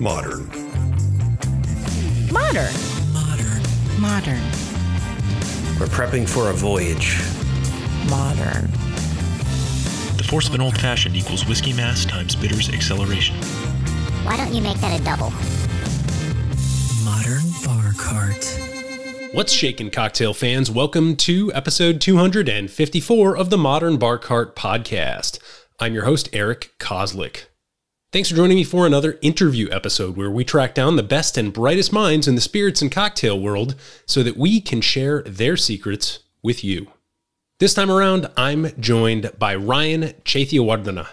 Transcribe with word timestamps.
Modern. 0.00 0.46
Modern. 2.32 2.72
Modern. 3.12 3.62
Modern. 3.98 4.42
We're 5.80 5.88
prepping 5.88 6.28
for 6.28 6.50
a 6.50 6.52
voyage. 6.52 7.18
Modern. 8.08 8.70
The 10.16 10.24
force 10.28 10.46
of 10.48 10.54
an 10.54 10.60
old 10.60 10.78
fashioned 10.78 11.16
equals 11.16 11.46
whiskey 11.46 11.72
mass 11.72 12.04
times 12.04 12.36
bitters 12.36 12.68
acceleration. 12.68 13.34
Why 14.22 14.36
don't 14.36 14.54
you 14.54 14.62
make 14.62 14.76
that 14.76 15.00
a 15.00 15.02
double? 15.02 15.32
Modern 17.04 17.42
Bar 17.64 17.92
Cart. 17.98 19.34
What's 19.34 19.52
shaking, 19.52 19.90
cocktail 19.90 20.32
fans? 20.32 20.70
Welcome 20.70 21.16
to 21.16 21.52
episode 21.54 22.00
254 22.00 23.36
of 23.36 23.50
the 23.50 23.58
Modern 23.58 23.96
Bar 23.96 24.18
Cart 24.18 24.54
podcast. 24.54 25.40
I'm 25.80 25.92
your 25.92 26.04
host, 26.04 26.28
Eric 26.32 26.70
Kozlik. 26.78 27.46
Thanks 28.10 28.30
for 28.30 28.36
joining 28.36 28.56
me 28.56 28.64
for 28.64 28.86
another 28.86 29.18
interview 29.20 29.68
episode 29.70 30.16
where 30.16 30.30
we 30.30 30.42
track 30.42 30.74
down 30.74 30.96
the 30.96 31.02
best 31.02 31.36
and 31.36 31.52
brightest 31.52 31.92
minds 31.92 32.26
in 32.26 32.36
the 32.36 32.40
spirits 32.40 32.80
and 32.80 32.90
cocktail 32.90 33.38
world 33.38 33.74
so 34.06 34.22
that 34.22 34.38
we 34.38 34.62
can 34.62 34.80
share 34.80 35.20
their 35.24 35.58
secrets 35.58 36.20
with 36.42 36.64
you. 36.64 36.90
This 37.58 37.74
time 37.74 37.90
around, 37.90 38.30
I'm 38.34 38.72
joined 38.80 39.32
by 39.38 39.54
Ryan 39.56 40.14
Chetiyawardana. 40.24 41.06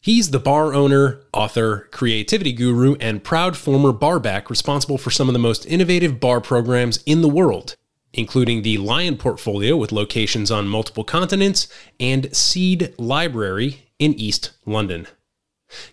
He's 0.00 0.30
the 0.30 0.38
bar 0.38 0.72
owner, 0.72 1.20
author, 1.32 1.88
creativity 1.90 2.52
guru, 2.52 2.94
and 3.00 3.24
proud 3.24 3.56
former 3.56 3.90
barback 3.90 4.48
responsible 4.48 4.98
for 4.98 5.10
some 5.10 5.28
of 5.28 5.32
the 5.32 5.40
most 5.40 5.66
innovative 5.66 6.20
bar 6.20 6.40
programs 6.40 7.02
in 7.06 7.22
the 7.22 7.28
world, 7.28 7.74
including 8.12 8.62
the 8.62 8.78
Lyan 8.78 9.18
portfolio 9.18 9.76
with 9.76 9.90
locations 9.90 10.52
on 10.52 10.68
multiple 10.68 11.02
continents 11.02 11.66
and 11.98 12.32
Seed 12.36 12.94
Library 12.98 13.88
in 13.98 14.14
East 14.14 14.52
London. 14.64 15.08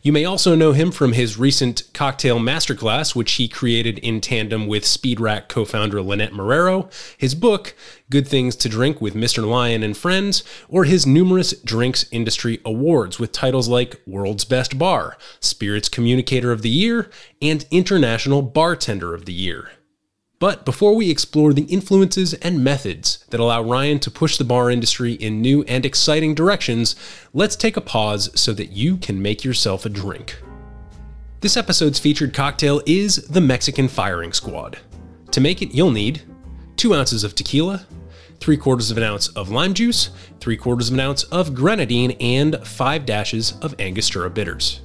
You 0.02 0.12
may 0.12 0.26
also 0.26 0.54
know 0.56 0.74
him 0.74 0.92
from 0.92 1.14
his 1.14 1.38
recent 1.38 1.84
cocktail 1.94 2.40
masterclass, 2.40 3.16
which 3.16 3.34
he 3.34 3.48
created 3.48 3.98
in 4.00 4.22
tandem 4.22 4.68
with 4.68 4.86
Speed 4.86 5.20
Rack 5.20 5.50
co 5.50 5.66
founder 5.66 6.02
Lynette 6.02 6.34
Marrero, 6.34 6.92
his 7.18 7.34
book, 7.34 7.76
Good 8.10 8.28
Things 8.28 8.56
to 8.58 8.70
Drink 8.70 9.02
with 9.02 9.16
Mr. 9.16 9.44
Lyan 9.44 9.84
and 9.84 9.98
Friends, 9.98 10.44
or 10.68 10.84
his 10.84 11.08
numerous 11.08 11.54
drinks 11.62 12.06
industry 12.12 12.60
awards 12.64 13.18
with 13.18 13.32
titles 13.32 13.68
like 13.68 14.00
World's 14.06 14.46
Best 14.46 14.78
Bar, 14.78 15.18
Spirits 15.40 15.90
Communicator 15.90 16.52
of 16.52 16.62
the 16.62 16.70
Year, 16.70 17.10
and 17.42 17.66
International 17.72 18.42
Bartender 18.42 19.14
of 19.14 19.26
the 19.26 19.34
Year. 19.34 19.72
But 20.44 20.66
before 20.66 20.94
we 20.94 21.10
explore 21.10 21.54
the 21.54 21.62
influences 21.62 22.34
and 22.34 22.66
methods 22.66 23.24
that 23.30 23.40
allow 23.40 23.64
Ryan 23.64 23.98
to 24.00 24.12
push 24.12 24.36
the 24.36 24.44
bar 24.44 24.70
industry 24.70 25.14
in 25.14 25.42
new 25.42 25.64
and 25.70 25.86
exciting 25.86 26.36
directions, 26.36 26.98
let's 27.32 27.56
take 27.56 27.78
a 27.78 27.80
pause 27.80 28.30
so 28.38 28.52
that 28.52 28.74
you 28.74 28.98
can 28.98 29.22
make 29.22 29.46
yourself 29.46 29.86
a 29.86 29.90
drink. 29.90 30.38
This 31.40 31.56
episode's 31.56 31.98
featured 31.98 32.34
cocktail 32.34 32.82
is 32.86 33.26
the 33.30 33.40
Mexican 33.40 33.88
Firing 33.88 34.34
Squad. 34.34 34.80
To 35.32 35.40
make 35.40 35.62
it, 35.62 35.74
you'll 35.74 35.92
need 35.92 36.24
2 36.76 36.94
ounces 36.94 37.24
of 37.24 37.36
tequila, 37.36 37.88
3 38.42 38.58
quarters 38.58 38.92
of 38.92 38.98
an 38.98 39.04
ounce 39.04 39.30
of 39.30 39.50
lime 39.50 39.74
juice, 39.74 40.10
3 40.42 40.58
quarters 40.58 40.90
of 40.90 40.96
an 40.96 41.00
ounce 41.00 41.24
of 41.24 41.56
grenadine, 41.56 42.18
and 42.20 42.58
5 42.68 43.06
dashes 43.06 43.54
of 43.62 43.80
Angostura 43.80 44.30
bitters. 44.30 44.82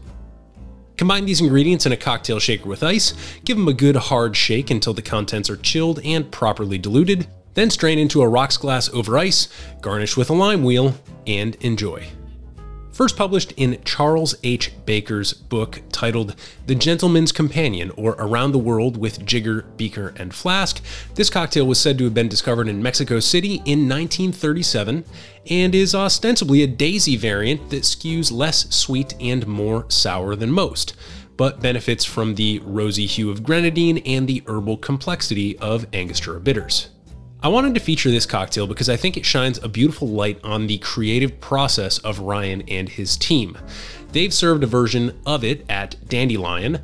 Combine 0.99 1.27
these 1.27 1.41
ingredients 1.41 1.87
in 1.87 1.93
a 1.93 1.97
cocktail 1.97 2.41
shaker 2.41 2.69
with 2.69 2.83
ice, 2.83 3.15
give 3.45 3.57
them 3.57 3.69
a 3.69 3.73
good 3.73 3.95
hard 3.95 4.37
shake 4.37 4.69
until 4.69 4.93
the 4.93 5.01
contents 5.01 5.49
are 5.49 5.57
chilled 5.57 6.01
and 6.05 6.29
properly 6.33 6.77
diluted, 6.77 7.29
then 7.55 7.71
strain 7.71 8.01
into 8.01 8.21
a 8.21 8.29
rocks 8.29 8.57
glass 8.57 8.89
over 8.89 9.17
ice, 9.17 9.49
garnish 9.81 10.17
with 10.17 10.29
a 10.29 10.35
lime 10.35 10.65
wheel, 10.65 10.95
and 11.25 11.55
enjoy. 11.57 12.05
First 12.99 13.17
published 13.17 13.53
in 13.57 13.81
Charles 13.85 14.35
H. 14.43 14.73
Baker's 14.85 15.33
book 15.33 15.83
titled 15.93 16.35
The 16.67 16.75
Gentleman's 16.75 17.31
Companion 17.31 17.93
or 17.93 18.17
Around 18.19 18.51
the 18.51 18.59
World 18.59 18.97
with 18.97 19.25
Jigger, 19.25 19.65
Beaker, 19.77 20.13
and 20.17 20.35
Flask, 20.35 20.83
this 21.15 21.31
cocktail 21.31 21.65
was 21.65 21.79
said 21.79 21.97
to 21.99 22.05
have 22.05 22.15
been 22.15 22.27
discovered 22.27 22.67
in 22.67 22.83
Mexico 22.83 23.21
City 23.21 23.63
in 23.65 23.89
1937 23.89 25.05
and 25.49 25.75
is 25.77 25.95
ostensibly 25.95 26.65
a 26.65 26.67
daisy 26.67 27.15
variant 27.15 27.71
that 27.71 27.85
skews 27.85 28.33
less 28.33 28.69
sweet 28.75 29.15
and 29.21 29.47
more 29.47 29.89
sour 29.89 30.35
than 30.35 30.51
most, 30.51 30.95
but 31.37 31.61
benefits 31.61 32.05
from 32.05 32.35
the 32.35 32.59
rosy 32.65 33.07
hue 33.07 33.31
of 33.31 33.45
grenadine 33.45 33.99
and 33.99 34.27
the 34.27 34.43
herbal 34.49 34.77
complexity 34.77 35.57
of 35.61 35.87
Angostura 35.95 36.41
bitters. 36.41 36.89
I 37.41 37.47
wanted 37.47 37.75
to 37.75 37.81
feature 37.81 38.11
this 38.11 38.27
cocktail 38.27 38.67
because 38.67 38.89
I 38.89 38.97
think 38.97 39.17
it 39.17 39.25
shines 39.25 39.59
a 39.59 39.69
beautiful 39.69 40.09
light 40.09 40.41
on 40.43 40.67
the 40.67 40.79
creative 40.79 41.41
process 41.41 41.99
of 41.99 42.19
Ryan 42.19 42.63
and 42.63 42.89
his 42.89 43.17
team. 43.17 43.57
They've 44.11 44.35
served 44.35 44.65
a 44.65 44.67
version 44.67 45.17
of 45.25 45.45
it 45.45 45.65
at 45.69 45.95
Dandelyan 46.07 46.83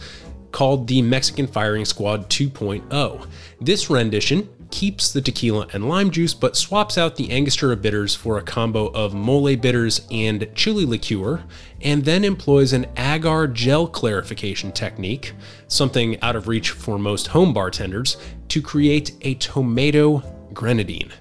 called 0.53 0.87
the 0.87 1.03
Mexican 1.03 1.49
Firing 1.49 1.85
Squad 1.85 2.31
2.0. 2.31 3.27
This 3.61 3.91
rendition 3.91 4.49
keeps 4.71 5.13
the 5.13 5.21
tequila 5.21 5.67
and 5.73 5.89
lime 5.89 6.11
juice 6.13 6.35
but 6.35 6.57
swaps 6.57 6.97
out 6.97 7.17
the 7.17 7.33
Angostura 7.33 7.77
bitters 7.77 8.15
for 8.15 8.39
a 8.39 8.43
combo 8.43 8.87
of 8.89 9.13
mole 9.13 9.57
bitters 9.57 10.07
and 10.13 10.49
chili 10.55 10.85
liqueur, 10.85 11.43
and 11.83 12.05
then 12.05 12.25
employs 12.25 12.73
an 12.73 12.87
agar 12.97 13.49
gel 13.49 13.89
clarification 13.89 14.71
technique, 14.71 15.33
something 15.67 16.21
out 16.23 16.37
of 16.37 16.47
reach 16.47 16.71
for 16.71 16.97
most 16.97 17.27
home 17.27 17.53
bartenders, 17.53 18.17
to 18.49 18.63
create 18.63 19.13
a 19.23 19.35
tomato 19.35 20.23
grenadine. 20.55 21.13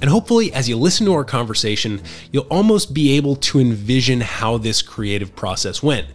And 0.00 0.08
hopefully, 0.08 0.52
as 0.52 0.68
you 0.68 0.76
listen 0.76 1.06
to 1.06 1.14
our 1.14 1.24
conversation, 1.24 2.00
you'll 2.30 2.46
almost 2.50 2.94
be 2.94 3.16
able 3.16 3.34
to 3.36 3.58
envision 3.58 4.20
how 4.20 4.58
this 4.58 4.80
creative 4.80 5.34
process 5.34 5.82
went. 5.82 6.06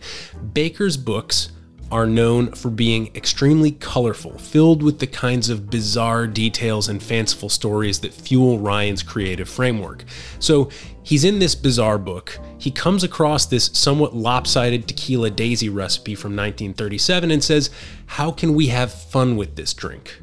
Baker's 0.53 0.95
books 0.95 1.51
are 1.91 2.07
known 2.07 2.51
for 2.51 2.71
being 2.71 3.15
extremely 3.15 3.71
colorful, 3.71 4.35
filled 4.39 4.81
with 4.81 4.97
the 4.97 5.05
kinds 5.05 5.49
of 5.49 5.69
bizarre 5.69 6.25
details 6.25 6.89
and 6.89 7.03
fanciful 7.03 7.49
stories 7.49 7.99
that 7.99 8.11
fuel 8.11 8.57
Ryan's 8.57 9.03
creative 9.03 9.47
framework. 9.47 10.03
So 10.39 10.71
he's 11.03 11.23
in 11.23 11.37
this 11.37 11.53
bizarre 11.53 11.99
book. 11.99 12.39
He 12.57 12.71
comes 12.71 13.03
across 13.03 13.45
this 13.45 13.69
somewhat 13.73 14.15
lopsided 14.15 14.87
tequila 14.87 15.29
daisy 15.29 15.69
recipe 15.69 16.15
from 16.15 16.31
1937 16.31 17.29
and 17.29 17.43
says, 17.43 17.69
How 18.07 18.31
can 18.31 18.55
we 18.55 18.67
have 18.67 18.91
fun 18.91 19.35
with 19.35 19.55
this 19.55 19.73
drink? 19.75 20.19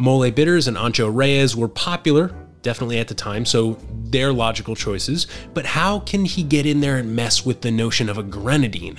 Mole 0.00 0.30
Bitters 0.30 0.66
and 0.66 0.78
Ancho 0.78 1.14
Reyes 1.14 1.54
were 1.54 1.68
popular, 1.68 2.34
definitely 2.62 2.98
at 2.98 3.08
the 3.08 3.14
time, 3.14 3.44
so 3.44 3.76
they're 4.04 4.32
logical 4.32 4.74
choices. 4.74 5.26
But 5.52 5.66
how 5.66 6.00
can 6.00 6.24
he 6.24 6.42
get 6.42 6.64
in 6.64 6.80
there 6.80 6.96
and 6.96 7.14
mess 7.14 7.44
with 7.44 7.60
the 7.60 7.70
notion 7.70 8.08
of 8.08 8.16
a 8.16 8.22
grenadine? 8.22 8.96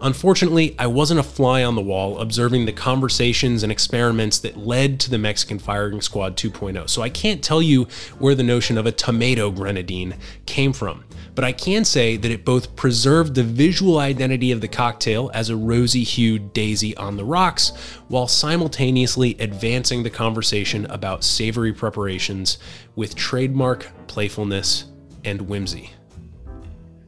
Unfortunately, 0.00 0.74
I 0.78 0.86
wasn't 0.86 1.20
a 1.20 1.22
fly 1.22 1.62
on 1.62 1.74
the 1.74 1.82
wall 1.82 2.18
observing 2.18 2.64
the 2.64 2.72
conversations 2.72 3.62
and 3.62 3.70
experiments 3.70 4.38
that 4.38 4.56
led 4.56 4.98
to 5.00 5.10
the 5.10 5.18
Mexican 5.18 5.58
Firing 5.58 6.00
Squad 6.00 6.38
2.0, 6.38 6.88
so 6.88 7.02
I 7.02 7.10
can't 7.10 7.44
tell 7.44 7.60
you 7.60 7.86
where 8.18 8.34
the 8.34 8.42
notion 8.42 8.78
of 8.78 8.86
a 8.86 8.92
tomato 8.92 9.50
grenadine 9.50 10.14
came 10.46 10.72
from. 10.72 11.04
But 11.34 11.44
I 11.44 11.52
can 11.52 11.84
say 11.84 12.16
that 12.16 12.30
it 12.30 12.44
both 12.44 12.76
preserved 12.76 13.34
the 13.34 13.42
visual 13.42 13.98
identity 13.98 14.52
of 14.52 14.60
the 14.60 14.68
cocktail 14.68 15.30
as 15.32 15.48
a 15.48 15.56
rosy 15.56 16.04
hued 16.04 16.52
daisy 16.52 16.94
on 16.96 17.16
the 17.16 17.24
rocks, 17.24 17.70
while 18.08 18.28
simultaneously 18.28 19.36
advancing 19.38 20.02
the 20.02 20.10
conversation 20.10 20.84
about 20.86 21.24
savory 21.24 21.72
preparations 21.72 22.58
with 22.96 23.14
trademark 23.14 23.88
playfulness 24.08 24.86
and 25.24 25.40
whimsy. 25.42 25.90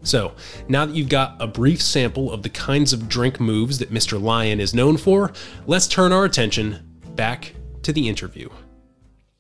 So, 0.02 0.34
now 0.68 0.84
that 0.84 0.94
you've 0.94 1.08
got 1.08 1.36
a 1.40 1.46
brief 1.46 1.82
sample 1.82 2.30
of 2.30 2.42
the 2.42 2.50
kinds 2.50 2.92
of 2.92 3.08
drink 3.08 3.40
moves 3.40 3.78
that 3.78 3.90
Mr. 3.90 4.20
Lyan 4.20 4.60
is 4.60 4.74
known 4.74 4.96
for, 4.98 5.32
let's 5.66 5.86
turn 5.86 6.12
our 6.12 6.24
attention 6.24 6.98
back 7.14 7.54
to 7.82 7.92
the 7.92 8.08
interview. 8.08 8.48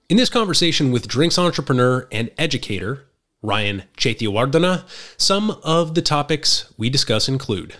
In 0.08 0.16
this 0.16 0.30
conversation 0.30 0.90
with 0.90 1.08
drinks 1.08 1.38
entrepreneur 1.38 2.06
and 2.12 2.30
educator 2.38 3.06
Ryan 3.44 3.82
Chetiyawardana, 3.98 4.84
some 5.18 5.50
of 5.62 5.94
the 5.94 6.00
topics 6.00 6.72
we 6.78 6.88
discuss 6.88 7.28
include 7.28 7.74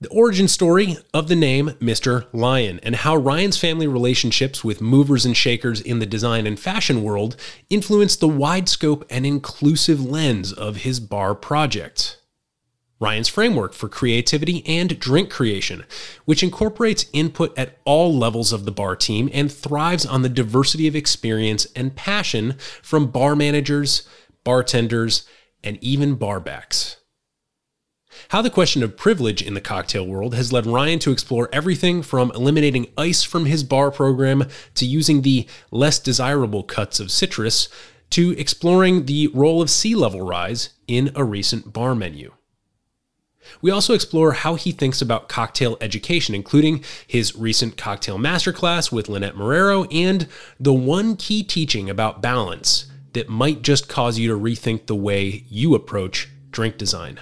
the 0.00 0.08
origin 0.08 0.48
story 0.48 0.98
of 1.14 1.28
the 1.28 1.36
name 1.36 1.70
Mr. 1.80 2.26
Lyan 2.32 2.80
and 2.82 2.96
how 2.96 3.16
Ryan's 3.16 3.56
family 3.56 3.86
relationships 3.86 4.64
with 4.64 4.82
movers 4.82 5.24
and 5.24 5.36
shakers 5.36 5.80
in 5.80 6.00
the 6.00 6.06
design 6.06 6.44
and 6.46 6.58
fashion 6.58 7.04
world 7.04 7.36
influenced 7.70 8.18
the 8.18 8.28
wide 8.28 8.68
scope 8.68 9.06
and 9.08 9.24
inclusive 9.24 10.04
lens 10.04 10.52
of 10.52 10.78
his 10.78 10.98
bar 10.98 11.36
project. 11.36 12.20
Ryan's 12.98 13.28
framework 13.28 13.74
for 13.74 13.88
creativity 13.88 14.66
and 14.66 14.98
drink 14.98 15.30
creation, 15.30 15.84
which 16.24 16.42
incorporates 16.42 17.06
input 17.12 17.56
at 17.58 17.78
all 17.84 18.16
levels 18.16 18.52
of 18.52 18.64
the 18.64 18.72
bar 18.72 18.96
team 18.96 19.30
and 19.32 19.52
thrives 19.52 20.04
on 20.04 20.22
the 20.22 20.28
diversity 20.28 20.88
of 20.88 20.96
experience 20.96 21.66
and 21.76 21.94
passion 21.94 22.56
from 22.82 23.10
bar 23.10 23.36
managers, 23.36 24.08
bartenders, 24.46 25.26
and 25.64 25.76
even 25.82 26.16
barbacks. 26.16 26.96
How 28.28 28.42
the 28.42 28.48
question 28.48 28.84
of 28.84 28.96
privilege 28.96 29.42
in 29.42 29.54
the 29.54 29.60
cocktail 29.60 30.06
world 30.06 30.36
has 30.36 30.52
led 30.52 30.66
Ryan 30.66 31.00
to 31.00 31.10
explore 31.10 31.48
everything 31.52 32.00
from 32.00 32.30
eliminating 32.30 32.86
ice 32.96 33.24
from 33.24 33.46
his 33.46 33.64
bar 33.64 33.90
program 33.90 34.44
to 34.76 34.86
using 34.86 35.22
the 35.22 35.48
less 35.72 35.98
desirable 35.98 36.62
cuts 36.62 37.00
of 37.00 37.10
citrus 37.10 37.68
to 38.10 38.38
exploring 38.38 39.06
the 39.06 39.28
role 39.34 39.60
of 39.60 39.68
sea 39.68 39.96
level 39.96 40.24
rise 40.24 40.70
in 40.86 41.10
a 41.16 41.24
recent 41.24 41.72
bar 41.72 41.96
menu. 41.96 42.32
We 43.60 43.72
also 43.72 43.94
explore 43.94 44.32
how 44.32 44.54
he 44.54 44.70
thinks 44.70 45.02
about 45.02 45.28
cocktail 45.28 45.76
education, 45.80 46.36
including 46.36 46.84
his 47.04 47.34
recent 47.34 47.76
cocktail 47.76 48.16
masterclass 48.16 48.92
with 48.92 49.08
Lynette 49.08 49.34
Marrero 49.34 49.92
and 49.92 50.28
the 50.60 50.72
one 50.72 51.16
key 51.16 51.42
teaching 51.42 51.90
about 51.90 52.22
balance 52.22 52.86
that 53.16 53.30
might 53.30 53.62
just 53.62 53.88
cause 53.88 54.18
you 54.18 54.28
to 54.28 54.38
rethink 54.38 54.86
the 54.86 54.94
way 54.94 55.44
you 55.48 55.74
approach 55.74 56.28
drink 56.50 56.76
design. 56.76 57.18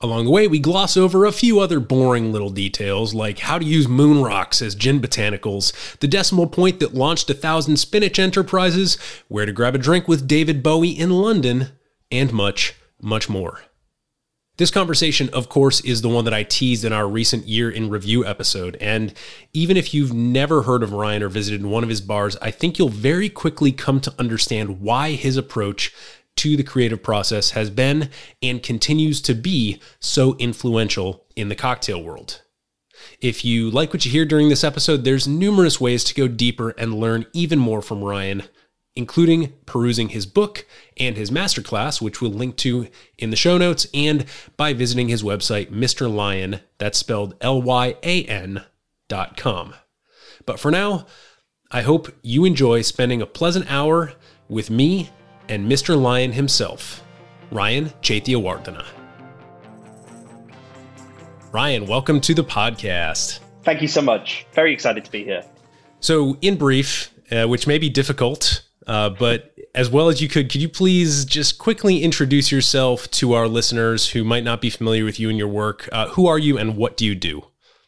Along 0.00 0.24
the 0.24 0.30
way, 0.30 0.46
we 0.46 0.60
gloss 0.60 0.96
over 0.96 1.24
a 1.24 1.32
few 1.32 1.58
other 1.58 1.80
boring 1.80 2.32
little 2.32 2.48
details, 2.48 3.12
like 3.12 3.40
how 3.40 3.58
to 3.58 3.64
use 3.64 3.88
moon 3.88 4.22
rocks 4.22 4.62
as 4.62 4.76
gin 4.76 5.00
botanicals, 5.00 5.98
the 5.98 6.08
decimal 6.08 6.46
point 6.46 6.78
that 6.78 6.94
launched 6.94 7.28
a 7.28 7.34
thousand 7.34 7.76
spinach 7.76 8.18
enterprises, 8.18 8.96
where 9.28 9.44
to 9.44 9.52
grab 9.52 9.74
a 9.74 9.78
drink 9.78 10.06
with 10.06 10.28
David 10.28 10.62
Bowie 10.62 10.88
in 10.88 11.10
London, 11.10 11.70
and 12.10 12.32
much, 12.32 12.74
much 13.02 13.28
more. 13.28 13.60
This 14.60 14.70
conversation, 14.70 15.30
of 15.30 15.48
course, 15.48 15.80
is 15.80 16.02
the 16.02 16.10
one 16.10 16.26
that 16.26 16.34
I 16.34 16.42
teased 16.42 16.84
in 16.84 16.92
our 16.92 17.08
recent 17.08 17.48
year 17.48 17.70
in 17.70 17.88
review 17.88 18.26
episode. 18.26 18.76
And 18.78 19.14
even 19.54 19.78
if 19.78 19.94
you've 19.94 20.12
never 20.12 20.60
heard 20.60 20.82
of 20.82 20.92
Ryan 20.92 21.22
or 21.22 21.30
visited 21.30 21.64
one 21.64 21.82
of 21.82 21.88
his 21.88 22.02
bars, 22.02 22.36
I 22.42 22.50
think 22.50 22.78
you'll 22.78 22.90
very 22.90 23.30
quickly 23.30 23.72
come 23.72 24.02
to 24.02 24.12
understand 24.18 24.82
why 24.82 25.12
his 25.12 25.38
approach 25.38 25.94
to 26.36 26.58
the 26.58 26.62
creative 26.62 27.02
process 27.02 27.52
has 27.52 27.70
been 27.70 28.10
and 28.42 28.62
continues 28.62 29.22
to 29.22 29.34
be 29.34 29.80
so 29.98 30.36
influential 30.36 31.24
in 31.36 31.48
the 31.48 31.56
cocktail 31.56 32.02
world. 32.02 32.42
If 33.22 33.46
you 33.46 33.70
like 33.70 33.94
what 33.94 34.04
you 34.04 34.10
hear 34.10 34.26
during 34.26 34.50
this 34.50 34.62
episode, 34.62 35.04
there's 35.04 35.26
numerous 35.26 35.80
ways 35.80 36.04
to 36.04 36.14
go 36.14 36.28
deeper 36.28 36.74
and 36.76 37.00
learn 37.00 37.24
even 37.32 37.58
more 37.58 37.80
from 37.80 38.04
Ryan, 38.04 38.42
including 38.96 39.52
perusing 39.66 40.10
his 40.10 40.26
book 40.26 40.66
and 40.96 41.16
his 41.16 41.30
masterclass, 41.30 42.00
which 42.00 42.20
we'll 42.20 42.30
link 42.30 42.56
to 42.56 42.88
in 43.18 43.30
the 43.30 43.36
show 43.36 43.56
notes, 43.56 43.86
and 43.94 44.24
by 44.56 44.72
visiting 44.72 45.08
his 45.08 45.22
website, 45.22 45.70
Mr. 45.70 46.10
Lyan, 46.10 46.60
that's 46.78 46.98
spelled 46.98 47.34
L 47.40 47.62
Y 47.62 47.94
A 48.02 48.24
N 48.24 48.64
dot 49.08 49.36
com. 49.36 49.74
But 50.46 50.58
for 50.58 50.70
now, 50.70 51.06
I 51.70 51.82
hope 51.82 52.12
you 52.22 52.44
enjoy 52.44 52.82
spending 52.82 53.22
a 53.22 53.26
pleasant 53.26 53.70
hour 53.70 54.12
with 54.48 54.70
me 54.70 55.10
and 55.48 55.70
Mr. 55.70 55.96
Lyan 55.96 56.32
himself, 56.32 57.04
Ryan 57.50 57.86
Chetiyawardana. 58.02 58.84
Ryan, 61.52 61.86
welcome 61.86 62.20
to 62.22 62.34
the 62.34 62.44
podcast. 62.44 63.40
Thank 63.64 63.82
you 63.82 63.88
so 63.88 64.00
much. 64.00 64.46
Very 64.52 64.72
excited 64.72 65.04
to 65.04 65.10
be 65.10 65.24
here. 65.24 65.44
So, 65.98 66.38
in 66.40 66.56
brief, 66.56 67.12
uh, 67.30 67.46
which 67.46 67.66
may 67.66 67.78
be 67.78 67.90
difficult, 67.90 68.62
uh, 68.90 69.08
but 69.08 69.54
as 69.72 69.88
well 69.88 70.08
as 70.08 70.20
you 70.20 70.28
could, 70.28 70.50
could 70.50 70.60
you 70.60 70.68
please 70.68 71.24
just 71.24 71.58
quickly 71.58 72.02
introduce 72.02 72.50
yourself 72.50 73.08
to 73.12 73.34
our 73.34 73.46
listeners 73.46 74.10
who 74.10 74.24
might 74.24 74.42
not 74.42 74.60
be 74.60 74.68
familiar 74.68 75.04
with 75.04 75.20
you 75.20 75.28
and 75.28 75.38
your 75.38 75.46
work? 75.46 75.88
Uh, 75.92 76.08
who 76.08 76.26
are 76.26 76.40
you 76.40 76.58
and 76.58 76.76
what 76.76 76.96
do 76.96 77.06
you 77.06 77.14
do? 77.14 77.40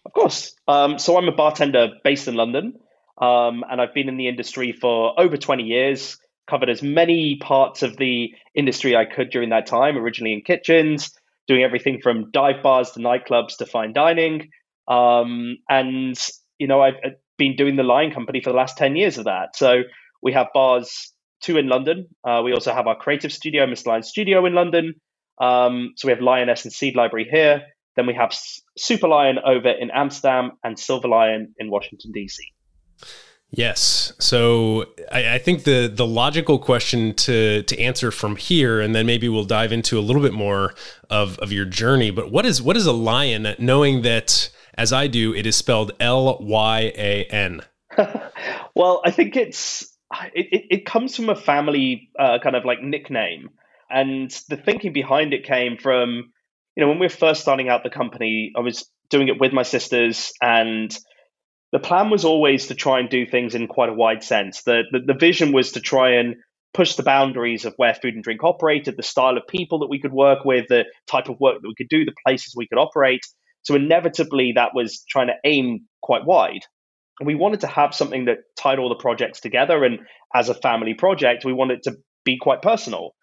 Of 0.07 0.13
course. 0.13 0.55
Um, 0.69 1.01
so, 1.01 1.19
I'm 1.19 1.27
a 1.27 1.33
bartender 1.33 1.89
based 2.05 2.29
in 2.29 2.37
London, 2.37 2.75
um, 3.21 3.65
and 3.69 3.81
I've 3.81 3.93
been 3.93 4.09
in 4.09 4.17
the 4.17 4.29
industry 4.29 4.71
for 4.71 5.19
over 5.21 5.37
20 5.37 5.65
years 5.65 6.19
covered 6.49 6.71
as 6.71 6.85
many 6.85 7.37
parts 7.37 7.83
of 7.83 7.97
the 7.97 8.33
industry 8.55 8.95
I 8.95 9.05
could 9.05 9.31
during 9.31 9.51
that 9.51 9.67
time, 9.67 9.97
originally 9.97 10.35
in 10.35 10.43
kitchens, 10.43 11.11
doing 11.49 11.65
everything 11.65 12.01
from 12.01 12.31
dive 12.31 12.63
bars 12.63 12.93
to 12.93 13.01
nightclubs 13.01 13.57
to 13.57 13.67
fine 13.67 13.93
dining. 13.93 14.51
Um, 14.87 15.59
and, 15.69 16.17
you 16.59 16.69
know, 16.69 16.81
I've 16.81 16.95
been 17.39 17.57
doing 17.57 17.75
the 17.75 17.83
Lyan 17.83 18.15
Company 18.15 18.41
for 18.41 18.51
the 18.51 18.57
last 18.57 18.77
10 18.77 18.95
years 18.95 19.19
of 19.19 19.25
that. 19.25 19.57
So 19.57 19.83
we 20.23 20.33
have 20.33 20.49
bars, 20.55 21.13
two 21.41 21.57
in 21.59 21.69
London. 21.69 22.09
Uh, 22.25 22.41
we 22.45 22.53
also 22.53 22.73
have 22.73 22.87
our 22.87 22.97
creative 22.97 23.33
studio, 23.33 23.67
Mr. 23.67 23.87
Lyan 23.87 24.05
Studio 24.05 24.47
in 24.47 24.55
London. 24.55 24.95
Um, 25.41 25.93
so 25.97 26.09
we 26.09 26.13
have 26.13 26.21
Lyaness 26.21 26.65
and 26.65 26.73
Seed 26.73 26.95
Library 26.95 27.27
here. 27.31 27.63
Then 27.97 28.07
we 28.07 28.15
have 28.15 28.33
Super 28.79 29.09
Lyan 29.09 29.39
over 29.45 29.69
in 29.69 29.91
Amsterdam 29.91 30.53
and 30.65 30.79
Silver 30.79 31.09
Lyan 31.09 31.53
in 31.59 31.71
Washington, 31.71 32.13
D.C. 32.13 32.43
Yes. 33.51 34.15
So 34.19 34.87
I, 35.11 35.35
I, 35.35 35.39
think 35.39 35.65
the 35.65 35.93
the 35.93 36.07
logical 36.07 36.59
question 36.59 37.13
to 37.15 37.63
to 37.65 37.79
answer 37.79 38.11
from 38.11 38.37
here, 38.37 38.81
and 38.81 38.95
then 38.95 39.05
maybe 39.05 39.29
we'll 39.29 39.45
dive 39.45 39.73
into 39.73 39.99
a 39.99 40.01
little 40.01 40.23
bit 40.23 40.33
more 40.33 40.75
of, 41.11 41.39
of 41.39 41.53
your 41.53 41.67
journey. 41.67 42.11
But 42.11 42.33
what 42.33 42.47
is 42.47 42.63
what 42.63 42.79
is 42.79 42.87
a 42.87 42.93
Lyan? 42.93 43.59
Knowing 43.59 44.01
that 44.03 44.49
as 44.75 44.91
I 44.91 45.07
do, 45.07 45.35
it 45.35 45.45
is 45.45 45.55
spelled 45.55 45.93
L 46.01 46.39
Y 46.41 46.93
A 46.97 47.25
N. 47.25 47.61
well, 48.75 49.03
I 49.05 49.11
think 49.11 49.37
it's 49.37 49.92
it, 50.35 50.47
it, 50.53 50.67
it 50.71 50.87
comes 50.87 51.17
from 51.17 51.29
a 51.29 51.37
family 51.37 52.11
uh, 52.19 52.39
kind 52.43 52.57
of 52.57 52.65
like 52.65 52.83
nickname, 52.83 53.51
and 53.91 54.31
the 54.49 54.57
thinking 54.57 54.93
behind 54.93 55.35
it 55.35 55.45
came 55.45 55.77
from 55.77 56.33
you 56.77 56.81
know 56.81 56.89
when 56.89 56.99
we 56.99 57.07
were 57.07 57.11
first 57.11 57.43
starting 57.43 57.69
out 57.69 57.83
the 57.83 57.91
company, 57.91 58.53
I 58.57 58.61
was 58.61 58.89
doing 59.11 59.29
it 59.29 59.39
with 59.39 59.53
my 59.53 59.63
sisters 59.63 60.33
and 60.41 60.97
the 61.73 61.79
plan 61.79 62.11
was 62.11 62.25
always 62.25 62.67
to 62.67 62.75
try 62.75 63.01
and 63.01 63.09
do 63.09 63.27
things 63.27 63.55
in 63.55 63.67
quite 63.67 63.89
a 63.89 63.95
wide 63.95 64.23
sense. 64.23 64.63
The, 64.63 64.83
the, 64.93 65.01
the 65.01 65.15
vision 65.15 65.53
was 65.53 65.73
to 65.73 65.81
try 65.81 66.13
and 66.13 66.37
push 66.75 66.95
the 66.95 67.03
boundaries 67.03 67.65
of 67.65 67.75
where 67.77 67.95
food 67.95 68.15
and 68.15 68.23
drink 68.23 68.45
operated, 68.45 68.97
the 68.97 69.03
style 69.03 69.37
of 69.37 69.47
people 69.47 69.79
that 69.81 69.89
we 69.89 70.01
could 70.01 70.13
work 70.13 70.45
with, 70.45 70.67
the 70.69 70.85
type 71.07 71.29
of 71.29 71.41
work 71.41 71.61
that 71.61 71.69
we 71.69 71.75
could 71.75 71.89
do, 71.89 72.05
the 72.05 72.15
places 72.27 72.55
we 72.57 72.67
could 72.67 72.79
operate. 72.79 73.21
So 73.63 73.75
inevitably, 73.75 74.53
that 74.53 74.75
was 74.75 75.05
trying 75.09 75.29
to 75.29 75.35
aim 75.45 75.87
quite 76.03 76.25
wide. 76.25 76.63
And 77.21 77.27
we 77.27 77.35
wanted 77.35 77.61
to 77.61 77.67
have 77.67 77.95
something 77.95 78.25
that 78.27 78.39
tied 78.57 78.79
all 78.79 78.89
the 78.89 78.95
projects 78.95 79.41
together. 79.41 79.85
And 79.85 80.01
as 80.35 80.49
a 80.49 80.55
family 80.55 80.95
project, 80.95 81.45
we 81.45 81.53
wanted 81.53 81.83
to 81.85 81.97
be 82.25 82.39
quite 82.39 82.63
personal. 82.63 83.15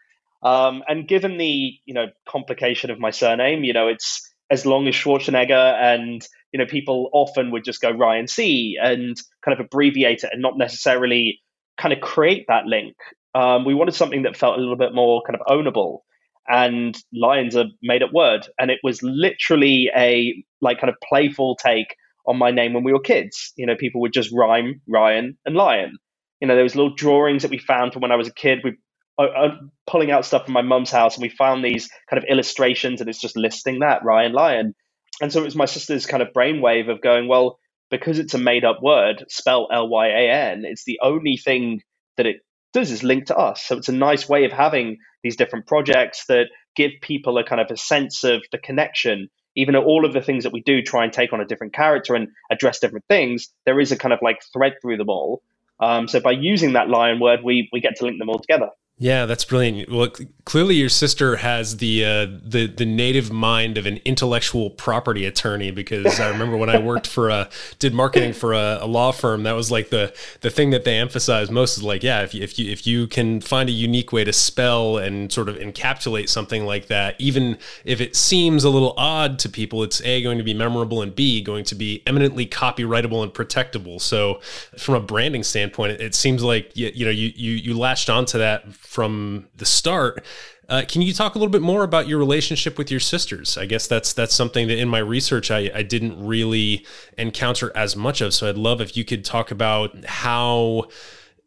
Um, 0.41 0.83
and 0.87 1.07
given 1.07 1.37
the 1.37 1.73
you 1.85 1.93
know 1.93 2.07
complication 2.27 2.91
of 2.91 2.99
my 2.99 3.11
surname, 3.11 3.63
you 3.63 3.73
know 3.73 3.87
it's 3.87 4.25
as 4.49 4.65
long 4.65 4.87
as 4.87 4.95
Schwarzenegger 4.95 5.73
and 5.81 6.25
you 6.51 6.57
know, 6.57 6.65
people 6.65 7.09
often 7.13 7.51
would 7.51 7.63
just 7.63 7.81
go 7.81 7.91
Ryan 7.91 8.27
C 8.27 8.77
and 8.81 9.15
kind 9.43 9.59
of 9.59 9.65
abbreviate 9.65 10.23
it 10.23 10.31
and 10.33 10.41
not 10.41 10.57
necessarily 10.57 11.41
kind 11.77 11.93
of 11.93 12.01
create 12.01 12.45
that 12.47 12.65
link. 12.65 12.95
Um, 13.35 13.65
we 13.65 13.75
wanted 13.75 13.93
something 13.93 14.23
that 14.23 14.35
felt 14.35 14.57
a 14.57 14.59
little 14.59 14.75
bit 14.75 14.93
more 14.93 15.21
kind 15.25 15.39
of 15.39 15.45
ownable. 15.47 15.99
And 16.47 16.97
Lyan's 17.13 17.55
are 17.55 17.65
made 17.83 18.01
up 18.01 18.11
word. 18.11 18.47
And 18.57 18.71
it 18.71 18.79
was 18.83 19.03
literally 19.03 19.91
a 19.95 20.43
like 20.61 20.79
kind 20.79 20.89
of 20.89 20.95
playful 21.07 21.55
take 21.55 21.95
on 22.29 22.37
my 22.37 22.51
name 22.51 22.73
when 22.73 22.85
we 22.85 22.93
were 22.93 23.01
kids. 23.01 23.51
You 23.57 23.65
know, 23.65 23.75
people 23.75 24.01
would 24.01 24.13
just 24.13 24.31
rhyme 24.33 24.81
Ryan 24.87 25.37
and 25.45 25.55
Lion. 25.55 25.97
You 26.39 26.47
know, 26.47 26.55
there 26.55 26.63
was 26.63 26.75
little 26.75 26.95
drawings 26.95 27.41
that 27.41 27.51
we 27.51 27.57
found 27.57 27.91
from 27.91 28.01
when 28.01 28.13
I 28.13 28.15
was 28.15 28.29
a 28.29 28.33
kid. 28.33 28.59
We 28.63 28.77
uh, 29.17 29.23
uh, 29.23 29.55
pulling 29.85 30.11
out 30.11 30.23
stuff 30.23 30.45
from 30.45 30.53
my 30.53 30.61
mum's 30.61 30.91
house, 30.91 31.15
and 31.17 31.21
we 31.21 31.29
found 31.29 31.65
these 31.65 31.89
kind 32.09 32.23
of 32.23 32.29
illustrations, 32.29 33.01
and 33.01 33.09
it's 33.09 33.19
just 33.19 33.35
listing 33.35 33.79
that 33.79 34.05
Ryan 34.05 34.31
Lion. 34.31 34.75
And 35.21 35.33
so 35.33 35.41
it 35.41 35.45
was 35.45 35.55
my 35.55 35.65
sister's 35.65 36.05
kind 36.05 36.23
of 36.23 36.29
brainwave 36.33 36.89
of 36.89 37.01
going, 37.01 37.27
well, 37.27 37.59
because 37.91 38.19
it's 38.19 38.35
a 38.35 38.37
made 38.37 38.63
up 38.63 38.77
word, 38.81 39.25
spell 39.27 39.67
L 39.73 39.89
Y 39.89 40.07
A 40.07 40.31
N, 40.31 40.63
it's 40.63 40.85
the 40.85 40.99
only 41.03 41.35
thing 41.35 41.81
that 42.15 42.25
it 42.25 42.37
does 42.71 42.91
is 42.91 43.03
link 43.03 43.25
to 43.25 43.35
us. 43.35 43.63
So 43.63 43.77
it's 43.77 43.89
a 43.89 43.93
nice 43.93 44.29
way 44.29 44.45
of 44.45 44.51
having 44.51 44.97
these 45.23 45.35
different 45.35 45.67
projects 45.67 46.25
that 46.27 46.45
give 46.75 46.91
people 47.01 47.37
a 47.37 47.43
kind 47.43 47.59
of 47.59 47.67
a 47.71 47.77
sense 47.77 48.23
of 48.23 48.43
the 48.51 48.59
connection. 48.59 49.27
Even 49.59 49.73
though 49.73 49.83
all 49.83 50.05
of 50.05 50.13
the 50.13 50.21
things 50.21 50.45
that 50.45 50.53
we 50.53 50.61
do 50.61 50.81
try 50.81 51.03
and 51.03 51.13
take 51.13 51.33
on 51.33 51.41
a 51.41 51.45
different 51.45 51.73
character 51.73 52.15
and 52.15 52.29
address 52.49 52.79
different 52.79 53.05
things, 53.07 53.49
there 53.65 53.79
is 53.79 53.91
a 53.91 53.97
kind 53.97 54.13
of 54.13 54.19
like 54.21 54.41
thread 54.53 54.75
through 54.81 54.97
them 54.97 55.09
all. 55.09 55.41
Um, 55.79 56.07
so 56.07 56.19
by 56.19 56.31
using 56.31 56.73
that 56.73 56.87
Lyan 56.87 57.19
word, 57.19 57.41
we 57.43 57.69
we 57.71 57.81
get 57.81 57.97
to 57.97 58.05
link 58.05 58.19
them 58.19 58.29
all 58.29 58.39
together. 58.39 58.69
Yeah, 59.01 59.25
that's 59.25 59.45
brilliant. 59.45 59.89
Well, 59.89 60.09
clearly 60.43 60.75
your 60.75 60.89
sister 60.89 61.37
has 61.37 61.77
the 61.77 62.03
uh, 62.03 62.27
the 62.43 62.67
the 62.67 62.85
native 62.85 63.31
mind 63.31 63.77
of 63.77 63.85
an 63.85 64.01
intellectual 64.03 64.71
property 64.71 65.25
attorney 65.25 65.71
because 65.71 66.19
I 66.19 66.27
remember 66.27 66.57
when 66.57 66.69
I 66.69 66.79
worked 66.79 67.07
for 67.07 67.29
a 67.29 67.49
did 67.79 67.93
marketing 67.93 68.33
for 68.33 68.53
a, 68.53 68.79
a, 68.81 68.87
law 68.87 69.13
firm 69.13 69.43
that 69.43 69.53
was 69.53 69.71
like 69.71 69.89
the 69.89 70.13
the 70.41 70.49
thing 70.49 70.71
that 70.71 70.83
they 70.83 70.97
emphasized 70.97 71.49
most 71.49 71.77
is 71.77 71.83
like 71.83 72.03
yeah 72.03 72.23
if 72.23 72.33
you, 72.33 72.43
if 72.43 72.59
you 72.59 72.71
if 72.71 72.85
you 72.85 73.07
can 73.07 73.39
find 73.39 73.69
a 73.69 73.71
unique 73.71 74.11
way 74.11 74.25
to 74.25 74.33
spell 74.33 74.97
and 74.97 75.31
sort 75.31 75.47
of 75.47 75.55
encapsulate 75.55 76.27
something 76.27 76.65
like 76.65 76.87
that 76.87 77.15
even 77.19 77.57
if 77.85 78.01
it 78.01 78.17
seems 78.17 78.65
a 78.65 78.69
little 78.69 78.93
odd 78.97 79.39
to 79.39 79.47
people 79.47 79.81
it's 79.81 80.01
a 80.01 80.21
going 80.21 80.37
to 80.37 80.43
be 80.43 80.53
memorable 80.53 81.01
and 81.01 81.15
b 81.15 81.41
going 81.41 81.63
to 81.63 81.75
be 81.75 82.03
eminently 82.05 82.45
copyrightable 82.45 83.23
and 83.23 83.33
protectable. 83.33 84.01
So 84.01 84.41
from 84.77 84.95
a 84.95 84.99
branding 84.99 85.43
standpoint, 85.43 85.93
it, 85.93 86.01
it 86.01 86.15
seems 86.15 86.43
like 86.43 86.75
you, 86.75 86.91
you 86.93 87.05
know 87.05 87.11
you 87.11 87.31
you 87.35 87.53
you 87.53 87.77
latched 87.77 88.09
onto 88.09 88.37
that 88.37 88.65
from 88.89 89.47
the 89.55 89.67
start. 89.67 90.25
Uh, 90.67 90.81
can 90.87 91.03
you 91.03 91.13
talk 91.13 91.35
a 91.35 91.37
little 91.37 91.51
bit 91.51 91.61
more 91.61 91.83
about 91.83 92.07
your 92.07 92.17
relationship 92.17 92.75
with 92.75 92.89
your 92.89 92.99
sisters? 92.99 93.55
I 93.55 93.67
guess 93.67 93.85
that's 93.85 94.13
that's 94.13 94.33
something 94.33 94.67
that 94.67 94.79
in 94.79 94.89
my 94.89 94.97
research 94.97 95.51
I, 95.51 95.69
I 95.75 95.83
didn't 95.83 96.25
really 96.25 96.87
encounter 97.15 97.71
as 97.75 97.95
much 97.95 98.19
of. 98.19 98.33
So 98.33 98.49
I'd 98.49 98.57
love 98.57 98.81
if 98.81 98.97
you 98.97 99.05
could 99.05 99.23
talk 99.23 99.51
about 99.51 100.05
how 100.05 100.85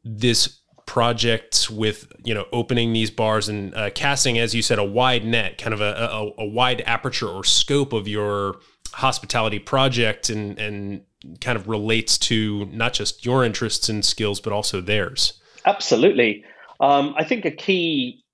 this 0.04 0.60
project 0.86 1.68
with 1.68 2.12
you 2.24 2.32
know 2.32 2.46
opening 2.52 2.92
these 2.92 3.10
bars 3.10 3.48
and 3.48 3.74
uh, 3.74 3.90
casting, 3.90 4.38
as 4.38 4.54
you 4.54 4.62
said, 4.62 4.78
a 4.78 4.84
wide 4.84 5.24
net, 5.24 5.58
kind 5.58 5.74
of 5.74 5.80
a, 5.80 5.94
a, 5.94 6.42
a 6.42 6.46
wide 6.46 6.80
aperture 6.86 7.28
or 7.28 7.42
scope 7.42 7.92
of 7.92 8.06
your 8.06 8.54
hospitality 8.92 9.58
project, 9.58 10.30
and 10.30 10.56
and 10.60 11.02
kind 11.40 11.58
of 11.58 11.66
relates 11.66 12.18
to 12.18 12.66
not 12.66 12.92
just 12.92 13.26
your 13.26 13.44
interests 13.44 13.88
and 13.88 14.04
skills, 14.04 14.40
but 14.40 14.52
also 14.52 14.80
theirs. 14.80 15.40
Absolutely. 15.64 16.44
Um, 16.82 17.14
I 17.16 17.24
think 17.24 17.44
a 17.46 17.50
key 17.52 18.24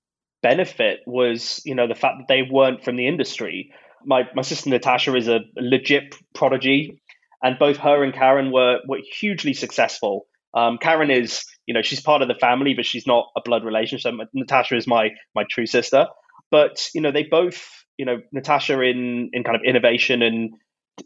benefit 0.41 1.01
was, 1.05 1.61
you 1.65 1.75
know, 1.75 1.87
the 1.87 1.95
fact 1.95 2.17
that 2.17 2.27
they 2.27 2.41
weren't 2.41 2.83
from 2.83 2.95
the 2.95 3.07
industry. 3.07 3.71
My 4.05 4.23
my 4.33 4.41
sister 4.41 4.69
Natasha 4.69 5.15
is 5.15 5.27
a 5.27 5.41
legit 5.55 6.15
prodigy, 6.33 7.01
and 7.43 7.59
both 7.59 7.77
her 7.77 8.03
and 8.03 8.13
Karen 8.13 8.51
were 8.51 8.79
were 8.87 8.99
hugely 9.19 9.53
successful. 9.53 10.25
Um, 10.55 10.79
Karen 10.79 11.11
is, 11.11 11.45
you 11.67 11.75
know, 11.75 11.83
she's 11.83 12.01
part 12.01 12.23
of 12.23 12.27
the 12.27 12.33
family, 12.33 12.73
but 12.73 12.85
she's 12.85 13.05
not 13.05 13.27
a 13.37 13.41
blood 13.45 13.63
relation. 13.63 13.99
So 13.99 14.11
Natasha 14.33 14.75
is 14.75 14.87
my 14.87 15.11
my 15.35 15.43
true 15.49 15.67
sister. 15.67 16.07
But 16.49 16.89
you 16.95 17.01
know, 17.01 17.11
they 17.11 17.23
both, 17.23 17.63
you 17.97 18.05
know, 18.05 18.17
Natasha 18.31 18.81
in 18.81 19.29
in 19.33 19.43
kind 19.43 19.55
of 19.55 19.61
innovation 19.63 20.23
and 20.23 20.55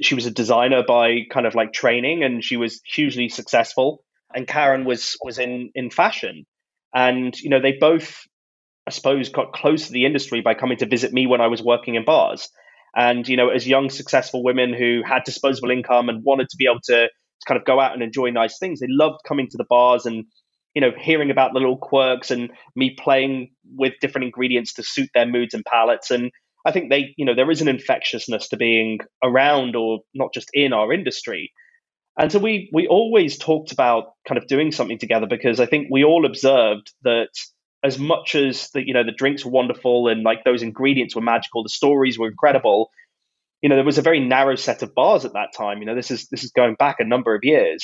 she 0.02 0.16
was 0.16 0.26
a 0.26 0.32
designer 0.32 0.84
by 0.88 1.22
kind 1.30 1.46
of 1.46 1.56
like 1.56 1.74
training, 1.74 2.24
and 2.24 2.44
she 2.44 2.58
was 2.58 2.82
hugely 2.86 3.30
successful. 3.30 4.04
And 4.34 4.48
Karen 4.48 4.86
was 4.86 5.18
was 5.22 5.40
in 5.40 5.72
in 5.76 5.90
fashion, 5.90 6.46
and 6.94 7.38
you 7.40 7.50
know, 7.50 7.62
they 7.62 7.74
both, 7.74 8.26
I 8.88 8.92
suppose, 8.92 9.30
got 9.30 9.54
close 9.54 9.88
to 9.88 9.94
the 9.94 10.06
industry 10.06 10.42
by 10.42 10.54
coming 10.54 10.78
to 10.78 10.86
visit 10.86 11.14
me 11.14 11.28
when 11.28 11.42
I 11.42 11.48
was 11.48 11.62
working 11.62 11.96
in 11.96 12.06
bars. 12.06 12.50
And 12.96 13.28
you 13.28 13.38
know, 13.38 13.50
as 13.50 13.68
young 13.68 13.90
successful 13.90 14.44
women 14.44 14.74
who 14.74 15.02
had 15.06 15.24
disposable 15.24 15.72
income 15.72 16.10
and 16.10 16.24
wanted 16.24 16.50
to 16.50 16.58
be 16.58 16.66
able 16.66 16.82
to 16.86 17.10
to 17.44 17.48
kind 17.48 17.60
of 17.60 17.66
go 17.66 17.80
out 17.80 17.94
and 17.94 18.04
enjoy 18.04 18.30
nice 18.30 18.58
things. 18.58 18.80
They 18.80 18.88
loved 18.90 19.20
coming 19.28 19.48
to 19.50 19.58
the 19.58 19.66
bars 19.66 20.06
and 20.06 20.26
you 20.74 20.82
know 20.82 20.92
hearing 20.98 21.32
about 21.32 21.54
the 21.54 21.60
little 21.60 21.78
quirks 21.78 22.32
and 22.32 22.52
me 22.76 22.96
playing 22.98 23.52
with 23.76 23.94
different 24.02 24.26
ingredients 24.26 24.74
to 24.74 24.84
suit 24.84 25.10
their 25.14 25.26
moods 25.26 25.54
and 25.54 25.66
palates. 25.66 26.12
And 26.12 26.32
I 26.66 26.72
think 26.72 26.90
they 26.90 27.14
you 27.18 27.26
know 27.26 27.36
there 27.36 27.52
is 27.52 27.62
an 27.62 27.68
infectiousness 27.68 28.48
to 28.50 28.58
being 28.58 29.00
around 29.24 29.76
or 29.76 30.00
not 30.14 30.34
just 30.34 30.50
in 30.54 30.74
our 30.74 30.94
industry. 30.94 31.52
And 32.18 32.32
so 32.32 32.40
we 32.40 32.70
we 32.74 32.88
always 32.88 33.38
talked 33.38 33.72
about 33.72 34.14
kind 34.28 34.38
of 34.38 34.48
doing 34.48 34.72
something 34.72 35.00
together 35.00 35.28
because 35.28 35.60
I 35.60 35.66
think 35.66 35.88
we 35.92 36.04
all 36.04 36.26
observed 36.26 36.94
that 37.04 37.30
as 37.84 38.00
much 38.00 38.36
as 38.36 38.70
the 38.72 38.86
you 38.86 38.94
know 38.94 39.04
the 39.04 39.12
drinks 39.12 39.46
were 39.46 39.52
wonderful 39.52 40.08
and 40.08 40.24
like 40.24 40.44
those 40.44 40.64
ingredients 40.64 41.16
were 41.16 41.22
magical, 41.22 41.64
the 41.64 41.70
stories 41.70 42.20
were 42.20 42.28
incredible 42.28 42.90
you 43.62 43.70
know, 43.70 43.76
there 43.76 43.86
was 43.86 44.00
a 44.00 44.04
very 44.04 44.22
narrow 44.22 44.56
set 44.56 44.84
of 44.84 44.96
bars 44.96 45.26
at 45.26 45.34
that 45.34 45.54
time. 45.58 45.80
You 45.80 45.88
know, 45.88 45.96
this 45.96 46.12
is 46.12 46.28
this 46.30 46.46
is 46.46 46.52
going 46.52 46.76
back 46.76 46.98
a 47.00 47.06
number 47.06 47.36
of 47.36 47.42
years. 47.44 47.84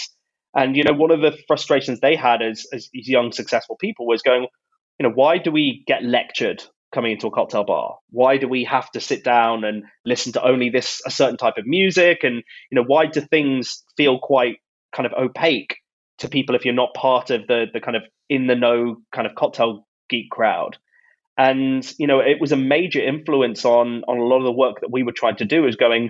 And 0.56 0.78
you 0.78 0.86
know, 0.86 0.94
one 0.94 1.12
of 1.12 1.22
the 1.22 1.38
frustrations 1.48 2.02
they 2.02 2.16
had 2.16 2.44
as 2.44 2.68
as 2.74 2.90
young 2.94 3.32
successful 3.34 3.78
people 3.78 4.08
was 4.08 4.22
going, 4.22 4.48
you 5.00 5.08
know, 5.08 5.14
why 5.16 5.40
do 5.40 5.52
we 5.52 5.84
get 5.88 6.04
lectured 6.04 6.64
coming 6.92 7.12
into 7.14 7.28
a 7.28 7.32
cocktail 7.32 7.64
bar? 7.64 7.98
Why 8.10 8.38
do 8.38 8.48
we 8.48 8.64
have 8.66 8.90
to 8.92 9.02
sit 9.02 9.24
down 9.24 9.64
and 9.64 9.84
listen 10.06 10.34
to 10.34 10.44
only 10.44 10.70
this 10.70 11.02
a 11.06 11.12
certain 11.12 11.38
type 11.38 11.58
of 11.58 11.66
music? 11.66 12.24
And 12.24 12.44
you 12.72 12.76
know, 12.76 12.84
why 12.86 13.06
do 13.08 13.22
things 13.22 13.84
feel 13.98 14.20
quite 14.20 14.58
kind 14.96 15.06
of 15.06 15.14
opaque 15.14 15.78
to 16.20 16.28
people 16.28 16.56
if 16.56 16.66
you're 16.66 16.74
not 16.74 16.94
part 16.94 17.30
of 17.30 17.48
the 17.48 17.66
the 17.72 17.80
kind 17.80 17.98
of 17.98 18.04
in 18.30 18.48
the 18.48 18.56
know 18.56 18.98
kind 19.12 19.28
of 19.28 19.36
cocktail 19.36 19.88
geek 20.10 20.30
crowd? 20.30 20.78
and 21.40 21.94
you 21.98 22.06
know 22.06 22.20
it 22.20 22.40
was 22.40 22.52
a 22.52 22.58
major 22.58 23.02
influence 23.02 23.66
on 23.66 24.04
on 24.08 24.18
a 24.18 24.24
lot 24.24 24.38
of 24.38 24.44
the 24.44 24.52
work 24.52 24.82
that 24.82 24.92
we 24.92 25.04
were 25.04 25.14
trying 25.14 25.38
to 25.38 25.46
do 25.46 25.66
is 25.66 25.78
going 25.78 26.10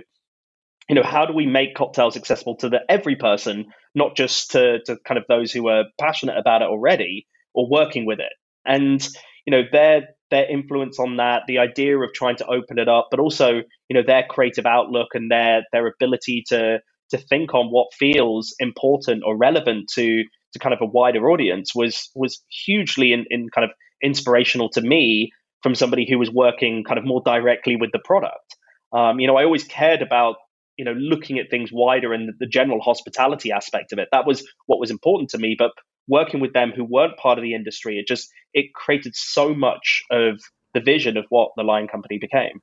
you 0.88 0.94
know 0.94 1.04
how 1.04 1.24
do 1.24 1.32
we 1.32 1.46
make 1.46 1.76
cocktails 1.76 2.16
accessible 2.16 2.56
to 2.56 2.68
the 2.68 2.80
every 2.88 3.16
person 3.16 3.66
not 3.94 4.16
just 4.16 4.50
to 4.50 4.80
to 4.84 4.96
kind 5.06 5.16
of 5.16 5.24
those 5.28 5.52
who 5.52 5.68
are 5.68 5.84
passionate 5.98 6.36
about 6.36 6.62
it 6.62 6.68
already 6.68 7.26
or 7.54 7.70
working 7.70 8.04
with 8.04 8.18
it 8.18 8.32
and 8.66 9.08
you 9.46 9.52
know 9.52 9.62
their 9.70 10.08
their 10.30 10.48
influence 10.50 10.98
on 10.98 11.16
that 11.16 11.42
the 11.46 11.58
idea 11.58 11.98
of 11.98 12.12
trying 12.12 12.36
to 12.36 12.46
open 12.46 12.78
it 12.78 12.88
up 12.88 13.08
but 13.10 13.20
also 13.20 13.60
you 13.88 13.94
know 13.94 14.02
their 14.06 14.24
creative 14.28 14.66
outlook 14.66 15.08
and 15.14 15.30
their 15.30 15.62
their 15.72 15.86
ability 15.86 16.44
to 16.48 16.78
to 17.10 17.18
think 17.18 17.54
on 17.54 17.66
what 17.66 17.92
feels 17.98 18.54
important 18.60 19.22
or 19.26 19.36
relevant 19.36 19.88
to 19.94 20.24
to 20.52 20.58
kind 20.58 20.72
of 20.72 20.80
a 20.80 20.86
wider 20.86 21.30
audience 21.30 21.74
was 21.74 22.10
was 22.14 22.42
hugely 22.48 23.12
in, 23.12 23.24
in 23.30 23.48
kind 23.50 23.64
of 23.64 23.70
inspirational 24.02 24.68
to 24.70 24.80
me 24.80 25.30
from 25.62 25.74
somebody 25.74 26.06
who 26.08 26.18
was 26.18 26.30
working 26.30 26.84
kind 26.84 26.98
of 26.98 27.04
more 27.04 27.22
directly 27.24 27.76
with 27.76 27.90
the 27.92 28.00
product. 28.04 28.56
Um, 28.92 29.20
you 29.20 29.26
know, 29.26 29.36
I 29.36 29.44
always 29.44 29.64
cared 29.64 30.02
about 30.02 30.36
you 30.76 30.84
know 30.84 30.92
looking 30.92 31.38
at 31.38 31.50
things 31.50 31.70
wider 31.72 32.12
and 32.12 32.30
the 32.38 32.46
general 32.46 32.80
hospitality 32.80 33.52
aspect 33.52 33.92
of 33.92 33.98
it. 33.98 34.08
That 34.12 34.26
was 34.26 34.46
what 34.66 34.80
was 34.80 34.90
important 34.90 35.30
to 35.30 35.38
me. 35.38 35.56
But 35.58 35.72
working 36.10 36.40
with 36.40 36.52
them 36.52 36.72
who 36.74 36.84
weren't 36.84 37.16
part 37.16 37.38
of 37.38 37.42
the 37.42 37.54
industry, 37.54 37.98
it 37.98 38.06
just 38.06 38.28
it 38.52 38.74
created 38.74 39.14
so 39.16 39.54
much 39.54 40.02
of 40.10 40.40
the 40.74 40.80
vision 40.80 41.16
of 41.16 41.24
what 41.30 41.52
the 41.56 41.62
Lyan 41.62 41.90
Company 41.90 42.18
became. 42.18 42.60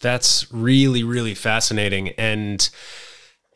That's 0.00 0.52
really 0.52 1.02
really 1.02 1.34
fascinating 1.34 2.08
and 2.10 2.68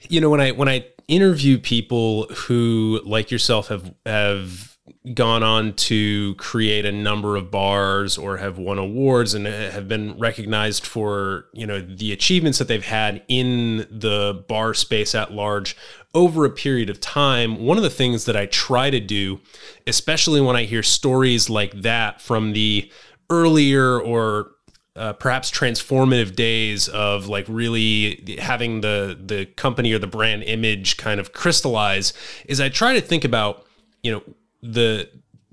you 0.09 0.21
know 0.21 0.31
when 0.31 0.41
I 0.41 0.53
when 0.53 0.69
I 0.69 0.87
interview 1.09 1.59
people 1.59 2.27
who 2.27 3.01
like 3.05 3.31
yourself 3.31 3.69
have 3.69 3.95
have 4.05 4.76
gone 5.15 5.43
on 5.43 5.73
to 5.75 6.35
create 6.37 6.85
a 6.85 6.93
number 6.93 7.37
of 7.37 7.51
bars 7.51 8.19
or 8.19 8.37
have 8.37 8.59
won 8.59 8.79
awards 8.79 9.35
and 9.35 9.47
have 9.47 9.89
been 9.89 10.19
recognized 10.19 10.87
for 10.87 11.47
you 11.53 11.67
know 11.67 11.81
the 11.81 12.13
achievements 12.13 12.59
that 12.59 12.69
they've 12.69 12.85
had 12.85 13.23
in 13.29 13.79
the 13.91 14.45
bar 14.49 14.75
space 14.75 15.15
at 15.15 15.33
large 15.33 15.77
over 16.15 16.45
a 16.45 16.51
period 16.51 16.89
of 16.89 17.01
time. 17.01 17.65
One 17.65 17.77
of 17.77 17.83
the 17.83 17.91
things 17.91 18.25
that 18.25 18.37
I 18.37 18.47
try 18.47 18.91
to 18.91 19.01
do 19.01 19.41
especially 19.87 20.41
when 20.41 20.57
I 20.57 20.65
hear 20.65 20.83
stories 20.83 21.49
like 21.49 21.73
that 21.83 22.21
from 22.21 22.53
the 22.53 22.91
earlier 23.31 24.01
or 24.01 24.53
uh, 24.97 25.13
perhaps 25.13 25.51
transformative 25.51 26.35
days 26.35 26.89
of 26.89 27.29
like 27.29 27.45
really 27.49 28.37
having 28.41 28.81
the 28.81 29.19
the 29.21 29.47
company 29.47 29.93
or 29.93 29.99
the 29.99 30.07
brand 30.07 30.43
image 30.45 30.97
kind 30.97 31.21
of 31.21 31.33
crystallize 31.33 32.13
is 32.47 32.61
I 32.61 32.71
try 32.71 32.95
to 32.95 33.01
think 33.01 33.25
about 33.25 33.67
you 34.03 34.13
know 34.13 34.23
the 34.63 35.09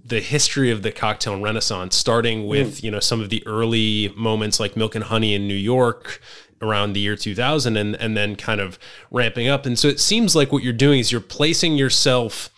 the 0.05 0.19
history 0.19 0.69
of 0.69 0.81
the 0.81 0.91
cocktail 0.91 1.39
renaissance 1.39 1.95
starting 1.95 2.45
with 2.47 2.77
mm. 2.77 2.83
you 2.83 2.91
know 2.91 2.99
some 2.99 3.21
of 3.21 3.29
the 3.29 3.45
early 3.45 4.13
moments 4.15 4.59
like 4.59 4.75
milk 4.75 4.95
and 4.95 5.05
honey 5.05 5.33
in 5.33 5.47
new 5.47 5.53
york 5.53 6.21
around 6.61 6.93
the 6.93 6.99
year 6.99 7.15
2000 7.15 7.77
and 7.77 7.95
and 7.95 8.17
then 8.17 8.35
kind 8.35 8.59
of 8.59 8.77
ramping 9.11 9.47
up 9.47 9.65
and 9.65 9.77
so 9.79 9.87
it 9.87 9.99
seems 9.99 10.35
like 10.35 10.51
what 10.51 10.63
you're 10.63 10.73
doing 10.73 10.99
is 10.99 11.11
you're 11.11 11.21
placing 11.21 11.75
yourself 11.75 12.49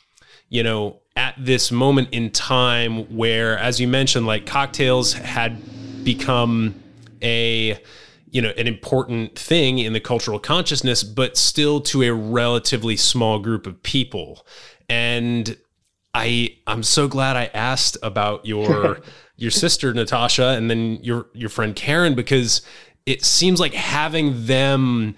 you 0.50 0.64
know 0.64 1.00
at 1.16 1.36
this 1.38 1.72
moment 1.72 2.10
in 2.12 2.30
time 2.30 3.04
where 3.16 3.58
as 3.58 3.80
you 3.80 3.88
mentioned 3.88 4.26
like 4.26 4.46
cocktails 4.46 5.14
had 5.14 6.04
become 6.04 6.76
a 7.22 7.80
you 8.30 8.42
know 8.42 8.52
an 8.58 8.68
important 8.68 9.38
thing 9.38 9.80
in 9.80 9.94
the 9.94 10.00
cultural 10.00 10.40
consciousness 10.40 11.04
but 11.04 11.38
still 11.38 11.80
to 11.80 12.04
a 12.04 12.14
relatively 12.14 12.98
small 12.98 13.40
group 13.40 13.66
of 13.66 13.82
people 13.82 14.46
and 14.90 15.58
I 16.16 16.56
I'm 16.66 16.82
so 16.82 17.10
glad 17.10 17.36
I 17.36 17.46
asked 17.54 17.98
about 18.02 18.46
your 18.46 19.02
your 19.36 19.52
sister 19.52 19.94
Natasha 19.94 20.50
and 20.50 20.72
then 20.72 20.98
your 21.04 21.28
your 21.34 21.50
friend 21.50 21.76
Karen 21.76 22.16
because 22.16 22.62
it 23.06 23.24
seems 23.24 23.60
like 23.60 23.74
having 23.74 24.46
them 24.46 25.16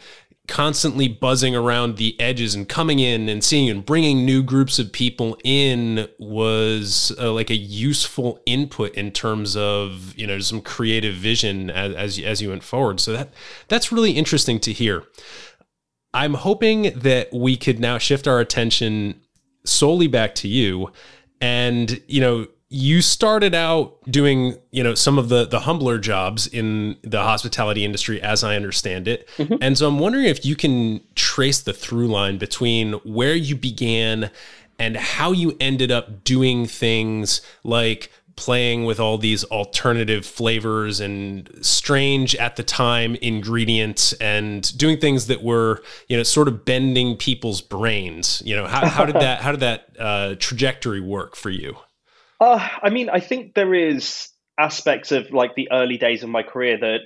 constantly 0.47 1.07
buzzing 1.07 1.55
around 1.55 1.97
the 1.97 2.19
edges 2.19 2.55
and 2.55 2.67
coming 2.67 2.99
in 2.99 3.29
and 3.29 3.43
seeing 3.43 3.69
and 3.69 3.85
bringing 3.85 4.25
new 4.25 4.41
groups 4.41 4.79
of 4.79 4.91
people 4.91 5.37
in 5.43 6.07
was 6.17 7.13
uh, 7.19 7.31
like 7.31 7.49
a 7.49 7.55
useful 7.55 8.39
input 8.45 8.95
in 8.95 9.11
terms 9.11 9.55
of 9.55 10.17
you 10.17 10.25
know 10.25 10.39
some 10.39 10.61
creative 10.61 11.13
vision 11.13 11.69
as, 11.69 11.93
as 11.93 12.19
as 12.19 12.41
you 12.41 12.49
went 12.49 12.63
forward. 12.63 12.99
So 12.99 13.13
that 13.13 13.29
that's 13.67 13.91
really 13.91 14.13
interesting 14.13 14.59
to 14.61 14.73
hear. 14.73 15.03
I'm 16.11 16.33
hoping 16.33 16.97
that 16.97 17.31
we 17.31 17.55
could 17.55 17.79
now 17.79 17.99
shift 17.99 18.27
our 18.27 18.39
attention 18.39 19.21
solely 19.67 20.07
back 20.07 20.35
to 20.35 20.47
you. 20.47 20.91
And, 21.39 22.01
you 22.07 22.21
know, 22.21 22.47
you 22.69 23.01
started 23.01 23.55
out 23.55 24.01
doing, 24.09 24.57
you 24.71 24.83
know, 24.83 24.93
some 24.93 25.17
of 25.17 25.29
the 25.29 25.45
the 25.45 25.61
humbler 25.61 25.97
jobs 25.97 26.47
in 26.47 26.97
the 27.01 27.21
hospitality 27.21 27.85
industry 27.85 28.21
as 28.21 28.43
I 28.43 28.55
understand 28.55 29.07
it. 29.07 29.27
Mm-hmm. 29.37 29.55
And 29.61 29.77
so 29.77 29.87
I'm 29.87 29.99
wondering 29.99 30.25
if 30.25 30.45
you 30.45 30.55
can 30.55 31.01
trace 31.15 31.61
the 31.61 31.73
through 31.73 32.07
line 32.07 32.37
between 32.37 32.93
where 33.03 33.35
you 33.35 33.55
began 33.55 34.31
and 34.79 34.97
how 34.97 35.31
you 35.31 35.55
ended 35.59 35.91
up 35.91 36.23
doing 36.23 36.65
things 36.65 37.41
like 37.63 38.11
playing 38.37 38.85
with 38.85 38.99
all 38.99 39.17
these 39.17 39.43
alternative 39.45 40.25
flavors 40.25 41.01
and 41.01 41.49
strange 41.61 42.35
at 42.35 42.55
the 42.55 42.63
time 42.63 43.15
ingredients 43.15 44.13
and 44.13 44.77
doing 44.77 44.97
things 44.97 45.27
that 45.27 45.43
were 45.43 45.83
you 46.07 46.15
know 46.15 46.23
sort 46.23 46.47
of 46.47 46.63
bending 46.63 47.17
people's 47.17 47.59
brains. 47.59 48.41
You 48.45 48.55
know 48.55 48.67
how, 48.67 48.87
how 48.87 49.05
did 49.05 49.15
that 49.15 49.41
how 49.41 49.51
did 49.51 49.59
that 49.59 49.89
uh, 49.99 50.35
trajectory 50.39 51.01
work 51.01 51.35
for 51.35 51.49
you? 51.49 51.75
Uh, 52.39 52.67
i 52.83 52.89
mean 52.89 53.09
i 53.09 53.19
think 53.19 53.55
there 53.55 53.73
is 53.73 54.29
aspects 54.59 55.11
of 55.11 55.31
like 55.31 55.55
the 55.55 55.69
early 55.71 55.97
days 55.97 56.21
of 56.23 56.29
my 56.29 56.43
career 56.43 56.77
that 56.79 56.99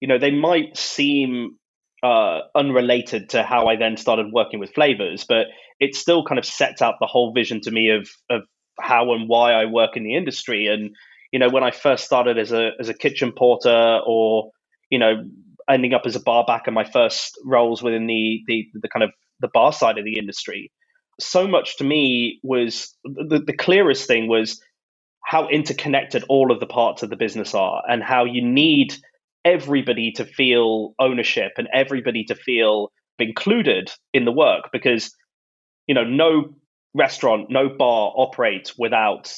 you 0.00 0.08
know 0.08 0.18
they 0.18 0.30
might 0.30 0.76
seem 0.76 1.56
uh, 2.02 2.40
unrelated 2.54 3.28
to 3.30 3.42
how 3.42 3.66
i 3.66 3.76
then 3.76 3.96
started 3.96 4.32
working 4.32 4.60
with 4.60 4.72
flavors 4.72 5.24
but 5.28 5.46
it 5.78 5.94
still 5.94 6.24
kind 6.24 6.38
of 6.38 6.44
sets 6.46 6.80
out 6.80 6.94
the 7.00 7.06
whole 7.06 7.32
vision 7.34 7.60
to 7.60 7.70
me 7.70 7.90
of 7.90 8.08
of 8.30 8.42
how 8.80 9.12
and 9.12 9.28
why 9.28 9.52
I 9.52 9.66
work 9.66 9.96
in 9.96 10.04
the 10.04 10.16
industry. 10.16 10.66
And 10.66 10.94
you 11.32 11.38
know, 11.38 11.48
when 11.48 11.64
I 11.64 11.70
first 11.70 12.04
started 12.04 12.38
as 12.38 12.52
a 12.52 12.70
as 12.80 12.88
a 12.88 12.94
kitchen 12.94 13.32
porter, 13.32 14.00
or 14.06 14.50
you 14.90 14.98
know, 14.98 15.24
ending 15.68 15.94
up 15.94 16.02
as 16.06 16.16
a 16.16 16.20
bar 16.20 16.44
back 16.46 16.68
in 16.68 16.74
my 16.74 16.84
first 16.84 17.38
roles 17.44 17.82
within 17.82 18.06
the 18.06 18.42
the, 18.46 18.68
the 18.74 18.88
kind 18.88 19.02
of 19.02 19.10
the 19.40 19.48
bar 19.52 19.72
side 19.72 19.98
of 19.98 20.04
the 20.04 20.18
industry, 20.18 20.70
so 21.20 21.46
much 21.46 21.76
to 21.78 21.84
me 21.84 22.40
was 22.42 22.94
the, 23.04 23.42
the 23.44 23.52
clearest 23.52 24.06
thing 24.06 24.28
was 24.28 24.60
how 25.24 25.48
interconnected 25.48 26.24
all 26.28 26.50
of 26.50 26.60
the 26.60 26.66
parts 26.66 27.02
of 27.02 27.10
the 27.10 27.16
business 27.16 27.54
are, 27.54 27.82
and 27.88 28.02
how 28.02 28.24
you 28.24 28.42
need 28.42 28.94
everybody 29.44 30.12
to 30.12 30.24
feel 30.24 30.94
ownership 30.98 31.52
and 31.58 31.68
everybody 31.72 32.24
to 32.24 32.34
feel 32.34 32.90
included 33.18 33.90
in 34.12 34.24
the 34.24 34.32
work 34.32 34.70
because 34.72 35.14
you 35.86 35.94
know 35.94 36.04
no 36.04 36.54
restaurant 36.94 37.50
no 37.50 37.68
bar 37.68 38.12
operates 38.16 38.76
without 38.78 39.32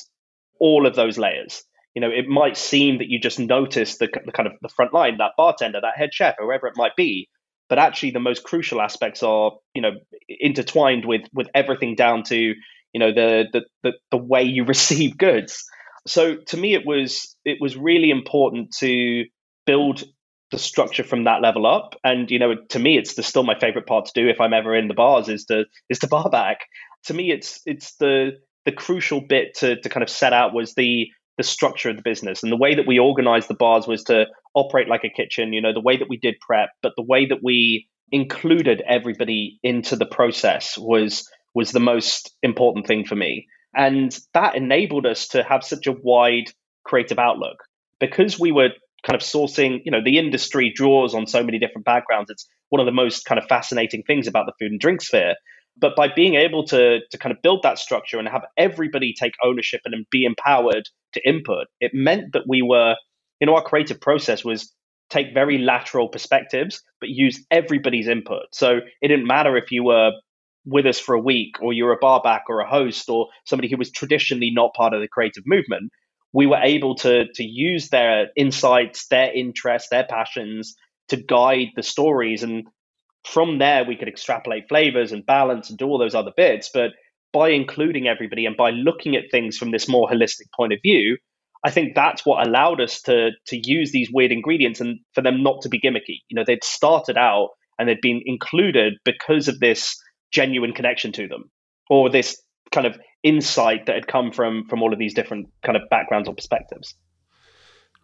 all 0.58 0.86
of 0.86 0.94
those 0.94 1.18
layers. 1.18 1.62
You 1.94 2.00
know 2.00 2.10
it 2.10 2.28
might 2.28 2.56
seem 2.56 2.98
that 2.98 3.08
you 3.08 3.18
just 3.18 3.40
notice 3.40 3.98
the, 3.98 4.08
the 4.24 4.32
kind 4.32 4.46
of 4.46 4.54
the 4.62 4.68
front 4.68 4.94
line 4.94 5.18
that 5.18 5.32
bartender 5.36 5.80
that 5.80 5.96
head 5.96 6.10
chef 6.12 6.36
whoever 6.38 6.66
it 6.66 6.74
might 6.76 6.94
be 6.96 7.28
but 7.70 7.78
actually 7.78 8.10
the 8.10 8.20
most 8.20 8.42
crucial 8.42 8.82
aspects 8.82 9.22
are 9.22 9.52
you 9.74 9.80
know 9.80 9.92
intertwined 10.28 11.06
with 11.06 11.22
with 11.32 11.48
everything 11.54 11.94
down 11.94 12.22
to 12.24 12.36
you 12.92 13.00
know 13.00 13.12
the 13.14 13.46
the 13.52 13.62
the, 13.82 13.92
the 14.10 14.18
way 14.18 14.42
you 14.42 14.64
receive 14.74 15.16
goods. 15.16 15.64
So 16.06 16.36
to 16.36 16.56
me 16.58 16.74
it 16.74 16.84
was 16.84 17.34
it 17.46 17.58
was 17.60 17.76
really 17.76 18.10
important 18.10 18.74
to 18.80 19.24
build 19.64 20.02
the 20.50 20.58
structure 20.58 21.04
from 21.04 21.24
that 21.24 21.42
level 21.42 21.64
up. 21.64 21.94
And 22.02 22.30
you 22.30 22.38
know 22.38 22.56
to 22.70 22.78
me 22.78 22.98
it's 22.98 23.14
the, 23.14 23.22
still 23.22 23.44
my 23.44 23.58
favorite 23.58 23.86
part 23.86 24.06
to 24.06 24.12
do 24.14 24.28
if 24.28 24.40
i'm 24.40 24.52
ever 24.52 24.74
in 24.74 24.88
the 24.88 24.94
bars 24.94 25.28
is 25.28 25.44
to 25.46 25.64
is 25.88 26.00
to 26.00 26.08
bar 26.08 26.28
back 26.28 26.58
to 27.04 27.14
me 27.14 27.30
it's 27.30 27.60
it's 27.66 27.96
the 27.96 28.32
the 28.64 28.72
crucial 28.72 29.20
bit 29.20 29.54
to 29.54 29.80
to 29.80 29.88
kind 29.88 30.02
of 30.02 30.10
set 30.10 30.32
out 30.32 30.54
was 30.54 30.74
the 30.74 31.08
the 31.36 31.42
structure 31.42 31.88
of 31.90 31.96
the 31.96 32.02
business 32.02 32.42
and 32.42 32.52
the 32.52 32.56
way 32.56 32.74
that 32.74 32.86
we 32.86 32.98
organized 32.98 33.48
the 33.48 33.54
bars 33.54 33.86
was 33.86 34.04
to 34.04 34.26
operate 34.54 34.88
like 34.88 35.04
a 35.04 35.10
kitchen 35.10 35.52
you 35.52 35.60
know 35.60 35.72
the 35.72 35.80
way 35.80 35.96
that 35.96 36.08
we 36.08 36.16
did 36.16 36.34
prep 36.40 36.70
but 36.82 36.92
the 36.96 37.04
way 37.04 37.26
that 37.26 37.38
we 37.42 37.88
included 38.12 38.82
everybody 38.86 39.58
into 39.62 39.96
the 39.96 40.06
process 40.06 40.76
was 40.76 41.28
was 41.54 41.72
the 41.72 41.80
most 41.80 42.34
important 42.42 42.86
thing 42.86 43.04
for 43.04 43.16
me 43.16 43.46
and 43.74 44.18
that 44.34 44.56
enabled 44.56 45.06
us 45.06 45.28
to 45.28 45.42
have 45.42 45.64
such 45.64 45.86
a 45.86 45.92
wide 46.02 46.50
creative 46.84 47.18
outlook 47.18 47.62
because 48.00 48.38
we 48.38 48.50
were 48.50 48.70
kind 49.06 49.14
of 49.14 49.22
sourcing, 49.22 49.80
you 49.84 49.90
know, 49.90 50.02
the 50.04 50.18
industry 50.18 50.72
draws 50.74 51.14
on 51.14 51.26
so 51.26 51.42
many 51.42 51.58
different 51.58 51.84
backgrounds. 51.84 52.30
It's 52.30 52.46
one 52.68 52.80
of 52.80 52.86
the 52.86 52.92
most 52.92 53.24
kind 53.24 53.38
of 53.38 53.46
fascinating 53.48 54.02
things 54.06 54.26
about 54.26 54.46
the 54.46 54.52
food 54.58 54.72
and 54.72 54.80
drink 54.80 55.00
sphere. 55.00 55.34
But 55.76 55.96
by 55.96 56.08
being 56.14 56.34
able 56.34 56.64
to 56.66 57.00
to 57.10 57.18
kind 57.18 57.34
of 57.34 57.42
build 57.42 57.62
that 57.62 57.78
structure 57.78 58.18
and 58.18 58.28
have 58.28 58.44
everybody 58.56 59.14
take 59.18 59.32
ownership 59.44 59.80
and 59.84 60.06
be 60.10 60.24
empowered 60.24 60.88
to 61.14 61.28
input, 61.28 61.66
it 61.80 61.92
meant 61.94 62.32
that 62.32 62.42
we 62.46 62.62
were, 62.62 62.94
you 63.40 63.46
know, 63.46 63.54
our 63.54 63.62
creative 63.62 64.00
process 64.00 64.44
was 64.44 64.72
take 65.08 65.34
very 65.34 65.58
lateral 65.58 66.08
perspectives, 66.08 66.82
but 67.00 67.08
use 67.08 67.44
everybody's 67.50 68.06
input. 68.06 68.44
So 68.52 68.78
it 69.02 69.08
didn't 69.08 69.26
matter 69.26 69.56
if 69.56 69.72
you 69.72 69.82
were 69.84 70.12
with 70.64 70.86
us 70.86 71.00
for 71.00 71.14
a 71.14 71.20
week 71.20 71.54
or 71.60 71.72
you're 71.72 71.92
a 71.92 71.98
barback 71.98 72.44
or 72.48 72.60
a 72.60 72.68
host 72.68 73.08
or 73.08 73.28
somebody 73.44 73.68
who 73.68 73.78
was 73.78 73.90
traditionally 73.90 74.50
not 74.54 74.74
part 74.74 74.92
of 74.92 75.00
the 75.00 75.08
creative 75.08 75.42
movement 75.46 75.90
we 76.32 76.46
were 76.46 76.60
able 76.62 76.94
to 76.96 77.26
to 77.34 77.44
use 77.44 77.88
their 77.88 78.28
insights, 78.36 79.08
their 79.08 79.32
interests, 79.32 79.88
their 79.90 80.06
passions 80.08 80.76
to 81.08 81.16
guide 81.16 81.68
the 81.76 81.82
stories. 81.82 82.42
And 82.42 82.66
from 83.24 83.58
there, 83.58 83.84
we 83.84 83.96
could 83.96 84.08
extrapolate 84.08 84.68
flavors 84.68 85.12
and 85.12 85.24
balance 85.24 85.70
and 85.70 85.78
do 85.78 85.86
all 85.86 85.98
those 85.98 86.14
other 86.14 86.32
bits. 86.36 86.70
But 86.72 86.92
by 87.32 87.50
including 87.50 88.06
everybody 88.08 88.46
and 88.46 88.56
by 88.56 88.70
looking 88.70 89.16
at 89.16 89.30
things 89.30 89.56
from 89.56 89.70
this 89.70 89.88
more 89.88 90.08
holistic 90.08 90.50
point 90.54 90.72
of 90.72 90.80
view, 90.82 91.16
I 91.64 91.70
think 91.70 91.94
that's 91.94 92.24
what 92.24 92.46
allowed 92.46 92.80
us 92.80 93.02
to 93.02 93.30
to 93.48 93.60
use 93.62 93.92
these 93.92 94.10
weird 94.10 94.32
ingredients 94.32 94.80
and 94.80 95.00
for 95.14 95.20
them 95.20 95.42
not 95.42 95.62
to 95.62 95.68
be 95.68 95.78
gimmicky. 95.78 96.20
You 96.28 96.36
know, 96.36 96.44
they'd 96.46 96.64
started 96.64 97.18
out 97.18 97.50
and 97.78 97.88
they'd 97.88 98.00
been 98.00 98.22
included 98.24 98.94
because 99.04 99.48
of 99.48 99.60
this 99.60 99.96
genuine 100.32 100.72
connection 100.72 101.12
to 101.12 101.28
them 101.28 101.50
or 101.88 102.08
this 102.08 102.40
kind 102.72 102.86
of 102.86 102.98
insight 103.22 103.86
that 103.86 103.94
had 103.94 104.06
come 104.06 104.32
from 104.32 104.64
from 104.68 104.82
all 104.82 104.92
of 104.92 104.98
these 104.98 105.12
different 105.12 105.48
kind 105.62 105.76
of 105.76 105.82
backgrounds 105.90 106.28
or 106.28 106.34
perspectives. 106.34 106.94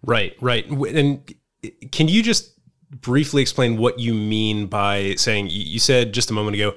Right, 0.02 0.36
right. 0.40 0.68
And 0.68 1.34
can 1.92 2.08
you 2.08 2.22
just 2.22 2.55
briefly 2.90 3.42
explain 3.42 3.76
what 3.76 3.98
you 3.98 4.14
mean 4.14 4.66
by 4.66 5.14
saying 5.16 5.48
you 5.50 5.78
said 5.78 6.12
just 6.12 6.30
a 6.30 6.32
moment 6.32 6.54
ago 6.54 6.74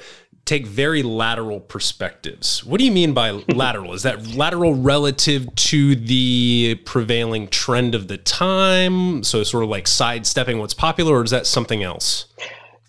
take 0.50 0.66
very 0.66 1.04
lateral 1.04 1.60
perspectives. 1.60 2.66
What 2.66 2.80
do 2.80 2.86
you 2.86 2.92
mean 2.92 3.14
by 3.14 3.32
lateral? 3.50 3.94
Is 3.94 4.02
that 4.02 4.36
lateral 4.36 4.74
relative 4.74 5.54
to 5.54 5.96
the 5.96 6.82
prevailing 6.86 7.50
trend 7.50 7.94
of 7.94 8.08
the 8.08 8.18
time? 8.18 9.22
So 9.22 9.44
sort 9.44 9.64
of 9.64 9.70
like 9.70 9.88
sidestepping 9.88 10.58
what's 10.58 10.74
popular 10.74 11.18
or 11.18 11.24
is 11.24 11.30
that 11.30 11.46
something 11.46 11.84
else? 11.84 12.26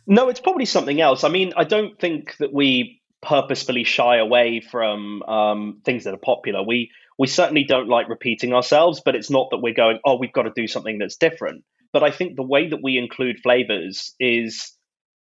No, 0.07 0.31
it's 0.31 0.41
probably 0.41 0.65
something 0.65 1.03
else. 1.03 1.23
I 1.23 1.29
mean, 1.29 1.53
I 1.55 1.65
don't 1.65 1.99
think 1.99 2.37
that 2.39 2.53
we 2.53 3.03
purposefully 3.21 3.85
shy 3.85 4.17
away 4.17 4.61
from 4.61 5.23
um, 5.25 5.83
things 5.85 6.05
that 6.05 6.15
are 6.15 6.19
popular. 6.19 6.63
We 6.63 6.91
we 7.19 7.27
certainly 7.27 7.65
don't 7.65 7.89
like 7.89 8.09
repeating 8.09 8.55
ourselves, 8.55 9.03
but 9.05 9.15
it's 9.15 9.29
not 9.29 9.51
that 9.51 9.59
we're 9.59 9.75
going, 9.75 9.99
oh, 10.07 10.17
we've 10.17 10.33
got 10.33 10.45
to 10.45 10.53
do 10.57 10.67
something 10.67 10.97
that's 10.97 11.17
different. 11.17 11.65
But 11.93 12.03
I 12.03 12.11
think 12.11 12.37
the 12.37 12.43
way 12.43 12.69
that 12.69 12.83
we 12.83 12.99
include 12.99 13.41
flavors 13.43 14.15
is 14.21 14.73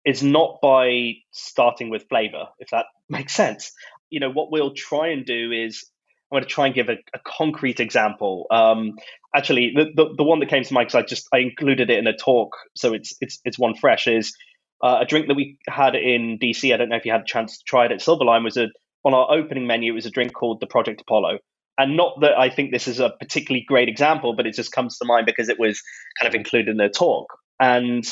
is 0.05 0.23
not 0.23 0.59
by 0.63 1.15
starting 1.33 1.91
with 1.91 2.09
flavor, 2.09 2.47
if 2.59 2.71
that 2.71 2.87
makes 3.09 3.35
sense. 3.35 3.73
You 4.11 4.21
know, 4.21 4.31
what 4.31 4.51
we'll 4.51 4.75
try 4.75 5.09
and 5.09 5.25
do 5.25 5.53
is 5.53 5.85
I'm 6.31 6.37
going 6.37 6.45
to 6.45 6.49
try 6.49 6.67
and 6.67 6.75
give 6.75 6.89
a, 6.89 6.97
a 7.15 7.21
concrete 7.27 7.81
example. 7.81 8.47
Um, 8.51 8.99
actually, 9.35 9.73
the, 9.75 9.87
the, 9.95 10.15
the 10.19 10.25
one 10.25 10.41
that 10.41 10.49
came 10.49 10.63
to 10.63 10.75
mind 10.75 10.89
because 10.89 11.03
I 11.03 11.07
just 11.07 11.29
I 11.33 11.39
included 11.39 11.91
it 11.91 11.99
in 11.99 12.07
a 12.07 12.17
talk, 12.17 12.57
so 12.75 12.95
it's 12.95 13.15
it's 13.21 13.41
it's 13.45 13.59
one 13.59 13.75
fresh 13.75 14.07
is 14.07 14.35
uh, 14.83 14.99
a 15.01 15.05
drink 15.05 15.27
that 15.27 15.35
we 15.35 15.59
had 15.69 15.95
in 15.95 16.39
DC, 16.41 16.73
I 16.73 16.77
don't 16.77 16.89
know 16.89 16.97
if 16.97 17.05
you 17.05 17.13
had 17.13 17.23
a 17.23 17.27
chance 17.27 17.59
to 17.59 17.65
try 17.65 17.87
it 17.87 17.93
at 17.93 18.01
Silver 18.01 18.25
Lyan, 18.25 18.45
was 18.45 18.57
a 18.57 18.69
on 19.05 19.15
our 19.15 19.31
opening 19.31 19.67
menu. 19.67 19.93
It 19.93 19.97
was 19.97 20.07
a 20.07 20.11
drink 20.11 20.33
called 20.33 20.61
the 20.61 20.67
Project 20.67 21.01
Apollo, 21.01 21.39
and 21.79 21.97
not 21.97 22.21
that 22.21 22.39
I 22.39 22.51
think 22.51 22.73
this 22.73 22.89
is 22.89 23.01
a 23.01 23.11
particularly 23.11 23.65
great 23.67 23.89
example, 23.89 24.35
but 24.35 24.47
it 24.47 24.55
just 24.55 24.73
comes 24.73 24.99
to 24.99 25.05
mind 25.05 25.27
because 25.27 25.49
it 25.49 25.59
was 25.59 25.81
kind 26.21 26.29
of 26.29 26.35
included 26.35 26.69
in 26.69 26.77
the 26.77 26.89
talk. 26.89 27.27
And 27.61 28.05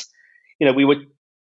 you 0.59 0.67
know, 0.67 0.73
we 0.73 0.85
were 0.85 0.97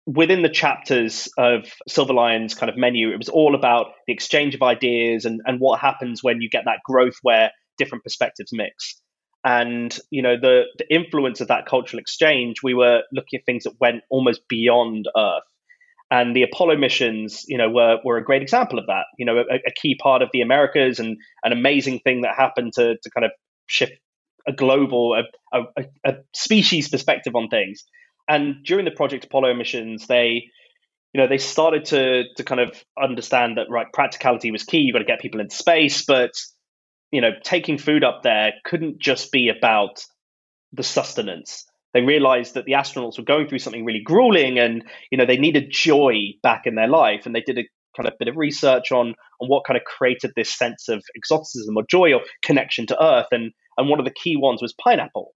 within 0.05 0.41
the 0.41 0.49
chapters 0.49 1.29
of 1.37 1.65
Silver 1.87 2.13
Lyan's 2.13 2.53
kind 2.53 2.69
of 2.69 2.77
menu. 2.77 3.11
It 3.11 3.17
was 3.17 3.29
all 3.29 3.55
about 3.55 3.87
the 4.07 4.13
exchange 4.13 4.55
of 4.55 4.61
ideas 4.61 5.25
and 5.25 5.41
and 5.45 5.59
what 5.59 5.79
happens 5.79 6.23
when 6.23 6.41
you 6.41 6.49
get 6.49 6.65
that 6.65 6.79
growth 6.83 7.15
where 7.21 7.51
different 7.77 8.03
perspectives 8.03 8.51
mix 8.51 8.99
and 9.45 9.99
you 10.09 10.21
know 10.21 10.35
the 10.39 10.63
the 10.77 10.93
influence 10.93 11.39
of 11.39 11.47
that 11.49 11.65
cultural 11.65 11.99
exchange 11.99 12.63
we 12.63 12.73
were 12.73 13.03
looking 13.13 13.39
at 13.39 13.45
things 13.45 13.63
that 13.63 13.73
went 13.79 14.01
almost 14.09 14.41
beyond 14.49 15.07
earth 15.15 15.43
and 16.11 16.35
the 16.35 16.43
apollo 16.43 16.77
missions 16.77 17.43
you 17.47 17.57
know 17.57 17.69
were, 17.69 17.97
were 18.03 18.17
a 18.17 18.23
great 18.23 18.41
example 18.41 18.79
of 18.79 18.85
that 18.87 19.05
you 19.17 19.25
know 19.25 19.37
a, 19.37 19.55
a 19.55 19.71
key 19.81 19.95
part 20.01 20.21
of 20.21 20.29
the 20.33 20.41
americas 20.41 20.99
and 20.99 21.17
an 21.43 21.51
amazing 21.51 21.99
thing 21.99 22.21
that 22.21 22.35
happened 22.35 22.73
to, 22.73 22.95
to 23.01 23.09
kind 23.11 23.25
of 23.25 23.31
shift 23.67 23.93
a 24.47 24.53
global 24.53 25.15
a, 25.53 25.59
a, 25.77 25.85
a 26.05 26.13
species 26.33 26.89
perspective 26.89 27.35
on 27.35 27.47
things 27.47 27.83
and 28.27 28.63
during 28.63 28.85
the 28.85 28.91
project 28.91 29.25
apollo 29.25 29.53
missions 29.53 30.07
they 30.07 30.43
you 31.13 31.21
know 31.21 31.27
they 31.27 31.37
started 31.37 31.85
to 31.85 32.23
to 32.35 32.43
kind 32.43 32.61
of 32.61 32.83
understand 33.01 33.57
that 33.57 33.67
right 33.69 33.87
practicality 33.93 34.51
was 34.51 34.63
key 34.63 34.79
you 34.79 34.93
got 34.93 34.99
to 34.99 35.05
get 35.05 35.19
people 35.19 35.39
into 35.39 35.55
space 35.55 36.05
but 36.05 36.31
you 37.15 37.21
know, 37.21 37.31
taking 37.43 37.77
food 37.77 38.03
up 38.03 38.23
there 38.23 38.51
couldn't 38.65 38.99
just 38.99 39.31
be 39.31 39.47
about 39.47 40.03
the 40.73 40.83
sustenance. 40.83 41.65
They 41.95 42.01
realized 42.01 42.55
that 42.55 42.65
the 42.65 42.73
astronauts 42.73 43.17
were 43.17 43.23
going 43.23 43.47
through 43.47 43.59
something 43.59 43.85
really 43.85 44.01
grueling 44.03 44.59
and, 44.59 44.83
you 45.11 45.17
know, 45.17 45.25
they 45.25 45.37
needed 45.37 45.71
joy 45.71 46.33
back 46.43 46.63
in 46.65 46.75
their 46.75 46.89
life. 46.89 47.25
And 47.25 47.33
they 47.33 47.39
did 47.39 47.57
a 47.57 47.63
kind 47.95 48.05
of 48.05 48.19
bit 48.19 48.27
of 48.27 48.35
research 48.35 48.91
on 48.91 49.15
on 49.39 49.47
what 49.47 49.63
kind 49.65 49.77
of 49.77 49.83
created 49.85 50.33
this 50.35 50.53
sense 50.53 50.89
of 50.89 51.01
exoticism 51.15 51.77
or 51.77 51.83
joy 51.89 52.11
or 52.13 52.19
connection 52.43 52.85
to 52.87 53.01
Earth. 53.01 53.27
And 53.31 53.53
and 53.77 53.89
one 53.89 53.99
of 53.99 54.05
the 54.05 54.11
key 54.11 54.35
ones 54.35 54.61
was 54.61 54.73
pineapple. 54.73 55.31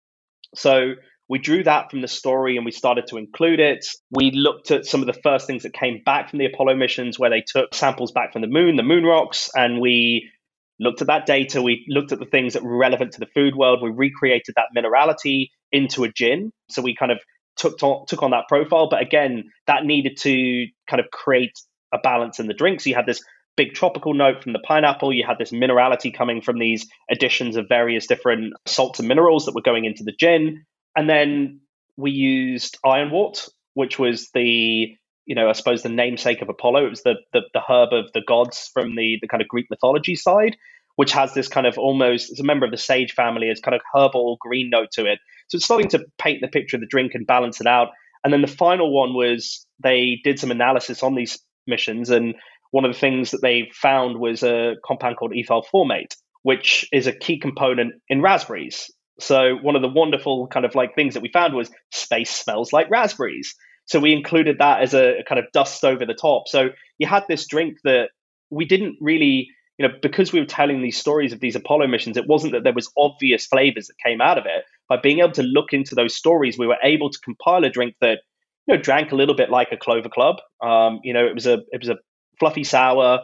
So 0.53 0.95
we 1.29 1.39
drew 1.39 1.63
that 1.63 1.91
from 1.91 2.01
the 2.01 2.09
story 2.09 2.57
and 2.57 2.65
we 2.65 2.71
started 2.71 3.07
to 3.07 3.17
include 3.17 3.61
it. 3.61 3.85
We 4.11 4.31
looked 4.31 4.71
at 4.71 4.85
some 4.85 4.99
of 4.99 5.07
the 5.07 5.21
first 5.23 5.47
things 5.47 5.63
that 5.63 5.71
came 5.71 6.01
back 6.05 6.29
from 6.29 6.39
the 6.39 6.45
Apollo 6.45 6.75
missions 6.75 7.17
where 7.17 7.29
they 7.29 7.43
took 7.47 7.73
samples 7.73 8.11
back 8.11 8.33
from 8.33 8.41
the 8.41 8.49
moon, 8.49 8.75
the 8.75 8.83
moon 8.83 9.05
rocks, 9.05 9.49
and 9.55 9.79
we 9.79 10.29
looked 10.77 10.99
at 10.99 11.07
that 11.07 11.25
data. 11.25 11.61
We 11.61 11.85
looked 11.87 12.11
at 12.11 12.19
the 12.19 12.25
things 12.25 12.53
that 12.53 12.63
were 12.63 12.75
relevant 12.75 13.13
to 13.13 13.19
the 13.21 13.27
food 13.33 13.55
world. 13.55 13.79
We 13.81 13.91
recreated 13.91 14.55
that 14.55 14.75
minerality 14.75 15.51
into 15.71 16.03
a 16.03 16.11
gin. 16.11 16.51
So 16.69 16.81
we 16.81 16.95
kind 16.95 17.11
of 17.11 17.19
took 17.57 17.77
to, 17.79 18.03
took 18.07 18.23
on 18.23 18.31
that 18.31 18.47
profile. 18.47 18.89
But 18.89 19.01
again, 19.01 19.51
that 19.67 19.85
needed 19.85 20.17
to 20.21 20.67
kind 20.89 20.99
of 20.99 21.11
create 21.11 21.59
a 21.93 21.97
balance 21.97 22.39
in 22.39 22.47
the 22.47 22.53
drink. 22.53 22.81
So 22.81 22.89
you 22.89 22.95
had 22.95 23.05
this 23.05 23.21
big 23.57 23.73
tropical 23.73 24.13
note 24.13 24.43
from 24.43 24.53
the 24.53 24.59
pineapple. 24.59 25.13
You 25.13 25.25
had 25.27 25.37
this 25.37 25.51
minerality 25.51 26.13
coming 26.13 26.41
from 26.41 26.59
these 26.59 26.87
additions 27.11 27.57
of 27.57 27.67
various 27.67 28.07
different 28.07 28.53
salts 28.65 28.99
and 28.99 29.07
minerals 29.07 29.45
that 29.45 29.55
were 29.55 29.61
going 29.61 29.85
into 29.85 30.03
the 30.03 30.13
gin. 30.17 30.65
And 30.95 31.09
then 31.09 31.61
we 31.97 32.11
used 32.11 32.77
ironwort, 32.85 33.49
which 33.73 33.99
was 33.99 34.29
the 34.33 34.95
you 35.29 35.35
know, 35.35 35.47
I 35.47 35.51
suppose 35.51 35.83
the 35.83 35.89
namesake 35.89 36.41
of 36.41 36.49
Apollo. 36.49 36.87
It 36.87 36.89
was 36.89 37.03
the, 37.03 37.13
the, 37.33 37.41
the 37.53 37.61
herb 37.61 37.93
of 37.93 38.11
the 38.15 38.21
gods 38.27 38.71
from 38.73 38.95
the, 38.95 39.19
the 39.21 39.27
kind 39.27 39.43
of 39.43 39.47
Greek 39.47 39.67
mythology 39.69 40.15
side, 40.15 40.57
which 40.99 41.13
has 41.13 41.33
this 41.33 41.47
kind 41.47 41.65
of 41.65 41.77
almost, 41.77 42.29
as 42.29 42.41
a 42.41 42.43
member 42.43 42.65
of 42.65 42.71
the 42.71 42.77
sage 42.77 43.13
family, 43.13 43.47
it's 43.47 43.61
kind 43.61 43.73
of 43.73 43.79
herbal 43.95 44.37
green 44.41 44.69
note 44.69 44.91
to 44.91 45.05
it. 45.05 45.17
So 45.47 45.55
it's 45.55 45.63
starting 45.63 45.87
to 45.91 46.03
paint 46.17 46.41
the 46.41 46.49
picture 46.49 46.75
of 46.75 46.81
the 46.81 46.87
drink 46.87 47.13
and 47.15 47.25
balance 47.25 47.61
it 47.61 47.67
out. 47.67 47.91
And 48.25 48.33
then 48.33 48.41
the 48.41 48.47
final 48.47 48.93
one 48.93 49.13
was 49.13 49.65
they 49.81 50.19
did 50.25 50.39
some 50.39 50.51
analysis 50.51 51.01
on 51.01 51.15
these 51.15 51.39
missions, 51.65 52.09
and 52.09 52.35
one 52.71 52.83
of 52.83 52.91
the 52.91 52.99
things 52.99 53.31
that 53.31 53.41
they 53.41 53.71
found 53.73 54.19
was 54.19 54.43
a 54.43 54.75
compound 54.85 55.15
called 55.15 55.31
ethyl 55.33 55.65
formate, 55.73 56.17
which 56.43 56.85
is 56.91 57.07
a 57.07 57.13
key 57.13 57.39
component 57.39 57.93
in 58.09 58.21
raspberries. 58.21 58.91
So 59.21 59.55
one 59.55 59.77
of 59.77 59.81
the 59.81 59.87
wonderful 59.87 60.47
kind 60.47 60.65
of 60.65 60.75
like 60.75 60.95
things 60.95 61.13
that 61.13 61.23
we 61.23 61.31
found 61.31 61.53
was 61.53 61.71
space 61.93 62.29
smells 62.29 62.73
like 62.73 62.91
raspberries. 62.91 63.55
So 63.85 64.01
we 64.01 64.11
included 64.11 64.57
that 64.57 64.81
as 64.81 64.93
a, 64.93 65.19
a 65.19 65.23
kind 65.23 65.39
of 65.39 65.45
dust 65.53 65.85
over 65.85 66.05
the 66.05 66.13
top. 66.13 66.49
So 66.49 66.71
you 66.97 67.07
had 67.07 67.23
this 67.29 67.47
drink 67.47 67.77
that 67.85 68.09
we 68.49 68.65
didn't 68.65 68.97
really, 68.99 69.47
you 69.79 69.87
know, 69.87 69.93
because 70.01 70.33
we 70.33 70.41
were 70.41 70.45
telling 70.45 70.81
these 70.81 70.97
stories 70.97 71.31
of 71.31 71.39
these 71.39 71.55
Apollo 71.55 71.87
missions, 71.87 72.17
it 72.17 72.27
wasn't 72.27 72.51
that 72.51 72.65
there 72.65 72.73
was 72.73 72.91
obvious 72.97 73.45
flavors 73.45 73.87
that 73.87 73.95
came 74.05 74.19
out 74.19 74.37
of 74.37 74.45
it. 74.45 74.65
By 74.89 74.97
being 74.97 75.19
able 75.19 75.31
to 75.31 75.43
look 75.43 75.71
into 75.71 75.95
those 75.95 76.13
stories, 76.13 76.57
we 76.57 76.67
were 76.67 76.77
able 76.83 77.09
to 77.09 77.19
compile 77.19 77.63
a 77.63 77.69
drink 77.69 77.95
that, 78.01 78.19
you 78.67 78.75
know, 78.75 78.81
drank 78.81 79.13
a 79.13 79.15
little 79.15 79.35
bit 79.35 79.49
like 79.49 79.71
a 79.71 79.77
Clover 79.77 80.09
Club. 80.09 80.41
Um, 80.61 80.99
you 81.03 81.13
know, 81.13 81.25
it 81.25 81.33
was 81.33 81.47
a 81.47 81.59
it 81.71 81.79
was 81.79 81.87
a 81.87 81.97
fluffy 82.39 82.65
sour, 82.65 83.21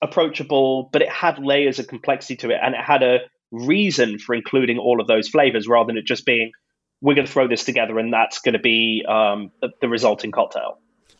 approachable, 0.00 0.88
but 0.94 1.02
it 1.02 1.10
had 1.10 1.38
layers 1.38 1.78
of 1.78 1.88
complexity 1.88 2.36
to 2.36 2.50
it, 2.50 2.58
and 2.62 2.74
it 2.74 2.80
had 2.80 3.02
a 3.02 3.18
reason 3.50 4.18
for 4.18 4.34
including 4.34 4.78
all 4.78 4.98
of 4.98 5.06
those 5.06 5.28
flavors 5.28 5.68
rather 5.68 5.88
than 5.88 5.98
it 5.98 6.06
just 6.06 6.24
being 6.24 6.52
we're 7.02 7.14
going 7.14 7.26
to 7.26 7.32
throw 7.32 7.48
this 7.48 7.64
together 7.64 7.98
and 7.98 8.12
that's 8.12 8.40
going 8.40 8.52
to 8.52 8.60
be 8.60 9.04
um, 9.08 9.50
the, 9.80 9.88
resulting 9.88 10.30
cocktail. 10.30 10.78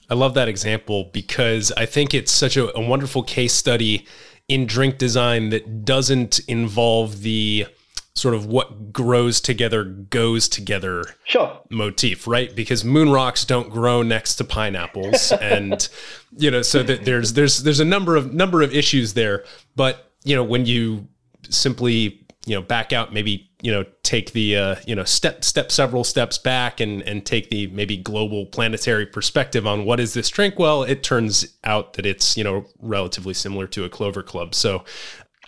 I 0.08 0.14
love 0.14 0.34
that 0.34 0.46
example 0.48 1.10
because 1.12 1.72
I 1.72 1.86
think 1.86 2.14
it's 2.14 2.30
such 2.30 2.56
a, 2.56 2.74
a 2.76 2.80
wonderful 2.80 3.24
case 3.24 3.52
study 3.52 4.06
in 4.52 4.66
drink 4.66 4.98
design 4.98 5.48
that 5.48 5.84
doesn't 5.84 6.40
involve 6.40 7.22
the 7.22 7.66
sort 8.14 8.34
of 8.34 8.44
what 8.44 8.92
grows 8.92 9.40
together 9.40 9.84
goes 9.84 10.46
together 10.46 11.04
sure. 11.24 11.58
motif, 11.70 12.26
right? 12.26 12.54
Because 12.54 12.84
moon 12.84 13.10
rocks 13.10 13.46
don't 13.46 13.70
grow 13.70 14.02
next 14.02 14.34
to 14.36 14.44
pineapples, 14.44 15.32
and 15.40 15.88
you 16.36 16.50
know, 16.50 16.60
so 16.60 16.82
that 16.82 17.06
there's 17.06 17.32
there's 17.32 17.62
there's 17.62 17.80
a 17.80 17.84
number 17.84 18.14
of 18.16 18.34
number 18.34 18.60
of 18.60 18.74
issues 18.74 19.14
there. 19.14 19.44
But 19.74 20.12
you 20.24 20.36
know, 20.36 20.44
when 20.44 20.66
you 20.66 21.08
simply 21.48 22.20
you 22.44 22.54
know 22.54 22.62
back 22.62 22.92
out 22.92 23.12
maybe 23.12 23.50
you 23.62 23.72
know 23.72 23.84
take 24.02 24.32
the 24.32 24.56
uh, 24.56 24.76
you 24.86 24.94
know 24.94 25.04
step 25.04 25.42
step 25.44 25.72
several 25.72 26.04
steps 26.04 26.36
back 26.36 26.80
and 26.80 27.00
and 27.02 27.24
take 27.24 27.48
the 27.48 27.68
maybe 27.68 27.96
global 27.96 28.44
planetary 28.44 29.06
perspective 29.06 29.66
on 29.66 29.86
what 29.86 29.98
is 29.98 30.12
this 30.12 30.28
drink 30.28 30.58
well 30.58 30.82
it 30.82 31.02
turns 31.02 31.56
out 31.64 31.94
that 31.94 32.04
it's 32.04 32.36
you 32.36 32.44
know 32.44 32.66
relatively 32.80 33.32
similar 33.32 33.66
to 33.66 33.84
a 33.84 33.88
clover 33.88 34.22
club 34.22 34.54
so 34.54 34.84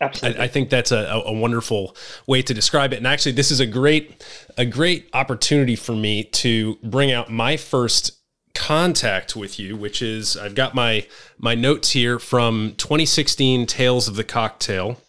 Absolutely. 0.00 0.40
I, 0.40 0.44
I, 0.44 0.48
think 0.48 0.70
that's 0.70 0.90
a, 0.90 1.22
a 1.24 1.32
wonderful 1.32 1.96
way 2.26 2.42
to 2.42 2.52
describe 2.52 2.92
it. 2.92 2.96
And 2.96 3.06
actually, 3.06 3.32
this 3.32 3.52
is 3.52 3.60
a 3.60 3.66
great 3.66 4.24
a 4.58 4.66
great 4.66 5.08
opportunity 5.12 5.76
for 5.76 5.94
me 5.94 6.24
to 6.24 6.76
bring 6.82 7.12
out 7.12 7.30
my 7.30 7.56
first 7.56 8.18
contact 8.54 9.36
with 9.36 9.58
you, 9.58 9.76
which 9.76 10.02
is 10.02 10.36
I've 10.36 10.56
got 10.56 10.74
my 10.74 11.06
my 11.38 11.54
notes 11.54 11.90
here 11.90 12.18
from 12.18 12.74
2016 12.76 13.66
Tales 13.66 14.08
of 14.08 14.16
the 14.16 14.24
Cocktail. 14.24 15.00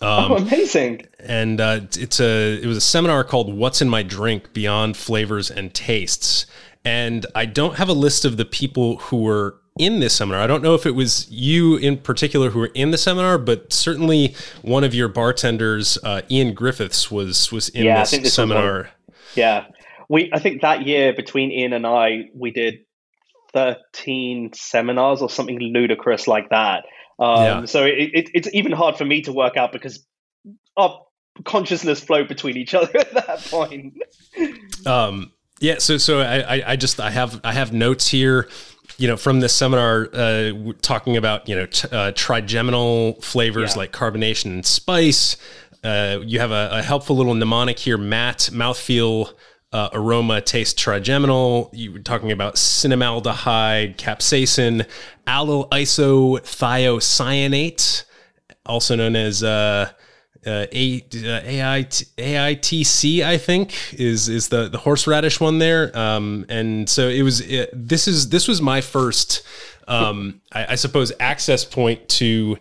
Um, 0.00 0.32
oh, 0.32 0.36
amazing! 0.36 1.06
And 1.20 1.60
uh, 1.60 1.80
it's 1.98 2.18
a 2.18 2.58
it 2.62 2.66
was 2.66 2.76
a 2.76 2.80
seminar 2.80 3.22
called 3.22 3.52
"What's 3.52 3.82
in 3.82 3.88
My 3.88 4.02
Drink: 4.02 4.52
Beyond 4.52 4.96
Flavors 4.96 5.50
and 5.50 5.74
Tastes." 5.74 6.46
And 6.86 7.26
I 7.34 7.46
don't 7.46 7.76
have 7.76 7.88
a 7.88 7.94
list 7.94 8.24
of 8.24 8.36
the 8.36 8.44
people 8.44 8.96
who 8.96 9.22
were 9.22 9.56
in 9.78 10.00
this 10.00 10.14
seminar. 10.14 10.40
I 10.40 10.46
don't 10.46 10.62
know 10.62 10.74
if 10.74 10.86
it 10.86 10.92
was 10.92 11.30
you 11.30 11.76
in 11.76 11.98
particular 11.98 12.50
who 12.50 12.60
were 12.60 12.70
in 12.74 12.92
the 12.92 12.98
seminar, 12.98 13.38
but 13.38 13.72
certainly 13.72 14.34
one 14.62 14.84
of 14.84 14.94
your 14.94 15.08
bartenders, 15.08 15.98
uh, 16.04 16.22
Iain 16.30 16.54
Griffiths, 16.54 17.10
was 17.10 17.50
was 17.52 17.68
in 17.70 17.84
yeah, 17.84 18.00
this, 18.00 18.12
this 18.12 18.34
seminar. 18.34 18.90
yeah, 19.34 19.66
we 20.08 20.30
I 20.32 20.38
think 20.38 20.62
that 20.62 20.86
year 20.86 21.12
between 21.12 21.50
Iain 21.50 21.72
and 21.72 21.86
I, 21.86 22.30
we 22.34 22.52
did 22.52 22.80
thirteen 23.52 24.50
seminars 24.54 25.20
or 25.20 25.28
something 25.28 25.58
ludicrous 25.58 26.26
like 26.26 26.50
that. 26.50 26.84
Um, 27.18 27.44
yeah. 27.44 27.64
So 27.66 27.84
it, 27.84 28.10
it, 28.12 28.30
it's 28.34 28.48
even 28.52 28.72
hard 28.72 28.96
for 28.96 29.04
me 29.04 29.22
to 29.22 29.32
work 29.32 29.56
out 29.56 29.72
because 29.72 30.04
our 30.76 31.00
consciousness 31.44 32.00
flow 32.00 32.24
between 32.24 32.56
each 32.56 32.74
other 32.74 32.96
at 32.96 33.12
that 33.14 33.38
point. 33.50 33.94
um, 34.86 35.32
yeah. 35.60 35.78
So 35.78 35.96
so 35.96 36.20
I, 36.20 36.72
I 36.72 36.76
just 36.76 37.00
I 37.00 37.10
have 37.10 37.40
I 37.44 37.52
have 37.52 37.72
notes 37.72 38.08
here. 38.08 38.48
You 38.96 39.08
know, 39.08 39.16
from 39.16 39.40
this 39.40 39.52
seminar, 39.52 40.08
uh, 40.12 40.52
talking 40.80 41.16
about 41.16 41.48
you 41.48 41.56
know 41.56 41.66
t- 41.66 41.88
uh, 41.90 42.12
trigeminal 42.14 43.14
flavors 43.22 43.72
yeah. 43.74 43.78
like 43.78 43.92
carbonation 43.92 44.46
and 44.46 44.66
spice. 44.66 45.36
Uh, 45.82 46.20
you 46.22 46.38
have 46.38 46.50
a, 46.50 46.68
a, 46.72 46.82
helpful 46.82 47.16
little 47.16 47.34
mnemonic 47.34 47.78
here: 47.78 47.98
matte, 47.98 48.50
mouthfeel, 48.52 49.32
uh, 49.74 49.90
aroma, 49.92 50.40
taste 50.40 50.78
trigeminal. 50.78 51.68
You 51.72 51.92
were 51.92 51.98
talking 51.98 52.30
about 52.30 52.54
cinnamaldehyde, 52.54 53.96
capsaicin, 53.96 54.86
allyl 55.26 55.68
isothiocyanate, 55.70 58.04
also 58.64 58.94
known 58.94 59.16
as 59.16 59.42
uh, 59.42 59.90
uh, 60.46 60.66
A, 60.70 61.00
uh, 61.00 61.40
AIT, 61.44 62.04
AITC, 62.16 63.24
I 63.24 63.36
think 63.36 63.94
is 63.94 64.28
is 64.28 64.46
the 64.48 64.68
the 64.68 64.78
horseradish 64.78 65.40
one 65.40 65.58
there. 65.58 65.90
Um, 65.98 66.46
and 66.48 66.88
so 66.88 67.08
it 67.08 67.22
was. 67.22 67.40
It, 67.40 67.70
this 67.74 68.06
is 68.06 68.28
this 68.28 68.46
was 68.46 68.62
my 68.62 68.80
first, 68.80 69.42
um, 69.88 70.40
I, 70.52 70.66
I 70.68 70.76
suppose, 70.76 71.12
access 71.18 71.64
point 71.64 72.08
to 72.10 72.58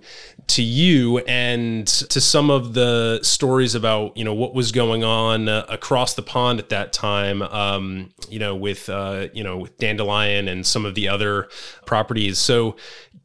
to 0.48 0.62
you 0.62 1.20
and 1.20 1.88
to 1.88 2.20
some 2.20 2.50
of 2.50 2.74
the 2.74 3.20
stories 3.24 3.76
about 3.76 4.16
you 4.18 4.24
know 4.24 4.34
what 4.34 4.54
was 4.54 4.72
going 4.72 5.04
on 5.04 5.48
uh, 5.48 5.66
across 5.70 6.14
the 6.14 6.22
pond 6.22 6.60
at 6.60 6.70
that 6.70 6.92
time 6.92 7.42
um, 7.42 8.10
you 8.30 8.40
know 8.40 8.56
with 8.56 8.90
uh, 8.90 9.28
you 9.34 9.44
know 9.44 9.58
with 9.58 9.78
Dandelyan 9.78 10.50
and 10.50 10.66
some 10.66 10.86
of 10.86 10.96
the 10.96 11.08
other 11.08 11.50
properties. 11.86 12.40
So 12.40 12.76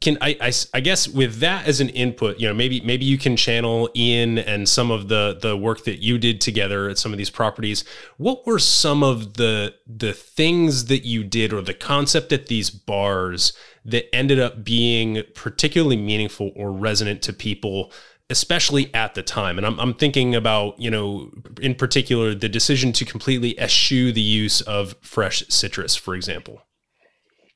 can 0.01 0.17
I, 0.21 0.37
I, 0.39 0.51
I 0.73 0.79
guess 0.79 1.07
with 1.07 1.39
that 1.39 1.67
as 1.67 1.81
an 1.81 1.89
input 1.89 2.39
you 2.39 2.47
know 2.47 2.53
maybe 2.53 2.79
maybe 2.81 3.05
you 3.05 3.17
can 3.17 3.35
channel 3.35 3.89
Iain 3.95 4.37
and 4.37 4.67
some 4.67 4.91
of 4.91 5.07
the 5.09 5.37
the 5.39 5.57
work 5.57 5.83
that 5.83 6.01
you 6.01 6.17
did 6.17 6.39
together 6.41 6.89
at 6.89 6.97
some 6.97 7.11
of 7.11 7.17
these 7.17 7.29
properties. 7.29 7.83
What 8.17 8.45
were 8.45 8.59
some 8.59 9.03
of 9.03 9.35
the 9.35 9.75
the 9.85 10.13
things 10.13 10.85
that 10.85 11.05
you 11.05 11.23
did 11.23 11.53
or 11.53 11.61
the 11.61 11.73
concept 11.73 12.31
at 12.31 12.47
these 12.47 12.69
bars 12.69 13.53
that 13.85 14.13
ended 14.15 14.39
up 14.39 14.63
being 14.63 15.23
particularly 15.35 15.97
meaningful 15.97 16.51
or 16.55 16.71
resonant 16.71 17.21
to 17.23 17.33
people 17.33 17.91
especially 18.29 18.93
at 18.93 19.15
the 19.15 19.23
time? 19.23 19.57
And 19.57 19.65
I'm, 19.65 19.79
I'm 19.79 19.93
thinking 19.93 20.33
about 20.33 20.79
you 20.79 20.91
know 20.91 21.31
in 21.61 21.75
particular 21.75 22.33
the 22.33 22.49
decision 22.49 22.93
to 22.93 23.05
completely 23.05 23.59
eschew 23.59 24.13
the 24.13 24.21
use 24.21 24.61
of 24.61 24.95
fresh 25.01 25.43
citrus 25.49 25.95
for 25.95 26.15
example. 26.15 26.61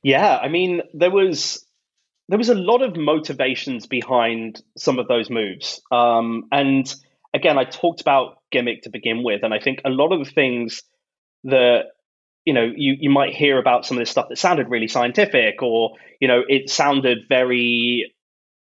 Yeah 0.02 0.38
i 0.42 0.48
mean 0.48 0.82
there 0.92 1.10
was 1.10 1.63
there 2.28 2.38
was 2.38 2.48
a 2.48 2.54
lot 2.54 2.82
of 2.82 2.96
motivations 2.96 3.86
behind 3.86 4.62
some 4.76 4.98
of 4.98 5.08
those 5.08 5.30
moves. 5.30 5.80
Um, 5.92 6.44
and 6.50 6.92
again 7.34 7.58
i 7.58 7.64
talked 7.64 8.00
about 8.00 8.38
gimmick 8.52 8.82
to 8.82 8.90
begin 8.90 9.22
with 9.24 9.42
and 9.42 9.52
i 9.52 9.58
think 9.58 9.80
a 9.84 9.90
lot 9.90 10.12
of 10.12 10.24
the 10.24 10.30
things 10.30 10.82
that 11.42 11.86
you 12.44 12.54
know 12.54 12.62
you, 12.74 12.96
you 12.98 13.10
might 13.10 13.34
hear 13.34 13.58
about 13.58 13.84
some 13.84 13.98
of 13.98 14.00
this 14.00 14.10
stuff 14.10 14.26
that 14.28 14.38
sounded 14.38 14.70
really 14.70 14.88
scientific 14.88 15.62
or 15.62 15.94
you 16.20 16.28
know 16.28 16.42
it 16.48 16.70
sounded 16.70 17.18
very 17.28 18.14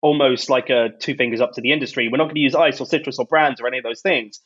almost 0.02 0.50
like 0.50 0.69
a 0.69 0.89
two 1.00 1.15
fingers 1.15 1.41
up 1.41 1.52
to 1.54 1.62
the 1.62 1.71
industry. 1.71 2.08
We're 2.08 2.17
not 2.17 2.26
going 2.26 2.36
to 2.36 2.41
use 2.41 2.56
ice 2.56 2.82
or 2.82 2.88
citrus 2.88 3.19
or 3.19 3.26
brands 3.26 3.62
or 3.62 3.67
any 3.67 3.78
of 3.78 3.84
those 3.84 4.02
things. 4.02 4.39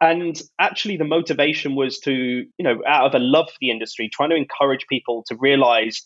And 0.00 0.40
actually 0.58 0.96
the 0.96 1.04
motivation 1.04 1.74
was 1.74 1.98
to 2.00 2.12
you 2.12 2.48
know 2.60 2.82
out 2.86 3.06
of 3.06 3.14
a 3.14 3.22
love 3.22 3.48
for 3.48 3.56
the 3.60 3.70
industry 3.70 4.08
trying 4.12 4.30
to 4.30 4.36
encourage 4.36 4.86
people 4.88 5.24
to 5.28 5.36
realize 5.36 6.02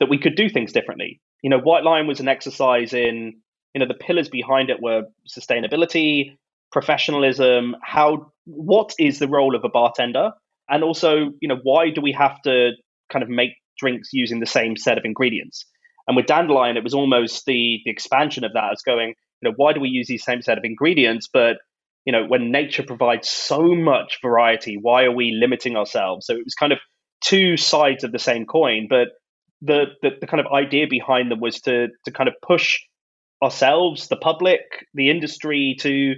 that 0.00 0.08
we 0.08 0.18
could 0.18 0.36
do 0.36 0.48
things 0.48 0.72
differently 0.72 1.20
you 1.42 1.50
know 1.50 1.58
White 1.58 1.84
Lyan 1.84 2.06
was 2.06 2.20
an 2.20 2.28
exercise 2.28 2.92
in 2.92 3.40
you 3.74 3.80
know 3.80 3.86
the 3.86 3.94
pillars 3.94 4.28
behind 4.28 4.70
it 4.70 4.82
were 4.82 5.02
sustainability 5.28 6.36
professionalism 6.70 7.76
how 7.82 8.30
what 8.44 8.92
is 8.98 9.18
the 9.18 9.28
role 9.28 9.54
of 9.54 9.64
a 9.64 9.68
bartender? 9.68 10.32
And 10.68 10.82
also 10.84 11.32
you 11.40 11.48
know 11.48 11.58
why 11.62 11.90
do 11.90 12.00
we 12.00 12.12
have 12.12 12.40
to 12.42 12.72
kind 13.10 13.22
of 13.22 13.28
make 13.28 13.50
drinks 13.78 14.10
using 14.12 14.40
the 14.40 14.46
same 14.46 14.76
set 14.76 14.98
of 14.98 15.04
ingredients? 15.04 15.64
And 16.06 16.16
with 16.16 16.26
Dandelyan 16.26 16.76
it 16.76 16.84
was 16.84 16.94
almost 16.94 17.46
the 17.46 17.80
the 17.84 17.90
expansion 17.90 18.44
of 18.44 18.52
that 18.54 18.72
as 18.72 18.82
going 18.82 19.14
you 19.40 19.48
know 19.48 19.54
why 19.56 19.72
do 19.72 19.80
we 19.80 19.88
use 19.88 20.08
these 20.08 20.24
same 20.24 20.42
set 20.42 20.58
of 20.58 20.64
ingredients? 20.64 21.28
But 21.32 21.56
you 22.04 22.12
know 22.12 22.24
when 22.26 22.50
nature 22.50 22.82
provides 22.82 23.28
so 23.28 23.62
much 23.74 24.18
variety 24.22 24.78
why 24.80 25.04
are 25.04 25.14
we 25.14 25.32
limiting 25.32 25.76
ourselves? 25.76 26.26
So 26.26 26.34
it 26.34 26.44
was 26.44 26.54
kind 26.54 26.72
of 26.72 26.78
two 27.20 27.56
sides 27.56 28.04
of 28.04 28.12
the 28.12 28.18
same 28.18 28.46
coin 28.46 28.86
but 28.88 29.08
the, 29.60 29.86
the, 30.02 30.10
the 30.20 30.26
kind 30.26 30.40
of 30.40 30.46
idea 30.52 30.86
behind 30.88 31.30
them 31.30 31.40
was 31.40 31.60
to 31.62 31.88
to 32.04 32.10
kind 32.10 32.28
of 32.28 32.34
push 32.46 32.78
ourselves 33.42 34.08
the 34.08 34.16
public 34.16 34.60
the 34.94 35.10
industry 35.10 35.76
to 35.80 36.14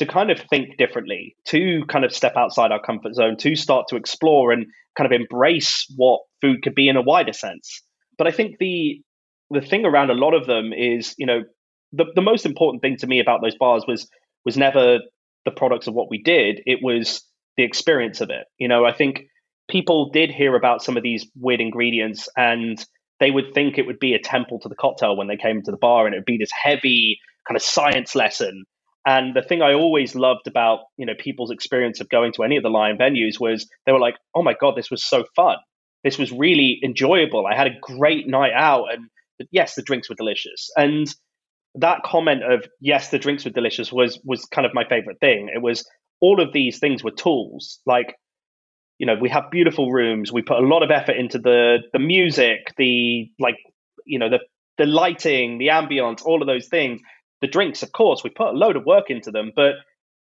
to 0.00 0.06
kind 0.06 0.30
of 0.30 0.40
think 0.48 0.78
differently, 0.78 1.36
to 1.44 1.84
kind 1.88 2.06
of 2.06 2.12
step 2.12 2.34
outside 2.34 2.72
our 2.72 2.80
comfort 2.80 3.14
zone, 3.14 3.36
to 3.36 3.54
start 3.54 3.86
to 3.88 3.96
explore 3.96 4.50
and 4.50 4.64
kind 4.96 5.04
of 5.04 5.12
embrace 5.12 5.86
what 5.94 6.22
food 6.40 6.62
could 6.62 6.74
be 6.74 6.88
in 6.88 6.96
a 6.96 7.02
wider 7.02 7.34
sense. 7.34 7.82
But 8.16 8.26
I 8.26 8.30
think 8.30 8.56
the 8.58 9.02
the 9.50 9.60
thing 9.60 9.84
around 9.84 10.10
a 10.10 10.14
lot 10.14 10.32
of 10.32 10.46
them 10.46 10.72
is, 10.72 11.14
you 11.18 11.26
know, 11.26 11.42
the, 11.92 12.06
the 12.14 12.22
most 12.22 12.46
important 12.46 12.80
thing 12.82 12.96
to 12.98 13.06
me 13.06 13.20
about 13.20 13.42
those 13.42 13.56
bars 13.56 13.84
was 13.86 14.08
was 14.46 14.56
never 14.56 15.00
the 15.44 15.50
products 15.50 15.86
of 15.86 15.92
what 15.92 16.10
we 16.10 16.22
did. 16.22 16.62
It 16.64 16.78
was 16.82 17.22
the 17.58 17.64
experience 17.64 18.22
of 18.22 18.30
it. 18.30 18.46
You 18.58 18.68
know, 18.68 18.86
I 18.86 18.92
think 18.92 19.24
people 19.70 20.10
did 20.10 20.30
hear 20.30 20.56
about 20.56 20.82
some 20.82 20.96
of 20.98 21.04
these 21.04 21.26
weird 21.36 21.60
ingredients 21.62 22.28
and 22.36 22.84
they 23.20 23.30
would 23.30 23.54
think 23.54 23.78
it 23.78 23.86
would 23.86 24.00
be 24.00 24.14
a 24.14 24.20
temple 24.20 24.60
to 24.60 24.68
the 24.68 24.76
cocktail 24.76 25.16
when 25.16 25.28
they 25.28 25.38
came 25.38 25.62
to 25.62 25.72
the 25.72 25.78
bar 25.78 26.06
and 26.06 26.14
it 26.14 26.18
would 26.18 26.26
be 26.26 26.38
this 26.38 26.52
heavy 26.52 27.20
kind 27.48 27.56
of 27.56 27.62
science 27.62 28.14
lesson 28.16 28.64
And 29.06 29.34
the 29.34 29.42
thing 29.42 29.62
I 29.62 29.74
always 29.74 30.14
loved 30.14 30.46
about 30.48 30.80
you 30.98 31.06
know 31.06 31.14
people's 31.18 31.50
experience 31.50 32.00
of 32.00 32.08
going 32.08 32.32
to 32.34 32.44
any 32.44 32.56
of 32.58 32.62
the 32.62 32.70
Lyan 32.70 32.98
venues 32.98 33.40
was 33.40 33.68
they 33.86 33.92
were 33.92 34.00
like, 34.00 34.16
"Oh 34.34 34.42
my 34.42 34.54
god, 34.60 34.76
this 34.76 34.90
was 34.90 35.04
so 35.04 35.24
fun! 35.36 35.56
This 36.04 36.18
was 36.18 36.32
really 36.32 36.80
enjoyable. 36.84 37.46
I 37.46 37.56
had 37.56 37.68
a 37.68 37.78
great 37.80 38.28
night 38.28 38.52
out, 38.54 38.92
and 38.92 39.08
yes, 39.52 39.74
the 39.74 39.82
drinks 39.82 40.08
were 40.10 40.16
delicious." 40.16 40.70
And 40.76 41.08
that 41.76 42.02
comment 42.04 42.42
of 42.44 42.66
yes, 42.80 43.10
the 43.10 43.18
drinks 43.20 43.44
were 43.44 43.52
delicious 43.52 43.92
was 43.92 44.20
was 44.24 44.44
kind 44.46 44.66
of 44.66 44.74
my 44.74 44.84
favorite 44.88 45.20
thing. 45.20 45.50
It 45.54 45.62
was 45.62 45.88
all 46.20 46.40
of 46.40 46.52
these 46.52 46.78
things 46.80 47.04
were 47.04 47.12
tools. 47.12 47.80
Like, 47.86 48.16
you 49.00 49.06
know, 49.06 49.16
we 49.20 49.28
have 49.30 49.50
beautiful 49.50 49.90
rooms. 49.90 50.30
We 50.30 50.42
put 50.42 50.58
a 50.58 50.66
lot 50.66 50.84
of 50.84 50.90
effort 50.92 51.16
into 51.16 51.38
the 51.38 51.78
the 51.92 51.98
music, 51.98 52.72
the 52.76 53.30
like, 53.40 53.56
you 54.04 54.18
know, 54.20 54.28
the 54.28 54.38
the 54.78 54.86
lighting, 54.86 55.58
the 55.58 55.68
ambience, 55.68 56.22
all 56.22 56.40
of 56.40 56.46
those 56.46 56.68
things 56.68 57.00
the 57.40 57.46
drinks, 57.46 57.82
of 57.82 57.92
course, 57.92 58.22
we 58.22 58.30
put 58.30 58.48
a 58.48 58.52
load 58.52 58.76
of 58.76 58.84
work 58.84 59.10
into 59.10 59.30
them, 59.30 59.52
but 59.54 59.74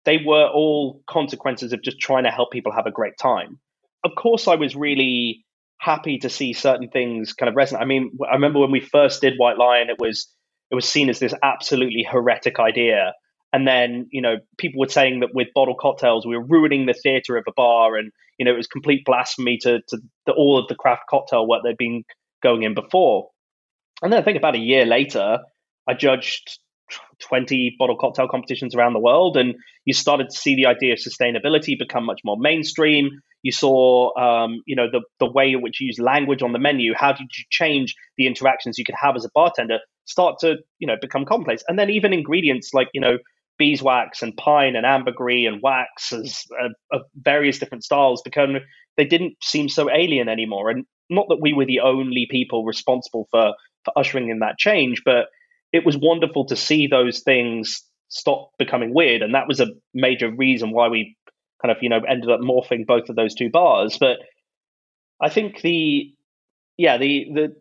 they 0.06 0.20
were 0.26 0.48
all 0.48 1.02
consequences 1.08 1.74
of 1.74 1.82
just 1.82 2.00
trying 2.00 2.24
to 2.24 2.32
help 2.32 2.52
people 2.52 2.72
have 2.72 2.86
a 2.86 2.92
great 2.92 3.18
time. 3.18 3.60
Of 4.04 4.12
course, 4.18 4.48
I 4.48 4.56
was 4.56 4.76
really 4.76 5.46
happy 5.80 6.18
to 6.20 6.30
see 6.30 6.54
certain 6.54 6.90
things 6.90 7.34
kind 7.34 7.50
of 7.50 7.56
resonate. 7.56 7.82
I 7.82 7.86
mean, 7.86 8.18
I 8.30 8.34
remember 8.34 8.60
when 8.60 8.72
we 8.72 8.80
first 8.80 9.22
did 9.22 9.34
White 9.38 9.58
Lyan, 9.58 9.90
it 9.90 9.98
was 10.00 10.34
it 10.72 10.76
was 10.76 10.88
seen 10.88 11.10
as 11.10 11.20
this 11.20 11.34
absolutely 11.44 12.04
heretic 12.04 12.60
idea. 12.60 13.14
And 13.52 13.68
then, 13.68 14.08
you 14.12 14.22
know, 14.22 14.36
people 14.58 14.80
were 14.80 14.90
saying 14.90 15.22
that 15.22 15.30
with 15.34 15.48
bottle 15.56 15.76
cocktails, 15.76 16.26
we 16.26 16.38
were 16.38 16.46
ruining 16.46 16.86
the 16.86 16.94
theater 16.94 17.36
of 17.36 17.46
a 17.48 17.54
bar, 17.56 17.96
and 17.96 18.12
you 18.38 18.46
know, 18.46 18.54
it 18.54 18.58
was 18.58 18.68
complete 18.68 19.04
blasphemy 19.06 19.58
to 19.62 19.80
to 19.88 19.98
the, 20.26 20.34
all 20.34 20.60
of 20.60 20.68
the 20.68 20.76
craft 20.76 21.04
cocktail 21.10 21.48
work 21.48 21.64
they'd 21.64 21.78
been 21.78 22.04
going 22.44 22.64
in 22.64 22.74
before. 22.74 23.30
And 24.02 24.14
then 24.14 24.20
I 24.20 24.24
think 24.24 24.38
about 24.38 24.56
a 24.56 24.60
year 24.60 24.86
later, 24.86 25.40
I 25.88 25.94
judged 25.94 26.60
20 27.22 27.76
bottle 27.78 27.98
cocktail 27.98 28.28
competitions 28.28 28.74
around 28.74 28.94
the 28.94 29.00
world 29.00 29.38
and 29.38 29.56
you 29.86 29.94
started 29.94 30.30
to 30.30 30.36
see 30.36 30.56
the 30.56 30.66
idea 30.66 30.94
of 30.94 31.00
sustainability 31.00 31.78
become 31.78 32.06
much 32.06 32.22
more 32.24 32.38
mainstream. 32.40 33.10
You 33.44 33.52
saw 33.52 34.18
um, 34.18 34.62
you 34.66 34.76
know 34.76 34.88
the, 34.92 35.02
the 35.20 35.30
way 35.30 35.52
in 35.52 35.62
which 35.62 35.82
you 35.82 35.88
use 35.88 36.00
language 36.00 36.42
on 36.44 36.54
the 36.54 36.60
menu. 36.60 36.94
How 36.96 37.12
did 37.12 37.30
you 37.36 37.44
change 37.50 37.96
the 38.18 38.28
interactions 38.28 38.78
you 38.78 38.86
could 38.86 38.96
have 39.00 39.16
as 39.16 39.26
a 39.26 39.30
bartender 39.34 39.80
start 40.10 40.40
to 40.40 40.58
you 40.80 40.88
know 40.88 40.96
become 41.00 41.26
commonplace. 41.26 41.64
And 41.68 41.78
then 41.78 41.90
even 41.90 42.14
ingredients 42.14 42.74
like 42.74 42.90
you 42.94 43.02
know 43.02 43.18
beeswax 43.60 44.24
and 44.24 44.36
pine 44.38 44.76
and 44.76 44.86
ambergris 44.86 45.46
and 45.46 45.62
wax 45.62 46.12
as 46.12 46.46
uh, 46.60 46.70
of 46.92 47.02
various 47.16 47.60
different 47.60 47.84
styles 47.84 48.22
become 48.24 48.56
they 48.98 49.06
didn't 49.06 49.36
seem 49.44 49.70
so 49.70 49.92
alien 49.92 50.28
anymore 50.28 50.72
and 50.72 50.86
not 51.12 51.28
that 51.30 51.42
we 51.42 51.54
were 51.54 51.66
the 51.66 51.82
only 51.82 52.28
people 52.32 52.66
responsible 52.66 53.28
for 53.30 53.54
for 53.86 53.94
ushering 53.96 54.30
in 54.30 54.40
that 54.40 54.58
change 54.58 55.04
but 55.06 55.28
it 55.72 55.86
was 55.86 55.98
wonderful 55.98 56.46
to 56.46 56.56
see 56.56 56.88
those 56.88 57.20
things 57.20 57.84
stop 58.10 58.52
becoming 58.58 58.94
weird, 58.94 59.22
and 59.22 59.34
that 59.34 59.48
was 59.48 59.60
a 59.60 59.68
major 59.94 60.30
reason 60.32 60.72
why 60.72 60.88
we 60.88 61.16
kind 61.62 61.76
of 61.76 61.82
you 61.82 61.90
know 61.90 62.02
ended 62.08 62.30
up 62.30 62.42
morphing 62.42 62.86
both 62.86 63.10
of 63.10 63.16
those 63.16 63.34
two 63.34 63.50
bars. 63.50 63.98
But 64.00 64.18
I 65.22 65.30
think 65.30 65.62
the 65.62 66.14
yeah 66.78 66.98
the 66.98 67.28
the 67.34 67.56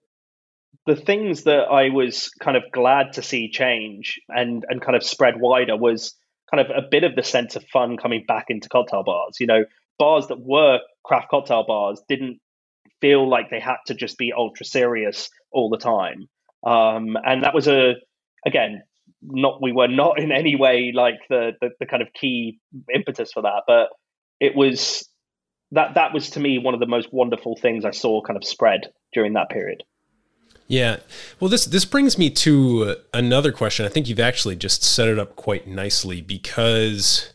the 0.86 0.96
things 0.96 1.44
that 1.44 1.64
I 1.70 1.90
was 1.90 2.30
kind 2.40 2.56
of 2.56 2.62
glad 2.72 3.12
to 3.14 3.22
see 3.22 3.50
change 3.50 4.20
and 4.28 4.64
and 4.68 4.80
kind 4.80 4.96
of 4.96 5.02
spread 5.02 5.34
wider 5.38 5.76
was 5.76 6.14
kind 6.50 6.64
of 6.64 6.74
a 6.74 6.86
bit 6.88 7.04
of 7.04 7.14
the 7.14 7.22
sense 7.22 7.56
of 7.56 7.64
fun 7.72 7.96
coming 7.96 8.24
back 8.26 8.46
into 8.48 8.68
cocktail 8.68 9.04
bars. 9.04 9.36
You 9.38 9.46
know, 9.46 9.64
bars 9.98 10.28
that 10.28 10.40
were 10.40 10.80
craft 11.04 11.28
cocktail 11.30 11.64
bars 11.66 12.00
didn't 12.08 12.40
feel 13.00 13.28
like 13.28 13.50
they 13.50 13.60
had 13.60 13.76
to 13.86 13.94
just 13.94 14.18
be 14.18 14.32
ultra 14.36 14.64
serious 14.64 15.28
all 15.52 15.68
the 15.68 15.78
time. 15.78 16.28
Um, 16.66 17.16
and 17.24 17.42
that 17.44 17.54
was 17.54 17.68
a 17.68 17.94
again 18.46 18.82
not 19.22 19.60
we 19.60 19.72
were 19.72 19.88
not 19.88 20.18
in 20.18 20.32
any 20.32 20.56
way 20.56 20.92
like 20.94 21.18
the, 21.28 21.52
the, 21.60 21.70
the 21.80 21.86
kind 21.86 22.02
of 22.02 22.08
key 22.12 22.60
impetus 22.92 23.32
for 23.32 23.42
that, 23.42 23.62
but 23.66 23.88
it 24.40 24.54
was 24.54 25.08
that 25.72 25.94
that 25.94 26.14
was 26.14 26.30
to 26.30 26.40
me 26.40 26.58
one 26.58 26.74
of 26.74 26.80
the 26.80 26.86
most 26.86 27.12
wonderful 27.12 27.56
things 27.60 27.84
I 27.84 27.90
saw 27.90 28.22
kind 28.22 28.36
of 28.36 28.44
spread 28.44 28.88
during 29.12 29.34
that 29.34 29.50
period. 29.50 29.82
Yeah. 30.68 30.98
Well, 31.40 31.48
this 31.48 31.64
this 31.64 31.86
brings 31.86 32.18
me 32.18 32.28
to 32.30 32.96
another 33.14 33.52
question. 33.52 33.86
I 33.86 33.88
think 33.88 34.06
you've 34.06 34.20
actually 34.20 34.54
just 34.54 34.84
set 34.84 35.08
it 35.08 35.18
up 35.18 35.34
quite 35.34 35.66
nicely 35.66 36.20
because 36.20 37.32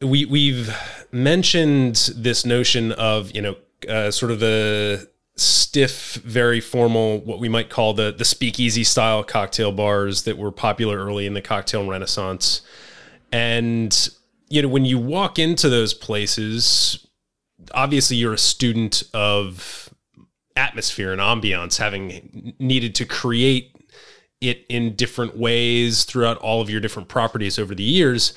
we 0.00 0.24
we've 0.24 0.74
mentioned 1.12 2.10
this 2.16 2.46
notion 2.46 2.92
of 2.92 3.32
you 3.32 3.42
know 3.42 3.56
uh, 3.86 4.10
sort 4.10 4.32
of 4.32 4.40
the 4.40 5.10
stiff, 5.36 6.14
very 6.24 6.60
formal, 6.60 7.18
what 7.20 7.38
we 7.38 7.50
might 7.50 7.68
call 7.68 7.92
the 7.92 8.12
the 8.12 8.24
speakeasy 8.24 8.82
style 8.82 9.22
cocktail 9.22 9.70
bars 9.70 10.22
that 10.22 10.38
were 10.38 10.50
popular 10.50 11.04
early 11.04 11.26
in 11.26 11.34
the 11.34 11.42
cocktail 11.42 11.86
renaissance. 11.86 12.62
And 13.30 14.08
you 14.48 14.62
know, 14.62 14.68
when 14.68 14.86
you 14.86 14.98
walk 14.98 15.38
into 15.38 15.68
those 15.68 15.92
places, 15.92 17.06
obviously 17.74 18.16
you're 18.16 18.32
a 18.32 18.38
student 18.38 19.02
of 19.12 19.85
atmosphere 20.56 21.12
and 21.12 21.20
ambiance, 21.20 21.78
having 21.78 22.54
needed 22.58 22.94
to 22.96 23.04
create 23.04 23.76
it 24.40 24.64
in 24.68 24.94
different 24.94 25.36
ways 25.36 26.04
throughout 26.04 26.36
all 26.38 26.60
of 26.60 26.68
your 26.68 26.80
different 26.80 27.08
properties 27.08 27.58
over 27.58 27.74
the 27.74 27.82
years. 27.82 28.34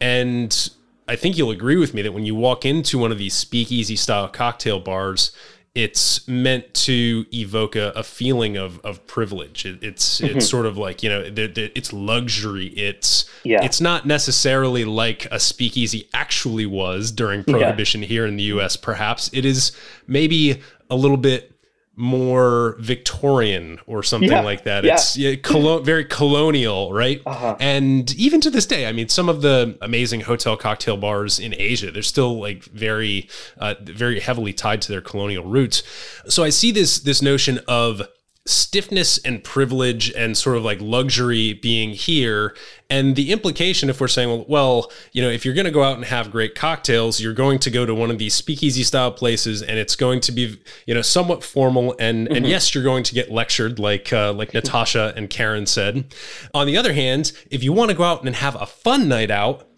And 0.00 0.70
I 1.08 1.16
think 1.16 1.36
you'll 1.36 1.50
agree 1.50 1.76
with 1.76 1.94
me 1.94 2.02
that 2.02 2.12
when 2.12 2.24
you 2.24 2.34
walk 2.34 2.64
into 2.64 2.98
one 2.98 3.12
of 3.12 3.18
these 3.18 3.34
speakeasy 3.34 3.96
style 3.96 4.28
cocktail 4.28 4.80
bars, 4.80 5.32
it's 5.74 6.28
meant 6.28 6.74
to 6.74 7.24
evoke 7.32 7.76
a, 7.76 7.92
a 7.96 8.02
feeling 8.02 8.56
of, 8.56 8.78
of 8.80 9.06
privilege. 9.06 9.64
It, 9.64 9.82
it's 9.82 10.20
mm-hmm. 10.20 10.36
it's 10.36 10.48
sort 10.48 10.66
of 10.66 10.76
like 10.76 11.02
you 11.02 11.08
know 11.08 11.24
the, 11.24 11.46
the, 11.46 11.72
it's 11.76 11.92
luxury. 11.92 12.66
It's 12.68 13.28
yeah. 13.42 13.64
It's 13.64 13.80
not 13.80 14.06
necessarily 14.06 14.84
like 14.84 15.26
a 15.30 15.40
speakeasy 15.40 16.08
actually 16.12 16.66
was 16.66 17.10
during 17.10 17.42
prohibition 17.42 18.02
yeah. 18.02 18.08
here 18.08 18.26
in 18.26 18.36
the 18.36 18.44
U.S. 18.44 18.76
Perhaps 18.76 19.30
it 19.32 19.46
is 19.46 19.72
maybe 20.06 20.60
a 20.90 20.96
little 20.96 21.16
bit 21.16 21.51
more 21.94 22.76
Victorian 22.80 23.78
or 23.86 24.02
something 24.02 24.30
yeah, 24.30 24.40
like 24.40 24.64
that. 24.64 24.84
Yeah. 24.84 24.94
It's 24.94 25.16
yeah, 25.16 25.34
colo- 25.36 25.80
very 25.80 26.04
colonial, 26.04 26.92
right? 26.92 27.20
Uh-huh. 27.26 27.56
And 27.60 28.14
even 28.14 28.40
to 28.40 28.50
this 28.50 28.64
day, 28.64 28.86
I 28.86 28.92
mean, 28.92 29.08
some 29.08 29.28
of 29.28 29.42
the 29.42 29.76
amazing 29.82 30.22
hotel 30.22 30.56
cocktail 30.56 30.96
bars 30.96 31.38
in 31.38 31.54
Asia, 31.56 31.90
they're 31.90 32.02
still 32.02 32.40
like 32.40 32.64
very, 32.64 33.28
uh, 33.58 33.74
very 33.82 34.20
heavily 34.20 34.52
tied 34.52 34.80
to 34.82 34.92
their 34.92 35.02
colonial 35.02 35.44
roots. 35.44 35.82
So 36.28 36.42
I 36.42 36.48
see 36.50 36.70
this 36.72 37.00
this 37.00 37.20
notion 37.20 37.60
of 37.68 38.02
stiffness 38.44 39.18
and 39.18 39.44
privilege 39.44 40.10
and 40.12 40.36
sort 40.36 40.56
of 40.56 40.64
like 40.64 40.80
luxury 40.80 41.52
being 41.52 41.90
here 41.90 42.56
and 42.90 43.14
the 43.14 43.30
implication 43.30 43.88
if 43.88 44.00
we're 44.00 44.08
saying 44.08 44.28
well, 44.28 44.44
well 44.48 44.92
you 45.12 45.22
know 45.22 45.28
if 45.28 45.44
you're 45.44 45.54
going 45.54 45.64
to 45.64 45.70
go 45.70 45.84
out 45.84 45.94
and 45.94 46.04
have 46.04 46.28
great 46.32 46.56
cocktails 46.56 47.20
you're 47.20 47.34
going 47.34 47.56
to 47.56 47.70
go 47.70 47.86
to 47.86 47.94
one 47.94 48.10
of 48.10 48.18
these 48.18 48.34
speakeasy 48.34 48.82
style 48.82 49.12
places 49.12 49.62
and 49.62 49.78
it's 49.78 49.94
going 49.94 50.18
to 50.18 50.32
be 50.32 50.60
you 50.86 50.94
know 50.94 51.02
somewhat 51.02 51.44
formal 51.44 51.94
and 52.00 52.26
mm-hmm. 52.26 52.34
and 52.34 52.46
yes 52.48 52.74
you're 52.74 52.82
going 52.82 53.04
to 53.04 53.14
get 53.14 53.30
lectured 53.30 53.78
like 53.78 54.12
uh, 54.12 54.32
like 54.32 54.52
Natasha 54.52 55.12
and 55.16 55.30
Karen 55.30 55.64
said 55.64 56.12
on 56.52 56.66
the 56.66 56.76
other 56.76 56.94
hand 56.94 57.30
if 57.48 57.62
you 57.62 57.72
want 57.72 57.92
to 57.92 57.96
go 57.96 58.02
out 58.02 58.24
and 58.24 58.34
have 58.34 58.60
a 58.60 58.66
fun 58.66 59.06
night 59.06 59.30
out 59.30 59.68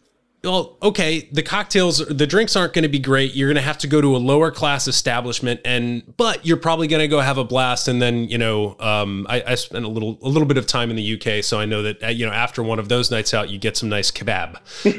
well, 0.45 0.77
okay, 0.83 1.29
the 1.33 1.43
cocktails, 1.43 1.99
the 1.99 2.27
drinks 2.27 2.55
aren't 2.55 2.75
going 2.75 2.83
to 2.83 2.89
be 2.89 2.99
great. 2.99 3.35
You're 3.35 3.49
going 3.49 3.57
to 3.57 3.63
have 3.63 3.79
to 3.79 3.87
go 3.87 4.01
to 4.01 4.15
a 4.15 4.19
lower 4.19 4.51
class 4.51 4.87
establishment, 4.87 5.61
and 5.65 6.03
but 6.17 6.45
you're 6.45 6.59
probably 6.59 6.87
going 6.87 7.01
to 7.01 7.09
go 7.09 7.21
have 7.21 7.39
a 7.39 7.45
blast. 7.45 7.89
And 7.89 8.01
then 8.01 8.29
you 8.29 8.39
know, 8.39 8.77
um, 8.79 9.27
I, 9.29 9.43
I, 9.47 9.55
spent 9.55 9.85
a 9.85 9.89
little 9.89 10.19
a 10.23 10.29
little 10.29 10.47
bit 10.47 10.59
of 10.59 10.67
time 10.67 10.91
in 10.91 10.97
the 10.97 11.15
UK, 11.15 11.43
so 11.43 11.59
I 11.59 11.65
know 11.65 11.83
that 11.83 12.03
uh, 12.03 12.09
you 12.09 12.27
know 12.27 12.33
after 12.33 12.63
one 12.63 12.79
of 12.79 12.89
those 12.89 13.11
nights 13.11 13.33
out, 13.33 13.49
you 13.49 13.59
get 13.59 13.77
some 13.77 13.89
nice 13.89 14.11
kebab. 14.11 14.59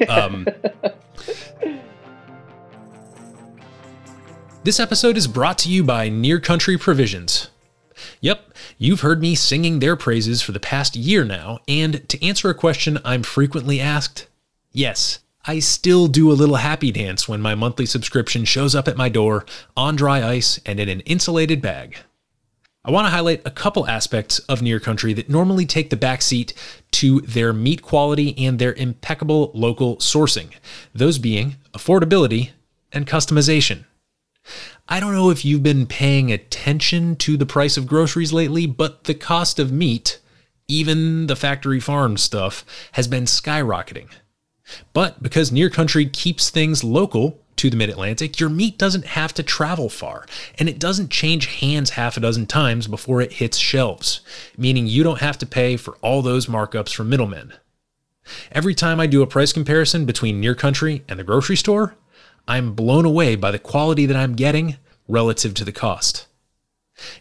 Um, 0.10 0.48
this 4.64 4.80
episode 4.80 5.16
is 5.16 5.28
brought 5.28 5.60
to 5.60 5.70
you 5.70 5.84
by 5.84 6.10
Near 6.10 6.40
Country 6.40 6.78
Provisions. 6.78 7.50
Yep, 8.22 8.54
you've 8.78 9.02
heard 9.02 9.22
me 9.22 9.36
singing 9.36 9.80
their 9.80 9.96
praises 9.96 10.42
for 10.42 10.52
the 10.52 10.60
past 10.60 10.96
year 10.96 11.24
now, 11.24 11.60
and 11.68 12.08
to 12.10 12.26
answer 12.26 12.50
a 12.50 12.54
question 12.54 13.00
I'm 13.06 13.24
frequently 13.24 13.80
asked, 13.80 14.28
yes. 14.72 15.20
I 15.48 15.60
still 15.60 16.08
do 16.08 16.32
a 16.32 16.34
little 16.34 16.56
happy 16.56 16.92
dance 16.92 17.30
when 17.30 17.40
my 17.40 17.54
monthly 17.54 17.86
subscription 17.86 18.46
shows 18.46 18.74
up 18.74 18.88
at 18.88 18.98
my 18.98 19.10
door 19.10 19.46
on 19.78 19.96
dry 19.96 20.28
ice 20.28 20.60
and 20.66 20.80
in 20.80 20.90
an 20.90 21.02
insulated 21.02 21.62
bag. 21.62 21.98
I 22.84 22.90
want 22.90 23.06
to 23.06 23.12
highlight 23.12 23.44
a 23.46 23.52
couple 23.52 23.88
aspects 23.88 24.40
of 24.40 24.64
Near 24.64 24.80
Country 24.80 25.14
that 25.14 25.30
normally 25.30 25.68
take 25.68 25.92
the 25.92 25.98
backseat 25.98 26.54
to 26.92 27.22
their 27.22 27.54
meat 27.54 27.84
quality 27.84 28.36
and 28.44 28.58
their 28.58 28.74
impeccable 28.74 29.52
local 29.54 29.98
sourcing, 29.98 30.50
those 30.94 31.20
being 31.20 31.58
affordability 31.74 32.52
and 32.92 33.06
customization. 33.06 33.86
I 34.90 35.00
don't 35.00 35.14
know 35.14 35.30
if 35.30 35.46
you've 35.46 35.64
been 35.64 35.86
paying 35.86 36.32
attention 36.32 37.16
to 37.18 37.38
the 37.38 37.46
price 37.46 37.78
of 37.78 37.88
groceries 37.88 38.34
lately, 38.34 38.66
but 38.66 39.04
the 39.04 39.16
cost 39.16 39.60
of 39.60 39.72
meat, 39.72 40.20
even 40.68 41.28
the 41.28 41.36
factory 41.36 41.80
farm 41.80 42.18
stuff, 42.18 42.66
has 42.94 43.08
been 43.08 43.26
skyrocketing. 43.26 44.10
But 44.94 45.22
because 45.22 45.52
Near 45.52 45.70
Country 45.70 46.06
keeps 46.06 46.50
things 46.50 46.84
local 46.84 47.40
to 47.58 47.70
the 47.70 47.78
mid 47.78 47.90
Atlantic, 47.90 48.40
your 48.40 48.50
meat 48.50 48.78
doesn't 48.78 49.06
have 49.06 49.34
to 49.36 49.44
travel 49.44 49.90
far, 49.90 50.26
and 50.60 50.68
it 50.68 50.80
doesn't 50.80 51.10
change 51.10 51.46
hands 51.60 51.92
half 51.92 52.18
a 52.18 52.20
dozen 52.20 52.46
times 52.46 52.88
before 52.88 53.22
it 53.22 53.34
hits 53.34 53.58
shelves, 53.58 54.22
meaning 54.58 54.88
you 54.88 55.04
don't 55.04 55.22
have 55.22 55.38
to 55.38 55.46
pay 55.46 55.78
for 55.78 55.96
all 56.02 56.22
those 56.22 56.48
markups 56.48 56.94
from 56.94 57.10
middlemen. 57.10 57.54
Every 58.52 58.74
time 58.74 59.00
I 59.00 59.08
do 59.08 59.22
a 59.22 59.28
price 59.28 59.54
comparison 59.54 60.06
between 60.06 60.40
Near 60.40 60.56
Country 60.56 61.04
and 61.08 61.20
the 61.20 61.24
grocery 61.24 61.56
store, 61.56 61.96
I'm 62.48 62.74
blown 62.74 63.06
away 63.06 63.36
by 63.36 63.52
the 63.52 63.60
quality 63.60 64.06
that 64.06 64.18
I'm 64.18 64.36
getting 64.36 64.78
relative 65.08 65.54
to 65.56 65.66
the 65.66 65.72
cost. 65.72 66.28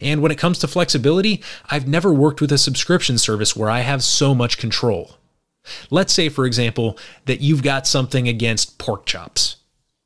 And 0.01 0.23
when 0.23 0.33
it 0.33 0.39
comes 0.39 0.59
to 0.61 0.69
flexibility, 0.69 1.43
I've 1.69 1.89
never 1.89 2.13
worked 2.13 2.41
with 2.41 2.53
a 2.53 2.59
subscription 2.59 3.19
service 3.19 3.57
where 3.57 3.71
I 3.71 3.81
have 3.81 4.03
so 4.03 4.35
much 4.35 4.59
control. 4.59 5.17
Let's 5.91 6.13
say, 6.13 6.29
for 6.29 6.47
example, 6.47 6.99
that 7.27 7.41
you've 7.41 7.63
got 7.63 7.87
something 7.87 8.29
against 8.29 8.79
pork 8.79 9.07
chops. 9.07 9.57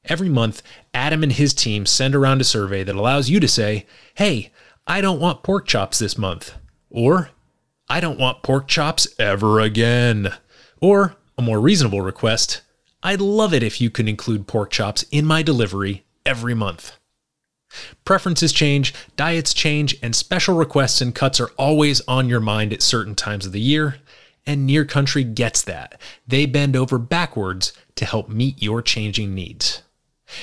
Every 0.04 0.28
month, 0.28 0.62
Adam 0.94 1.22
and 1.22 1.32
his 1.32 1.52
team 1.52 1.84
send 1.84 2.14
around 2.14 2.40
a 2.40 2.44
survey 2.44 2.84
that 2.84 2.96
allows 2.96 3.28
you 3.28 3.40
to 3.40 3.48
say, 3.48 3.86
hey, 4.14 4.52
I 4.86 5.00
don't 5.00 5.20
want 5.20 5.42
pork 5.42 5.66
chops 5.66 5.98
this 5.98 6.16
month. 6.16 6.54
Or, 6.90 7.30
I 7.88 8.00
don't 8.00 8.18
want 8.18 8.42
pork 8.42 8.68
chops 8.68 9.06
ever 9.18 9.60
again. 9.60 10.32
Or, 10.80 11.16
a 11.36 11.42
more 11.42 11.60
reasonable 11.60 12.00
request, 12.00 12.62
I'd 13.02 13.20
love 13.20 13.52
it 13.52 13.62
if 13.62 13.80
you 13.80 13.90
could 13.90 14.08
include 14.08 14.46
pork 14.46 14.70
chops 14.70 15.04
in 15.10 15.24
my 15.24 15.42
delivery 15.42 16.04
every 16.24 16.54
month. 16.54 16.92
Preferences 18.04 18.52
change, 18.52 18.94
diets 19.16 19.52
change, 19.52 19.96
and 20.02 20.16
special 20.16 20.56
requests 20.56 21.00
and 21.00 21.14
cuts 21.14 21.38
are 21.38 21.50
always 21.58 22.00
on 22.08 22.28
your 22.28 22.40
mind 22.40 22.72
at 22.72 22.82
certain 22.82 23.14
times 23.14 23.44
of 23.44 23.52
the 23.52 23.60
year, 23.60 23.96
and 24.48 24.66
Near 24.66 24.86
Country 24.86 25.22
gets 25.22 25.62
that. 25.62 26.00
They 26.26 26.46
bend 26.46 26.74
over 26.74 26.98
backwards 26.98 27.74
to 27.96 28.06
help 28.06 28.30
meet 28.30 28.60
your 28.60 28.80
changing 28.80 29.34
needs. 29.34 29.82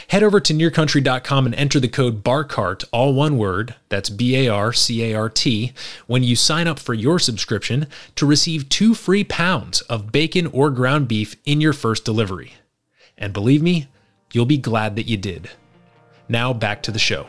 Head 0.07 0.23
over 0.23 0.39
to 0.39 0.53
nearcountry.com 0.53 1.45
and 1.45 1.55
enter 1.55 1.79
the 1.79 1.87
code 1.87 2.23
BARCART, 2.23 2.85
all 2.91 3.13
one 3.13 3.37
word, 3.37 3.75
that's 3.89 4.09
B 4.09 4.35
A 4.35 4.47
R 4.47 4.73
C 4.73 5.11
A 5.11 5.15
R 5.15 5.29
T, 5.29 5.73
when 6.07 6.23
you 6.23 6.35
sign 6.35 6.67
up 6.67 6.79
for 6.79 6.93
your 6.93 7.19
subscription 7.19 7.87
to 8.15 8.25
receive 8.25 8.69
two 8.69 8.93
free 8.93 9.23
pounds 9.23 9.81
of 9.81 10.11
bacon 10.11 10.47
or 10.47 10.69
ground 10.69 11.07
beef 11.07 11.35
in 11.45 11.61
your 11.61 11.73
first 11.73 12.05
delivery. 12.05 12.53
And 13.17 13.33
believe 13.33 13.61
me, 13.61 13.87
you'll 14.31 14.45
be 14.45 14.57
glad 14.57 14.95
that 14.95 15.07
you 15.07 15.17
did. 15.17 15.49
Now 16.29 16.53
back 16.53 16.81
to 16.83 16.91
the 16.91 16.99
show. 16.99 17.27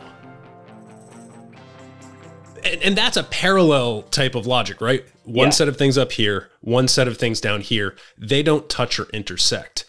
And, 2.63 2.81
and 2.83 2.97
that's 2.97 3.17
a 3.17 3.23
parallel 3.23 4.03
type 4.03 4.35
of 4.35 4.45
logic, 4.47 4.81
right? 4.81 5.05
One 5.23 5.47
Yeah. 5.47 5.51
set 5.51 5.67
of 5.67 5.77
things 5.77 5.97
up 5.97 6.13
here, 6.13 6.49
one 6.61 6.87
set 6.87 7.07
of 7.07 7.17
things 7.17 7.41
down 7.41 7.61
here. 7.61 7.95
They 8.17 8.43
don't 8.43 8.69
touch 8.69 8.99
or 8.99 9.07
intersect. 9.13 9.85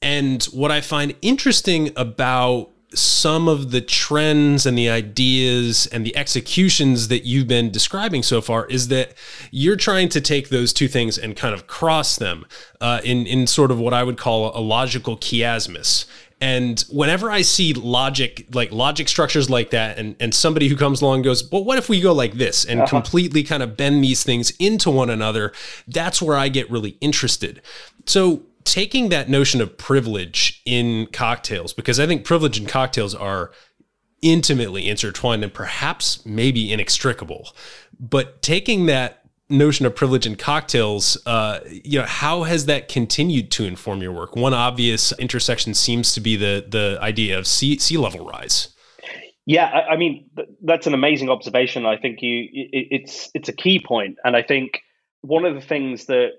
And 0.00 0.42
what 0.44 0.70
I 0.70 0.80
find 0.80 1.14
interesting 1.22 1.90
about 1.96 2.70
some 2.94 3.48
of 3.48 3.70
the 3.70 3.80
trends 3.80 4.66
and 4.66 4.76
the 4.76 4.90
ideas 4.90 5.86
and 5.86 6.04
the 6.04 6.14
executions 6.14 7.08
that 7.08 7.24
you've 7.24 7.48
been 7.48 7.70
describing 7.70 8.22
so 8.22 8.42
far 8.42 8.66
is 8.66 8.88
that 8.88 9.14
you're 9.50 9.76
trying 9.76 10.10
to 10.10 10.20
take 10.20 10.50
those 10.50 10.74
two 10.74 10.88
things 10.88 11.16
and 11.16 11.34
kind 11.34 11.54
of 11.54 11.66
cross 11.66 12.16
them 12.16 12.44
uh, 12.82 13.00
in 13.02 13.26
in 13.26 13.46
sort 13.46 13.70
of 13.70 13.78
what 13.78 13.94
I 13.94 14.02
would 14.04 14.18
call 14.18 14.54
a 14.54 14.60
logical 14.60 15.16
chiasmus. 15.16 16.04
And 16.42 16.80
whenever 16.90 17.30
I 17.30 17.42
see 17.42 17.72
logic, 17.72 18.48
like 18.52 18.72
logic 18.72 19.08
structures 19.08 19.48
like 19.48 19.70
that, 19.70 19.96
and, 19.96 20.16
and 20.18 20.34
somebody 20.34 20.66
who 20.66 20.74
comes 20.74 21.00
along 21.00 21.22
goes, 21.22 21.48
well, 21.52 21.62
what 21.62 21.78
if 21.78 21.88
we 21.88 22.00
go 22.00 22.12
like 22.12 22.32
this 22.32 22.64
and 22.64 22.80
uh-huh. 22.80 22.88
completely 22.88 23.44
kind 23.44 23.62
of 23.62 23.76
bend 23.76 24.02
these 24.02 24.24
things 24.24 24.50
into 24.58 24.90
one 24.90 25.08
another? 25.08 25.52
That's 25.86 26.20
where 26.20 26.36
I 26.36 26.48
get 26.48 26.68
really 26.68 26.98
interested. 27.00 27.62
So, 28.06 28.42
taking 28.64 29.08
that 29.10 29.28
notion 29.28 29.60
of 29.60 29.78
privilege 29.78 30.60
in 30.66 31.06
cocktails, 31.12 31.72
because 31.72 32.00
I 32.00 32.08
think 32.08 32.24
privilege 32.24 32.58
and 32.58 32.68
cocktails 32.68 33.14
are 33.14 33.52
intimately 34.20 34.88
intertwined 34.88 35.44
and 35.44 35.54
perhaps 35.54 36.26
maybe 36.26 36.72
inextricable. 36.72 37.50
But 38.00 38.42
taking 38.42 38.86
that 38.86 39.21
notion 39.52 39.86
of 39.86 39.94
privilege 39.94 40.26
in 40.26 40.36
cocktails, 40.36 41.16
uh, 41.26 41.60
you 41.66 42.00
know, 42.00 42.06
how 42.06 42.42
has 42.44 42.66
that 42.66 42.88
continued 42.88 43.50
to 43.52 43.64
inform 43.64 44.02
your 44.02 44.12
work? 44.12 44.34
One 44.34 44.54
obvious 44.54 45.12
intersection 45.18 45.74
seems 45.74 46.12
to 46.14 46.20
be 46.20 46.36
the 46.36 46.66
the 46.68 46.98
idea 47.00 47.38
of 47.38 47.46
sea 47.46 47.78
sea 47.78 47.96
level 47.96 48.26
rise. 48.26 48.68
Yeah, 49.46 49.66
I, 49.66 49.92
I 49.92 49.96
mean 49.96 50.30
th- 50.36 50.48
that's 50.62 50.86
an 50.86 50.94
amazing 50.94 51.28
observation. 51.28 51.86
I 51.86 51.96
think 51.96 52.22
you 52.22 52.48
it, 52.52 52.88
it's 52.90 53.30
it's 53.34 53.48
a 53.48 53.52
key 53.52 53.82
point, 53.84 54.16
and 54.24 54.36
I 54.36 54.42
think 54.42 54.80
one 55.20 55.44
of 55.44 55.54
the 55.54 55.60
things 55.60 56.06
that 56.06 56.30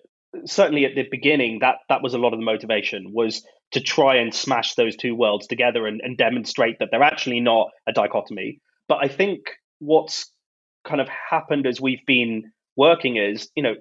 certainly 0.46 0.86
at 0.86 0.96
the 0.96 1.08
beginning 1.10 1.60
that 1.60 1.78
that 1.90 2.02
was 2.02 2.14
a 2.14 2.18
lot 2.18 2.34
of 2.34 2.40
the 2.40 2.46
motivation 2.46 3.14
was 3.14 3.44
to 3.72 3.82
try 3.82 4.16
and 4.16 4.34
smash 4.34 4.76
those 4.76 4.96
two 4.96 5.16
worlds 5.16 5.48
together 5.48 5.88
and, 5.88 6.02
and 6.02 6.18
demonstrate 6.18 6.80
that 6.80 6.90
they're 6.92 7.04
actually 7.04 7.40
not 7.40 7.70
a 7.88 7.92
dichotomy. 7.92 8.60
But 8.88 9.00
I 9.02 9.08
think 9.08 9.42
what's 9.80 10.32
kind 10.84 11.02
of 11.02 11.08
happened 11.10 11.66
as 11.66 11.82
we've 11.82 12.06
been 12.06 12.52
working 12.76 13.18
is, 13.18 13.50
you 13.56 13.64
know, 13.64 13.76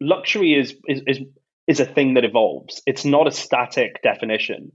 luxury 0.00 0.54
is 0.54 0.74
is 0.88 1.02
is, 1.06 1.20
is 1.66 1.80
a 1.80 1.86
thing 1.86 2.14
that 2.14 2.24
evolves. 2.24 2.82
It's 2.86 3.04
not 3.04 3.26
a 3.26 3.32
static 3.32 4.02
definition. 4.02 4.72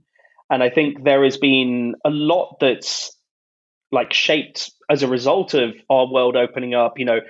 And 0.50 0.62
I 0.62 0.68
think 0.68 1.04
there 1.04 1.24
has 1.24 1.38
been 1.38 1.94
a 2.04 2.10
lot 2.10 2.56
that's 2.60 3.16
like 3.90 4.12
shaped 4.12 4.70
as 4.90 5.02
a 5.02 5.08
result 5.08 5.54
of 5.54 5.74
our 5.88 6.10
world 6.10 6.36
opening 6.36 6.74
up. 6.74 6.98
You 6.98 7.06
know, 7.06 7.20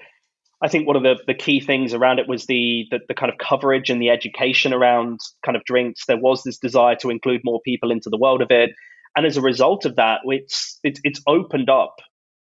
I 0.62 0.68
think 0.68 0.86
one 0.86 0.96
of 0.96 1.02
the, 1.02 1.16
the 1.26 1.34
key 1.34 1.60
things 1.60 1.94
around 1.94 2.18
it 2.18 2.28
was 2.28 2.46
the, 2.46 2.86
the 2.90 3.00
the 3.08 3.14
kind 3.14 3.30
of 3.30 3.38
coverage 3.38 3.90
and 3.90 4.00
the 4.00 4.10
education 4.10 4.72
around 4.72 5.20
kind 5.44 5.56
of 5.56 5.64
drinks. 5.64 6.06
There 6.06 6.16
was 6.16 6.42
this 6.42 6.58
desire 6.58 6.96
to 6.96 7.10
include 7.10 7.42
more 7.44 7.60
people 7.64 7.90
into 7.90 8.10
the 8.10 8.18
world 8.18 8.42
of 8.42 8.50
it, 8.50 8.70
and 9.16 9.26
as 9.26 9.36
a 9.36 9.42
result 9.42 9.84
of 9.84 9.96
that, 9.96 10.20
it's 10.24 10.78
it's 10.82 11.00
it's 11.04 11.20
opened 11.26 11.68
up 11.68 11.96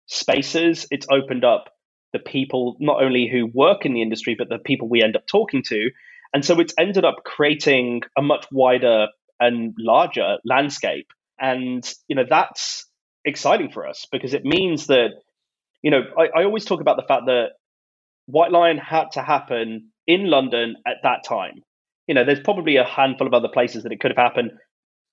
spaces. 0.06 0.86
It's 0.90 1.06
opened 1.10 1.44
up 1.44 1.73
the 2.14 2.20
people 2.20 2.76
not 2.80 3.02
only 3.02 3.28
who 3.30 3.46
work 3.52 3.84
in 3.84 3.92
the 3.92 4.00
industry, 4.00 4.34
but 4.38 4.48
the 4.48 4.58
people 4.58 4.88
we 4.88 5.02
end 5.02 5.16
up 5.16 5.26
talking 5.26 5.62
to, 5.64 5.90
and 6.32 6.42
so 6.44 6.58
it's 6.60 6.72
ended 6.78 7.04
up 7.04 7.16
creating 7.24 8.02
a 8.16 8.22
much 8.22 8.46
wider 8.50 9.08
and 9.38 9.74
larger 9.78 10.38
landscape. 10.46 11.08
And 11.38 11.84
you 12.08 12.16
know 12.16 12.24
that's 12.28 12.86
exciting 13.26 13.70
for 13.70 13.86
us 13.86 14.06
because 14.10 14.32
it 14.32 14.44
means 14.44 14.86
that 14.86 15.08
you 15.82 15.90
know 15.90 16.02
I, 16.16 16.40
I 16.40 16.44
always 16.44 16.64
talk 16.64 16.80
about 16.80 16.96
the 16.96 17.06
fact 17.06 17.26
that 17.26 17.48
White 18.26 18.52
Lyan 18.52 18.78
had 18.78 19.10
to 19.12 19.22
happen 19.22 19.90
in 20.06 20.30
London 20.30 20.76
at 20.86 20.98
that 21.02 21.24
time. 21.26 21.62
You 22.06 22.14
know, 22.14 22.24
there's 22.24 22.40
probably 22.40 22.76
a 22.76 22.84
handful 22.84 23.26
of 23.26 23.34
other 23.34 23.48
places 23.52 23.82
that 23.82 23.92
it 23.92 24.00
could 24.00 24.10
have 24.10 24.22
happened, 24.22 24.52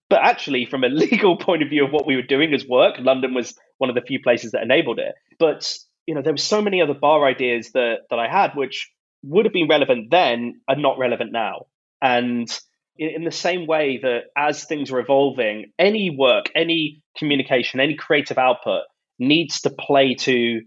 but 0.10 0.20
actually, 0.22 0.66
from 0.66 0.84
a 0.84 0.90
legal 1.06 1.38
point 1.38 1.64
of 1.64 1.70
view 1.70 1.86
of 1.86 1.92
what 1.92 2.06
we 2.06 2.16
were 2.16 2.22
doing 2.22 2.54
as 2.54 2.68
work, 2.68 2.96
London 3.00 3.34
was 3.34 3.58
one 3.80 3.90
of 3.90 3.96
the 3.96 4.02
few 4.02 4.20
places 4.22 4.52
that 4.52 4.62
enabled 4.62 5.00
it. 5.00 5.16
But 5.40 5.74
you 6.12 6.16
know, 6.16 6.22
there 6.22 6.34
were 6.34 6.38
so 6.38 6.62
many 6.62 6.82
other 6.82 6.94
bar 6.94 7.26
ideas 7.26 7.72
that 7.72 8.00
that 8.10 8.20
I 8.20 8.28
had, 8.28 8.52
which 8.54 8.92
would 9.24 9.46
have 9.46 9.54
been 9.54 9.70
relevant 9.70 10.12
then 10.12 10.60
and 10.68 10.82
not 10.82 11.00
relevant 11.00 11.32
now. 11.32 11.68
And 12.02 12.50
in, 12.98 13.10
in 13.16 13.24
the 13.24 13.32
same 13.32 13.66
way 13.66 13.98
that 14.04 14.24
as 14.36 14.66
things 14.66 14.92
are 14.92 15.00
evolving, 15.00 15.72
any 15.80 16.10
work, 16.10 16.48
any 16.54 17.02
communication, 17.18 17.80
any 17.80 17.96
creative 17.96 18.38
output 18.38 18.82
needs 19.20 19.62
to 19.62 19.70
play 19.70 20.16
to 20.16 20.60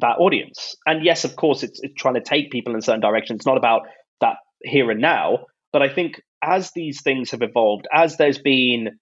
that 0.00 0.18
audience. 0.18 0.76
And 0.84 1.02
yes, 1.02 1.24
of 1.24 1.34
course, 1.34 1.62
it's, 1.62 1.80
it's 1.82 1.94
trying 1.94 2.16
to 2.16 2.20
take 2.20 2.50
people 2.50 2.74
in 2.74 2.82
certain 2.82 3.00
directions. 3.00 3.38
It's 3.38 3.46
not 3.46 3.56
about 3.56 3.88
that 4.20 4.36
here 4.62 4.90
and 4.90 5.00
now. 5.00 5.46
But 5.72 5.80
I 5.80 5.88
think 5.88 6.20
as 6.42 6.72
these 6.72 7.00
things 7.00 7.30
have 7.30 7.40
evolved, 7.40 7.88
as 7.90 8.18
there's 8.18 8.38
been 8.38 8.98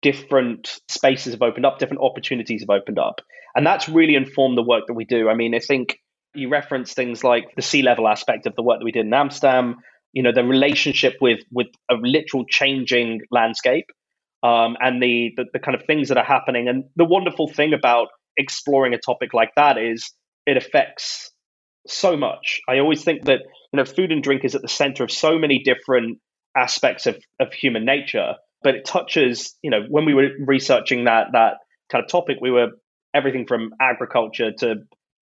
different 0.00 0.80
spaces 0.88 1.34
have 1.34 1.42
opened 1.42 1.66
up, 1.66 1.78
different 1.78 2.02
opportunities 2.02 2.62
have 2.62 2.70
opened 2.70 2.98
up, 2.98 3.20
and 3.54 3.66
that's 3.66 3.88
really 3.88 4.14
informed 4.14 4.56
the 4.56 4.62
work 4.62 4.84
that 4.86 4.94
we 4.94 5.04
do. 5.04 5.28
I 5.28 5.34
mean, 5.34 5.54
I 5.54 5.58
think 5.58 5.98
you 6.34 6.48
reference 6.48 6.94
things 6.94 7.22
like 7.22 7.44
the 7.56 7.62
sea 7.62 7.82
level 7.82 8.08
aspect 8.08 8.46
of 8.46 8.54
the 8.54 8.62
work 8.62 8.78
that 8.78 8.84
we 8.84 8.92
did 8.92 9.06
in 9.06 9.12
Amsterdam. 9.12 9.76
You 10.12 10.22
know, 10.22 10.32
the 10.32 10.44
relationship 10.44 11.14
with 11.20 11.40
with 11.50 11.68
a 11.90 11.94
literal 11.94 12.44
changing 12.48 13.20
landscape, 13.30 13.86
um, 14.42 14.76
and 14.80 15.02
the, 15.02 15.32
the 15.36 15.44
the 15.52 15.58
kind 15.58 15.74
of 15.74 15.84
things 15.86 16.08
that 16.08 16.18
are 16.18 16.24
happening. 16.24 16.68
And 16.68 16.84
the 16.96 17.04
wonderful 17.04 17.48
thing 17.48 17.72
about 17.72 18.08
exploring 18.36 18.94
a 18.94 18.98
topic 18.98 19.34
like 19.34 19.50
that 19.56 19.78
is 19.78 20.12
it 20.46 20.56
affects 20.56 21.30
so 21.86 22.16
much. 22.16 22.60
I 22.68 22.78
always 22.78 23.04
think 23.04 23.24
that 23.24 23.40
you 23.72 23.76
know 23.76 23.84
food 23.84 24.12
and 24.12 24.22
drink 24.22 24.44
is 24.44 24.54
at 24.54 24.62
the 24.62 24.68
center 24.68 25.04
of 25.04 25.10
so 25.10 25.38
many 25.38 25.62
different 25.62 26.18
aspects 26.56 27.06
of, 27.06 27.18
of 27.40 27.52
human 27.52 27.84
nature, 27.84 28.34
but 28.62 28.74
it 28.74 28.84
touches 28.84 29.54
you 29.62 29.70
know 29.70 29.82
when 29.88 30.04
we 30.04 30.14
were 30.14 30.28
researching 30.46 31.04
that 31.04 31.28
that 31.32 31.58
kind 31.90 32.02
of 32.02 32.10
topic, 32.10 32.38
we 32.40 32.50
were 32.50 32.68
everything 33.14 33.46
from 33.46 33.70
agriculture 33.80 34.52
to 34.58 34.76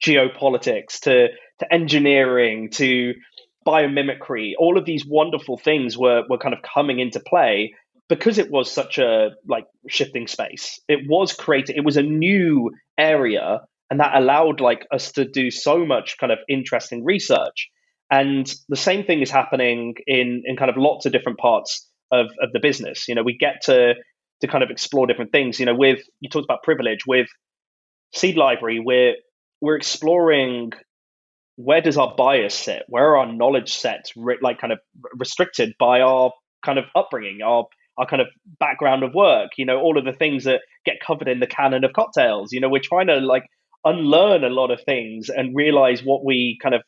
geopolitics 0.05 1.01
to 1.01 1.29
to 1.59 1.73
engineering 1.73 2.71
to 2.71 3.15
biomimicry. 3.67 4.53
All 4.59 4.79
of 4.79 4.87
these 4.87 5.05
wonderful 5.07 5.59
things 5.59 5.97
were 5.97 6.23
were 6.29 6.39
kind 6.39 6.55
of 6.55 6.61
coming 6.63 7.01
into 7.01 7.21
play 7.21 7.75
because 8.09 8.39
it 8.39 8.51
was 8.51 8.71
such 8.71 8.99
a 8.99 9.31
like 9.47 9.67
shifting 9.89 10.27
space. 10.27 10.81
It 10.89 11.01
was 11.09 11.33
created. 11.33 11.77
It 11.77 11.85
was 11.85 11.97
a 11.97 12.03
new 12.03 12.71
area 12.99 13.61
and 13.91 14.01
that 14.01 14.15
allowed 14.15 14.61
like 14.61 14.87
us 14.93 15.13
to 15.13 15.25
do 15.25 15.51
so 15.51 15.85
much 15.85 16.17
kind 16.19 16.33
of 16.33 16.39
interesting 16.49 17.05
research 17.05 17.69
and 18.11 18.53
the 18.69 18.77
same 18.77 19.05
thing 19.05 19.21
is 19.21 19.31
happening 19.31 19.95
in 20.07 20.43
in 20.47 20.57
kind 20.57 20.71
of 20.71 20.77
lots 20.77 21.07
of 21.07 21.13
different 21.13 21.39
parts 21.39 21.89
of 22.13 22.27
of 22.41 22.53
the 22.53 22.61
business 22.61 23.09
you 23.09 23.15
know 23.15 23.23
we 23.23 23.37
get 23.37 23.63
to 23.63 23.95
to 24.41 24.47
kind 24.47 24.65
of 24.65 24.71
explore 24.71 25.07
different 25.07 25.33
things 25.33 25.59
you 25.61 25.67
know 25.67 25.75
with 25.75 26.01
you 26.21 26.31
talked 26.31 26.45
about 26.45 26.63
privilege 26.63 27.07
with 27.07 27.29
seed 28.15 28.37
library 28.37 28.81
we're 28.85 29.15
we're 29.61 29.77
exploring 29.77 30.73
where 31.57 31.81
does 31.81 31.99
our 31.99 32.15
bias 32.17 32.55
sit 32.55 32.83
where 32.89 33.11
are 33.11 33.19
our 33.19 33.33
knowledge 33.33 33.73
sets 33.75 34.13
re- 34.17 34.39
like 34.41 34.59
kind 34.61 34.73
of 34.73 34.79
restricted 35.19 35.75
by 35.79 36.01
our 36.01 36.33
kind 36.65 36.79
of 36.79 36.85
upbringing, 36.95 37.43
our 37.43 37.67
our 37.99 38.07
kind 38.07 38.23
of 38.23 38.29
background 38.59 39.03
of 39.03 39.13
work, 39.13 39.51
you 39.59 39.67
know, 39.67 39.79
all 39.79 39.99
of 39.99 40.05
the 40.07 40.13
things 40.13 40.45
that 40.45 40.61
get 40.87 40.97
covered 41.07 41.29
in 41.29 41.41
the 41.41 41.47
canon 41.47 41.85
of 41.85 41.93
cocktails. 41.93 42.51
You 42.51 42.61
know, 42.61 42.69
we're 42.69 42.81
trying 42.83 43.09
to 43.09 43.17
like 43.17 43.45
unlearn 43.85 44.43
a 44.43 44.49
lot 44.49 44.71
of 44.71 44.81
things 44.83 45.29
and 45.29 45.55
realize 45.55 46.03
what 46.03 46.25
we 46.25 46.59
kind 46.63 46.75
of, 46.75 46.83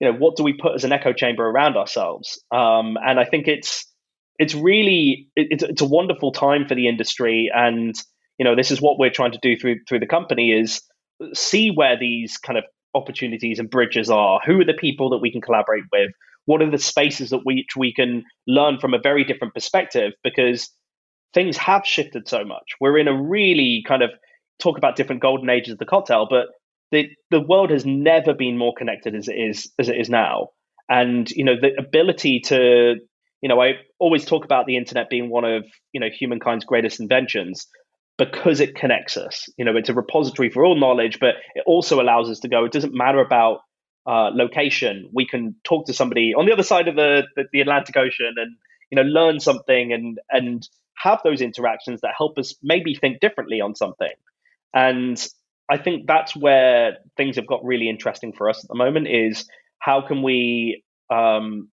you 0.00 0.10
know, 0.10 0.18
what 0.18 0.36
do 0.36 0.42
we 0.42 0.52
put 0.52 0.74
as 0.74 0.84
an 0.84 0.92
echo 0.92 1.12
chamber 1.12 1.46
around 1.46 1.76
ourselves? 1.76 2.42
Um, 2.50 2.98
and 3.02 3.18
I 3.18 3.24
think 3.24 3.48
it's 3.48 3.86
it's 4.38 4.54
really 4.54 5.28
it, 5.34 5.48
it's 5.50 5.62
it's 5.62 5.82
a 5.82 5.86
wonderful 5.86 6.32
time 6.32 6.66
for 6.66 6.74
the 6.74 6.88
industry, 6.88 7.50
and 7.54 7.94
you 8.40 8.44
know, 8.44 8.56
this 8.56 8.70
is 8.70 8.80
what 8.80 8.98
we're 8.98 9.10
trying 9.10 9.32
to 9.32 9.38
do 9.42 9.54
through 9.54 9.80
through 9.86 10.00
the 10.00 10.06
company 10.06 10.50
is 10.50 10.80
see 11.34 11.70
where 11.70 11.98
these 11.98 12.38
kind 12.38 12.58
of 12.58 12.64
opportunities 12.94 13.58
and 13.58 13.68
bridges 13.68 14.08
are. 14.08 14.40
Who 14.46 14.58
are 14.62 14.64
the 14.64 14.72
people 14.72 15.10
that 15.10 15.18
we 15.18 15.30
can 15.30 15.42
collaborate 15.42 15.84
with? 15.92 16.10
What 16.46 16.62
are 16.62 16.70
the 16.70 16.78
spaces 16.78 17.30
that 17.30 17.44
which 17.44 17.76
we 17.76 17.92
can 17.92 18.24
learn 18.46 18.78
from 18.80 18.94
a 18.94 18.98
very 18.98 19.24
different 19.24 19.52
perspective? 19.52 20.14
Because 20.24 20.70
things 21.34 21.58
have 21.58 21.84
shifted 21.84 22.26
so 22.28 22.42
much. 22.42 22.64
We're 22.80 22.96
in 22.96 23.08
a 23.08 23.22
really 23.22 23.84
kind 23.86 24.02
of 24.02 24.08
talk 24.58 24.78
about 24.78 24.96
different 24.96 25.20
golden 25.20 25.50
ages 25.50 25.74
of 25.74 25.78
the 25.78 25.84
cocktail, 25.84 26.26
but 26.28 26.46
the 26.92 27.10
the 27.30 27.42
world 27.42 27.68
has 27.68 27.84
never 27.84 28.32
been 28.32 28.56
more 28.56 28.72
connected 28.74 29.14
as 29.14 29.28
it 29.28 29.36
is 29.36 29.70
as 29.78 29.90
it 29.90 29.98
is 29.98 30.08
now. 30.08 30.48
And 30.88 31.30
you 31.32 31.44
know 31.44 31.56
the 31.60 31.78
ability 31.78 32.40
to 32.46 32.94
you 33.42 33.48
know 33.50 33.60
I 33.60 33.74
always 33.98 34.24
talk 34.24 34.46
about 34.46 34.64
the 34.64 34.78
internet 34.78 35.10
being 35.10 35.28
one 35.28 35.44
of 35.44 35.66
you 35.92 36.00
know 36.00 36.08
humankind's 36.08 36.64
greatest 36.64 37.00
inventions 37.00 37.66
because 38.20 38.60
it 38.60 38.74
connects 38.74 39.16
us. 39.16 39.48
You 39.56 39.64
know, 39.64 39.74
it's 39.76 39.88
a 39.88 39.94
repository 39.94 40.50
for 40.50 40.62
all 40.62 40.78
knowledge, 40.78 41.18
but 41.18 41.36
it 41.54 41.64
also 41.66 42.02
allows 42.02 42.28
us 42.28 42.38
to 42.40 42.48
go. 42.48 42.66
It 42.66 42.72
doesn't 42.72 42.92
matter 42.92 43.18
about 43.18 43.60
uh, 44.06 44.30
location. 44.34 45.08
We 45.10 45.26
can 45.26 45.54
talk 45.64 45.86
to 45.86 45.94
somebody 45.94 46.34
on 46.36 46.44
the 46.44 46.52
other 46.52 46.62
side 46.62 46.86
of 46.86 46.96
the, 46.96 47.22
the, 47.34 47.44
the 47.50 47.62
Atlantic 47.62 47.96
Ocean 47.96 48.34
and 48.36 48.56
you 48.90 48.96
know 48.96 49.08
learn 49.08 49.40
something 49.40 49.92
and 49.94 50.20
and 50.28 50.68
have 50.96 51.20
those 51.24 51.40
interactions 51.40 52.02
that 52.02 52.10
help 52.14 52.38
us 52.38 52.54
maybe 52.62 52.94
think 52.94 53.20
differently 53.20 53.62
on 53.62 53.74
something. 53.74 54.12
And 54.74 55.26
I 55.70 55.78
think 55.78 56.06
that's 56.06 56.36
where 56.36 56.98
things 57.16 57.36
have 57.36 57.46
got 57.46 57.64
really 57.64 57.88
interesting 57.88 58.34
for 58.34 58.50
us 58.50 58.62
at 58.62 58.68
the 58.68 58.76
moment. 58.76 59.08
Is 59.08 59.48
how 59.78 60.06
can 60.06 60.22
we 60.22 60.84
um, 61.08 61.70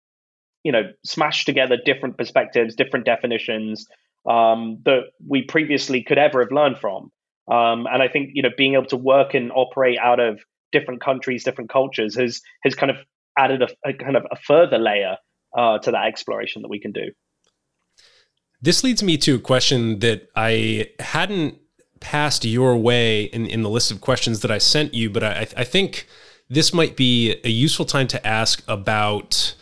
you 0.63 0.71
know 0.71 0.91
smash 1.03 1.45
together 1.45 1.75
different 1.83 2.19
perspectives, 2.19 2.75
different 2.75 3.05
definitions, 3.05 3.87
um, 4.29 4.79
that 4.85 5.11
we 5.27 5.43
previously 5.43 6.03
could 6.03 6.17
ever 6.17 6.41
have 6.41 6.51
learned 6.51 6.77
from. 6.79 7.11
Um, 7.47 7.85
and 7.91 8.01
I 8.01 8.07
think 8.07 8.31
you 8.33 8.41
know 8.41 8.49
being 8.57 8.73
able 8.73 8.87
to 8.87 8.97
work 8.97 9.33
and 9.33 9.51
operate 9.51 9.99
out 9.99 10.19
of 10.19 10.39
different 10.71 11.01
countries, 11.01 11.43
different 11.43 11.69
cultures 11.69 12.15
has 12.15 12.41
has 12.63 12.75
kind 12.75 12.89
of 12.89 12.97
added 13.37 13.61
a, 13.61 13.67
a 13.89 13.93
kind 13.93 14.15
of 14.15 14.25
a 14.31 14.35
further 14.35 14.77
layer 14.77 15.17
uh, 15.55 15.77
to 15.79 15.91
that 15.91 16.07
exploration 16.07 16.61
that 16.63 16.69
we 16.69 16.79
can 16.79 16.91
do. 16.91 17.11
This 18.61 18.83
leads 18.83 19.03
me 19.03 19.17
to 19.19 19.35
a 19.35 19.39
question 19.39 19.99
that 19.99 20.29
I 20.35 20.89
hadn't 20.99 21.59
passed 21.99 22.45
your 22.45 22.77
way 22.77 23.23
in, 23.25 23.45
in 23.45 23.61
the 23.61 23.69
list 23.69 23.91
of 23.91 24.01
questions 24.01 24.41
that 24.41 24.51
I 24.51 24.57
sent 24.57 24.93
you, 24.93 25.09
but 25.09 25.23
I, 25.23 25.47
I 25.55 25.63
think 25.63 26.07
this 26.49 26.73
might 26.73 26.95
be 26.95 27.35
a 27.43 27.49
useful 27.49 27.85
time 27.85 28.07
to 28.07 28.25
ask 28.25 28.63
about 28.67 29.55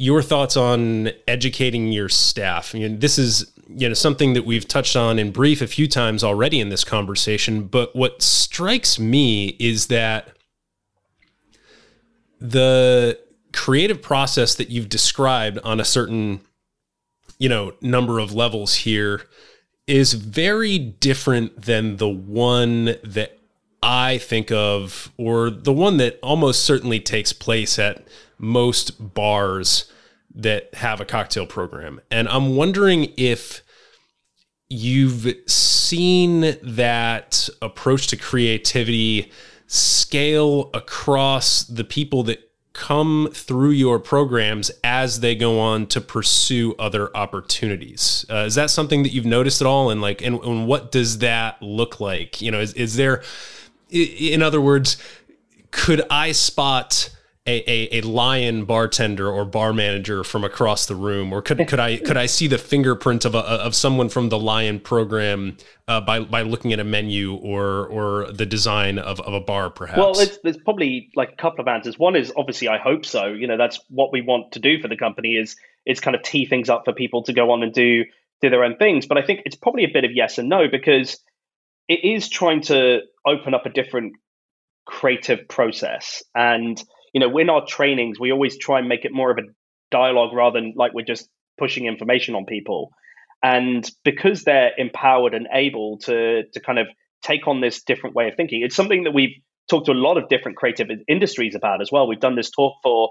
your 0.00 0.22
thoughts 0.22 0.56
on 0.56 1.10
educating 1.28 1.92
your 1.92 2.08
staff. 2.08 2.72
This 2.72 3.18
is 3.18 3.52
you 3.68 3.86
know 3.86 3.94
something 3.94 4.32
that 4.32 4.46
we've 4.46 4.66
touched 4.66 4.96
on 4.96 5.18
in 5.18 5.30
brief 5.30 5.60
a 5.60 5.66
few 5.66 5.86
times 5.86 6.24
already 6.24 6.58
in 6.58 6.70
this 6.70 6.84
conversation. 6.84 7.64
But 7.64 7.94
what 7.94 8.22
strikes 8.22 8.98
me 8.98 9.48
is 9.60 9.88
that 9.88 10.30
the 12.40 13.20
creative 13.52 14.00
process 14.00 14.54
that 14.54 14.70
you've 14.70 14.88
described 14.88 15.58
on 15.64 15.80
a 15.80 15.84
certain 15.84 16.40
you 17.38 17.50
know 17.50 17.74
number 17.82 18.20
of 18.20 18.32
levels 18.32 18.76
here 18.76 19.26
is 19.86 20.14
very 20.14 20.78
different 20.78 21.60
than 21.60 21.98
the 21.98 22.08
one 22.08 22.96
that 23.04 23.38
I 23.82 24.16
think 24.16 24.50
of, 24.50 25.12
or 25.18 25.50
the 25.50 25.72
one 25.74 25.98
that 25.98 26.18
almost 26.22 26.64
certainly 26.64 27.00
takes 27.00 27.34
place 27.34 27.78
at 27.78 28.06
most 28.40 29.14
bars 29.14 29.90
that 30.34 30.74
have 30.74 31.00
a 31.00 31.04
cocktail 31.04 31.46
program. 31.46 32.00
And 32.10 32.28
I'm 32.28 32.56
wondering 32.56 33.12
if 33.16 33.62
you've 34.68 35.26
seen 35.46 36.56
that 36.62 37.48
approach 37.60 38.06
to 38.08 38.16
creativity 38.16 39.32
scale 39.66 40.70
across 40.72 41.64
the 41.64 41.84
people 41.84 42.22
that 42.24 42.50
come 42.72 43.28
through 43.32 43.70
your 43.70 43.98
programs 43.98 44.70
as 44.84 45.20
they 45.20 45.34
go 45.34 45.58
on 45.58 45.86
to 45.86 46.00
pursue 46.00 46.74
other 46.78 47.14
opportunities. 47.16 48.24
Uh, 48.30 48.44
is 48.46 48.54
that 48.54 48.70
something 48.70 49.02
that 49.02 49.12
you've 49.12 49.26
noticed 49.26 49.60
at 49.60 49.66
all? 49.66 49.90
And 49.90 50.00
like, 50.00 50.22
and, 50.22 50.42
and 50.42 50.66
what 50.66 50.92
does 50.92 51.18
that 51.18 51.60
look 51.60 52.00
like? 52.00 52.40
You 52.40 52.52
know, 52.52 52.60
is, 52.60 52.72
is 52.74 52.94
there, 52.94 53.22
in 53.90 54.40
other 54.40 54.60
words, 54.60 54.96
could 55.72 56.02
I 56.10 56.32
spot 56.32 57.10
a, 57.46 57.58
a, 57.70 57.98
a, 57.98 58.02
Lyan 58.02 58.66
bartender 58.66 59.28
or 59.30 59.46
bar 59.46 59.72
manager 59.72 60.22
from 60.22 60.44
across 60.44 60.84
the 60.84 60.94
room, 60.94 61.32
or 61.32 61.40
could 61.40 61.66
could 61.66 61.80
I 61.80 61.96
could 61.96 62.18
I 62.18 62.26
see 62.26 62.46
the 62.46 62.58
fingerprint 62.58 63.24
of 63.24 63.34
a, 63.34 63.38
of 63.38 63.74
someone 63.74 64.10
from 64.10 64.28
the 64.28 64.36
Lyan 64.36 64.82
program 64.82 65.56
uh, 65.88 66.02
by 66.02 66.20
by 66.20 66.42
looking 66.42 66.72
at 66.74 66.80
a 66.80 66.84
menu 66.84 67.34
or 67.36 67.86
or 67.86 68.30
the 68.30 68.44
design 68.44 68.98
of, 68.98 69.20
of 69.20 69.32
a 69.32 69.40
bar, 69.40 69.70
perhaps? 69.70 69.98
Well, 69.98 70.12
there's, 70.12 70.38
there's 70.44 70.58
probably 70.58 71.10
like 71.16 71.32
a 71.32 71.36
couple 71.36 71.62
of 71.62 71.68
answers. 71.68 71.98
One 71.98 72.14
is 72.14 72.30
obviously 72.36 72.68
I 72.68 72.76
hope 72.76 73.06
so. 73.06 73.28
You 73.28 73.46
know, 73.46 73.56
that's 73.56 73.80
what 73.88 74.12
we 74.12 74.20
want 74.20 74.52
to 74.52 74.58
do 74.58 74.78
for 74.78 74.88
the 74.88 74.96
company 74.96 75.36
is 75.36 75.56
is 75.86 75.98
kind 75.98 76.14
of 76.14 76.22
tee 76.22 76.44
things 76.44 76.68
up 76.68 76.84
for 76.84 76.92
people 76.92 77.22
to 77.22 77.32
go 77.32 77.50
on 77.52 77.62
and 77.62 77.72
do 77.72 78.04
do 78.42 78.50
their 78.50 78.64
own 78.64 78.76
things. 78.76 79.06
But 79.06 79.16
I 79.16 79.22
think 79.22 79.42
it's 79.46 79.56
probably 79.56 79.84
a 79.84 79.92
bit 79.92 80.04
of 80.04 80.10
yes 80.12 80.36
and 80.36 80.50
no 80.50 80.68
because 80.68 81.18
it 81.88 82.04
is 82.04 82.28
trying 82.28 82.60
to 82.62 83.00
open 83.26 83.54
up 83.54 83.64
a 83.64 83.70
different 83.70 84.12
creative 84.86 85.48
process 85.48 86.22
and 86.34 86.82
you 87.12 87.20
know, 87.20 87.36
in 87.38 87.50
our 87.50 87.64
trainings, 87.66 88.18
we 88.18 88.32
always 88.32 88.58
try 88.58 88.78
and 88.78 88.88
make 88.88 89.04
it 89.04 89.12
more 89.12 89.30
of 89.30 89.38
a 89.38 89.42
dialogue 89.90 90.32
rather 90.32 90.60
than 90.60 90.74
like 90.76 90.92
we're 90.94 91.04
just 91.04 91.28
pushing 91.58 91.86
information 91.86 92.34
on 92.34 92.44
people. 92.46 92.90
And 93.42 93.88
because 94.04 94.44
they're 94.44 94.72
empowered 94.76 95.34
and 95.34 95.48
able 95.52 95.98
to 96.00 96.44
to 96.52 96.60
kind 96.60 96.78
of 96.78 96.86
take 97.22 97.46
on 97.46 97.60
this 97.60 97.82
different 97.82 98.14
way 98.14 98.28
of 98.28 98.34
thinking, 98.36 98.62
it's 98.62 98.76
something 98.76 99.04
that 99.04 99.12
we've 99.12 99.34
talked 99.68 99.86
to 99.86 99.92
a 99.92 99.94
lot 99.94 100.16
of 100.16 100.28
different 100.28 100.56
creative 100.56 100.88
industries 101.08 101.54
about 101.54 101.80
as 101.80 101.90
well. 101.92 102.06
We've 102.06 102.20
done 102.20 102.34
this 102.34 102.50
talk 102.50 102.74
for, 102.82 103.10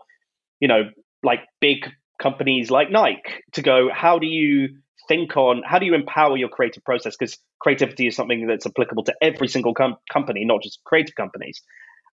you 0.60 0.68
know, 0.68 0.89
like 1.24 1.41
big 1.62 1.89
companies 2.22 2.70
like 2.70 2.91
Nike 2.91 3.22
to 3.54 3.62
go, 3.62 3.89
how 3.93 4.20
do 4.20 4.28
you 4.28 4.70
think 5.10 5.36
on 5.36 5.64
how 5.66 5.80
do 5.80 5.86
you 5.86 5.95
empower 5.95 6.38
your 6.38 6.50
creative 6.50 6.84
process 6.86 7.18
because 7.18 7.38
creativity 7.60 8.08
is 8.08 8.16
something 8.16 8.45
that's 8.45 8.66
applicable 8.66 9.04
to 9.04 9.14
every 9.22 9.47
single 9.47 9.74
com- 9.74 9.95
company 10.14 10.45
not 10.45 10.62
just 10.62 10.80
creative 10.86 11.16
companies 11.16 11.62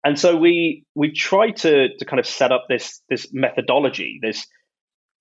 and 0.04 0.20
so 0.20 0.36
we 0.36 0.86
we 0.96 1.12
try 1.12 1.52
to 1.52 1.96
to 1.98 2.06
kind 2.06 2.20
of 2.20 2.26
set 2.26 2.52
up 2.52 2.66
this 2.68 3.02
this 3.10 3.28
methodology, 3.32 4.20
this 4.22 4.46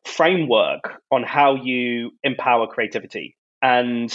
framework 0.05 1.01
on 1.11 1.23
how 1.23 1.55
you 1.55 2.11
empower 2.23 2.67
creativity. 2.67 3.37
And 3.63 4.13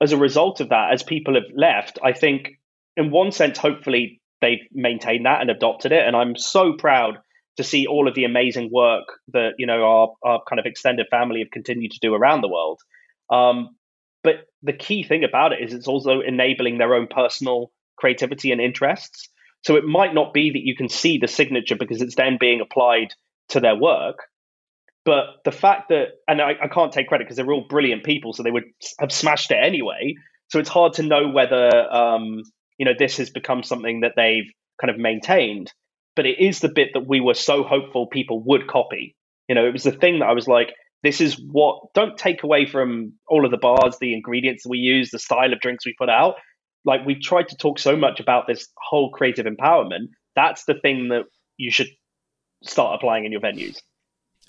as 0.00 0.12
a 0.12 0.16
result 0.16 0.60
of 0.60 0.70
that, 0.70 0.92
as 0.92 1.02
people 1.02 1.34
have 1.34 1.54
left, 1.54 1.98
I 2.02 2.12
think 2.12 2.58
in 2.96 3.10
one 3.10 3.32
sense, 3.32 3.58
hopefully 3.58 4.20
they've 4.40 4.66
maintained 4.72 5.26
that 5.26 5.40
and 5.42 5.50
adopted 5.50 5.92
it. 5.92 6.06
And 6.06 6.16
I'm 6.16 6.36
so 6.36 6.72
proud 6.72 7.18
to 7.58 7.64
see 7.64 7.86
all 7.86 8.08
of 8.08 8.14
the 8.14 8.24
amazing 8.24 8.70
work 8.72 9.04
that 9.28 9.52
you 9.58 9.66
know 9.66 9.84
our 9.84 10.12
our 10.24 10.42
kind 10.48 10.58
of 10.58 10.66
extended 10.66 11.06
family 11.10 11.40
have 11.40 11.50
continued 11.50 11.92
to 11.92 12.00
do 12.00 12.14
around 12.14 12.40
the 12.40 12.48
world. 12.48 12.80
Um, 13.30 13.76
but 14.24 14.46
the 14.62 14.72
key 14.72 15.02
thing 15.02 15.24
about 15.24 15.52
it 15.52 15.60
is 15.60 15.74
it's 15.74 15.88
also 15.88 16.20
enabling 16.20 16.78
their 16.78 16.94
own 16.94 17.08
personal 17.08 17.72
creativity 17.96 18.52
and 18.52 18.60
interests. 18.60 19.28
So 19.62 19.76
it 19.76 19.84
might 19.84 20.14
not 20.14 20.32
be 20.32 20.50
that 20.50 20.64
you 20.64 20.74
can 20.74 20.88
see 20.88 21.18
the 21.18 21.28
signature 21.28 21.76
because 21.76 22.02
it's 22.02 22.16
then 22.16 22.36
being 22.38 22.60
applied 22.60 23.14
to 23.50 23.60
their 23.60 23.76
work. 23.76 24.18
But 25.04 25.24
the 25.44 25.52
fact 25.52 25.88
that, 25.88 26.08
and 26.28 26.40
I, 26.40 26.54
I 26.62 26.68
can't 26.68 26.92
take 26.92 27.08
credit 27.08 27.24
because 27.24 27.36
they're 27.36 27.52
all 27.52 27.66
brilliant 27.68 28.04
people, 28.04 28.32
so 28.32 28.42
they 28.42 28.50
would 28.50 28.64
have 29.00 29.12
smashed 29.12 29.50
it 29.50 29.58
anyway. 29.60 30.14
So 30.48 30.58
it's 30.58 30.68
hard 30.68 30.94
to 30.94 31.02
know 31.02 31.28
whether, 31.28 31.70
um, 31.92 32.42
you 32.78 32.84
know, 32.84 32.92
this 32.96 33.16
has 33.16 33.30
become 33.30 33.62
something 33.62 34.00
that 34.00 34.12
they've 34.16 34.50
kind 34.80 34.90
of 34.90 34.98
maintained. 34.98 35.72
But 36.14 36.26
it 36.26 36.38
is 36.38 36.60
the 36.60 36.68
bit 36.68 36.90
that 36.94 37.08
we 37.08 37.20
were 37.20 37.34
so 37.34 37.62
hopeful 37.62 38.06
people 38.06 38.42
would 38.44 38.66
copy. 38.66 39.16
You 39.48 39.54
know, 39.54 39.66
it 39.66 39.72
was 39.72 39.82
the 39.82 39.92
thing 39.92 40.20
that 40.20 40.26
I 40.26 40.34
was 40.34 40.46
like, 40.46 40.72
this 41.02 41.20
is 41.20 41.40
what, 41.50 41.92
don't 41.94 42.16
take 42.16 42.42
away 42.44 42.66
from 42.66 43.14
all 43.28 43.44
of 43.44 43.50
the 43.50 43.56
bars, 43.56 43.96
the 44.00 44.14
ingredients 44.14 44.62
that 44.62 44.68
we 44.68 44.78
use, 44.78 45.10
the 45.10 45.18
style 45.18 45.52
of 45.52 45.60
drinks 45.60 45.84
we 45.84 45.94
put 45.98 46.08
out 46.08 46.36
like 46.84 47.04
we 47.06 47.14
tried 47.14 47.48
to 47.48 47.56
talk 47.56 47.78
so 47.78 47.96
much 47.96 48.20
about 48.20 48.46
this 48.46 48.68
whole 48.76 49.10
creative 49.10 49.46
empowerment. 49.46 50.08
That's 50.34 50.64
the 50.64 50.74
thing 50.74 51.08
that 51.08 51.24
you 51.56 51.70
should 51.70 51.88
start 52.62 52.94
applying 52.96 53.24
in 53.24 53.32
your 53.32 53.40
venues. 53.40 53.78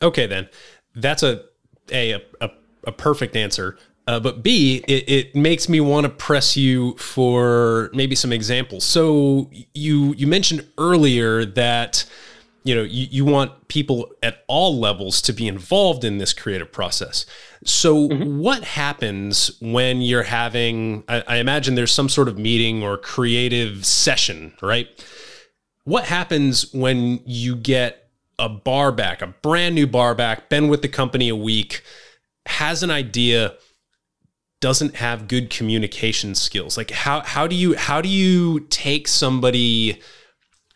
Okay, 0.02 0.28
then 0.28 0.50
that's 0.96 1.24
a 1.24 1.44
a 1.92 2.22
a, 2.42 2.50
a 2.86 2.92
perfect 2.92 3.36
answer. 3.36 3.78
Uh, 4.06 4.20
but 4.20 4.44
B, 4.44 4.84
it, 4.88 5.10
it 5.10 5.36
makes 5.36 5.70
me 5.70 5.80
want 5.80 6.04
to 6.04 6.10
press 6.10 6.58
you 6.58 6.94
for 6.98 7.90
maybe 7.94 8.16
some 8.16 8.34
examples. 8.34 8.84
So 8.84 9.50
you 9.74 10.14
you 10.18 10.28
mentioned 10.28 10.68
earlier 10.78 11.46
that 11.46 12.06
you 12.64 12.74
know 12.74 12.84
you, 12.84 13.08
you 13.10 13.26
want 13.26 13.68
people 13.68 14.14
at 14.22 14.44
all 14.48 14.80
levels 14.80 15.22
to 15.24 15.34
be 15.34 15.48
involved 15.48 16.04
in 16.04 16.18
this 16.18 16.34
creative 16.34 16.72
process. 16.72 17.26
So 17.66 18.10
mm-hmm. 18.10 18.40
what 18.40 18.64
happens 18.64 19.58
when 19.62 20.02
you're 20.02 20.24
having 20.24 21.04
I, 21.08 21.24
I 21.28 21.36
imagine 21.38 21.76
there's 21.76 21.92
some 21.92 22.10
sort 22.10 22.28
of 22.28 22.38
meeting 22.38 22.84
or 22.84 22.98
creative 22.98 23.86
session 23.86 24.54
right? 24.62 24.88
What 25.86 26.06
happens 26.06 26.74
when 26.74 27.20
you 27.26 27.56
get 27.56 28.10
a 28.40 28.50
bar 28.50 28.92
back 28.92 29.22
a 29.22 29.28
brand 29.28 29.76
new 29.76 29.88
bar 29.88 30.16
back 30.16 30.50
been 30.50 30.68
with 30.68 30.82
the 30.82 30.90
company 30.90 31.30
a 31.30 31.36
week 31.36 31.84
has 32.46 32.84
an 32.84 32.92
idea 32.92 33.56
doesn't 34.62 34.96
have 34.96 35.28
good 35.28 35.50
communication 35.50 36.36
skills? 36.36 36.78
Like 36.78 36.92
how 36.92 37.20
how 37.20 37.48
do 37.48 37.56
you 37.56 37.76
how 37.76 38.02
do 38.02 38.08
you 38.08 38.62
take 38.70 39.10
somebody 39.10 40.02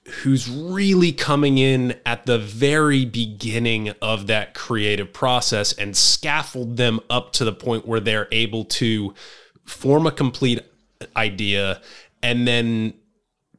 who's 0.08 0.50
really 0.50 1.12
coming 1.12 1.58
in 1.58 2.00
at 2.06 2.26
the 2.26 2.40
very 2.40 3.04
beginning 3.06 3.90
of 4.02 4.28
that 4.28 4.54
creative 4.54 5.12
process 5.12 5.74
and 5.74 5.96
scaffold 5.96 6.78
them 6.78 7.00
up 7.10 7.34
to 7.34 7.44
the 7.44 7.52
point 7.52 7.86
where 7.86 8.00
they're 8.00 8.28
able 8.32 8.64
to 8.64 9.14
form 9.66 10.08
a 10.08 10.12
complete 10.12 10.62
idea 11.16 11.82
and 12.24 12.48
then 12.48 12.94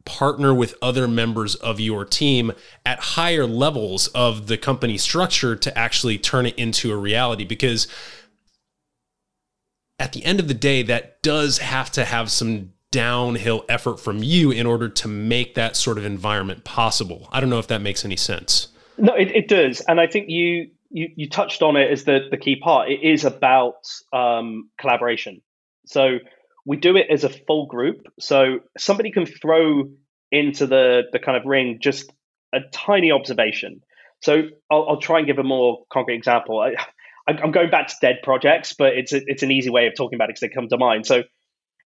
partner 0.05 0.55
with 0.55 0.75
other 0.81 1.07
members 1.07 1.55
of 1.57 1.79
your 1.79 2.03
team 2.03 2.51
at 2.87 2.99
higher 2.99 3.47
levels 3.47 4.07
of 4.09 4.47
the 4.47 4.57
company 4.57 4.97
structure 4.97 5.55
to 5.55 5.77
actually 5.77 6.17
turn 6.17 6.47
it 6.47 6.59
into 6.59 6.91
a 6.91 6.97
reality. 6.97 7.45
Because 7.45 7.87
at 9.99 10.13
the 10.13 10.25
end 10.25 10.41
of 10.41 10.49
the 10.49 10.55
day 10.55 10.83
that 10.83 11.23
does 11.23 11.59
have 11.59 11.93
to 11.93 12.07
have 12.07 12.31
some 12.31 12.73
downhill 12.91 13.65
effort 13.69 13.99
from 14.01 14.23
you 14.23 14.51
in 14.51 14.67
order 14.67 14.89
to 14.89 15.09
make 15.09 15.55
that 15.55 15.77
sort 15.77 15.99
of 15.99 16.05
environment 16.05 16.65
possible. 16.65 17.29
I 17.33 17.41
don't 17.41 17.51
know 17.51 17.59
if 17.59 17.69
that 17.69 17.83
makes 17.83 18.05
any 18.05 18.17
sense. 18.17 18.69
No, 18.97 19.15
it, 19.15 19.31
it 19.35 19.49
does, 19.49 19.81
and 19.83 20.01
I 20.01 20.07
think 20.07 20.29
you, 20.29 20.71
you 20.91 21.09
you 21.15 21.29
touched 21.29 21.63
on 21.63 21.77
it 21.77 21.91
as 21.91 22.05
the 22.05 22.29
the 22.31 22.37
key 22.37 22.57
part. 22.57 22.91
It 22.91 23.03
is 23.03 23.25
about 23.25 23.87
um, 24.13 24.71
collaboration. 24.81 25.43
So 25.87 26.19
we 26.67 26.77
do 26.77 26.97
it 26.97 27.07
as 27.11 27.25
a 27.25 27.29
full 27.29 27.67
group. 27.67 28.09
So 28.19 28.61
somebody 28.77 29.11
can 29.11 29.27
throw 29.27 29.91
into 30.33 30.67
the 30.67 31.03
the 31.13 31.19
kind 31.19 31.37
of 31.37 31.45
ring 31.47 31.79
just 31.81 32.13
a 32.53 32.61
tiny 32.73 33.13
observation. 33.13 33.83
So 34.21 34.49
I'll, 34.71 34.87
I'll 34.89 35.01
try 35.01 35.19
and 35.19 35.27
give 35.27 35.39
a 35.39 35.45
more 35.45 35.85
concrete 35.93 36.17
example. 36.17 36.61
I, 36.61 36.75
I'm 37.29 37.53
going 37.53 37.71
back 37.71 37.89
to 37.89 37.95
dead 38.01 38.17
projects, 38.23 38.73
but 38.73 38.95
it's 38.95 39.13
a, 39.13 39.21
it's 39.27 39.43
an 39.43 39.51
easy 39.51 39.71
way 39.71 39.87
of 39.87 39.95
talking 39.95 40.17
about 40.17 40.31
it 40.31 40.33
because 40.33 40.41
they 40.41 40.49
come 40.49 40.69
to 40.69 40.79
mind. 40.79 41.07
So, 41.07 41.23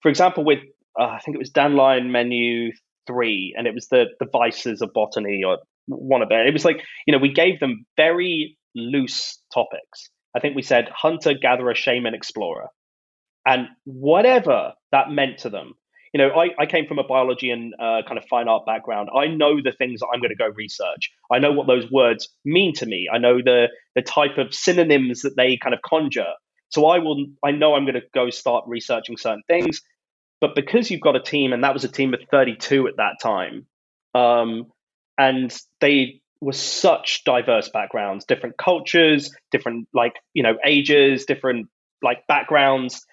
for 0.02 0.10
example, 0.10 0.44
with 0.44 0.60
uh, 1.00 1.08
I 1.16 1.20
think 1.20 1.36
it 1.36 1.40
was 1.40 1.52
Dandelyan 1.52 2.10
Menu 2.10 2.72
three, 3.08 3.54
and 3.58 3.68
it 3.68 3.74
was 3.74 3.88
the 3.88 4.06
the 4.20 4.28
vices 4.32 4.82
of 4.82 4.94
botany 4.94 5.44
or 5.44 5.58
one 5.88 6.22
of 6.22 6.30
it. 6.32 6.48
It 6.48 6.54
was 6.54 6.66
like 6.66 6.84
you 7.08 7.12
know 7.12 7.18
we 7.18 7.32
gave 7.32 7.60
them 7.60 7.86
very 7.98 8.58
loose 8.76 9.42
topics. 9.54 10.10
I 10.36 10.40
think 10.40 10.56
we 10.56 10.62
said 10.62 10.90
hunter, 10.94 11.34
gatherer, 11.34 11.74
shaman, 11.76 12.14
explorer, 12.14 12.68
and 13.46 13.68
whatever 13.86 14.74
that 14.92 15.10
meant 15.10 15.40
to 15.40 15.50
them. 15.50 15.74
You 16.14 16.20
know, 16.20 16.30
I, 16.30 16.50
I 16.60 16.66
came 16.66 16.88
from 16.88 16.98
a 16.98 17.04
biology 17.04 17.52
and 17.52 17.74
uh, 17.80 18.02
kind 18.08 18.18
of 18.18 18.26
fine 18.28 18.48
art 18.48 18.66
background. 18.66 19.10
I 19.16 19.28
know 19.28 19.62
the 19.62 19.72
things 19.72 20.00
that 20.00 20.08
I'm 20.12 20.20
going 20.20 20.32
to 20.32 20.36
go 20.36 20.48
research. 20.56 21.12
I 21.32 21.38
know 21.38 21.52
what 21.52 21.68
those 21.68 21.90
words 21.92 22.30
mean 22.46 22.74
to 22.76 22.88
me. 22.88 23.08
I 23.14 23.20
know 23.20 23.38
the 23.44 23.68
the 23.96 24.02
type 24.02 24.38
of 24.38 24.54
synonyms 24.54 25.22
that 25.22 25.36
they 25.38 25.58
kind 25.58 25.74
of 25.74 25.82
conjure. 25.84 26.34
So 26.70 26.88
I 26.88 27.00
will. 27.00 27.26
I 27.44 27.52
know 27.52 27.76
I'm 27.76 27.86
going 27.86 27.96
to 27.96 28.08
go 28.14 28.30
start 28.30 28.66
researching 28.68 29.18
certain 29.18 29.44
things. 29.48 29.82
But 30.42 30.56
because 30.56 30.90
you've 30.90 31.02
got 31.02 31.16
a 31.16 31.22
team, 31.22 31.54
and 31.54 31.64
that 31.64 31.74
was 31.74 31.84
a 31.84 31.90
team 31.90 32.14
of 32.14 32.22
32 32.32 32.88
at 32.88 32.98
that 32.98 33.18
time, 33.22 33.66
um, 34.16 34.68
and 35.18 35.56
they 35.82 36.22
were 36.42 36.54
such 36.54 37.24
diverse 37.26 37.70
backgrounds, 37.70 38.26
different 38.26 38.58
cultures, 38.58 39.36
different 39.52 39.88
like 39.94 40.14
you 40.34 40.44
know 40.44 40.58
ages, 40.66 41.26
different 41.26 41.68
like 42.02 42.26
backgrounds. 42.28 43.06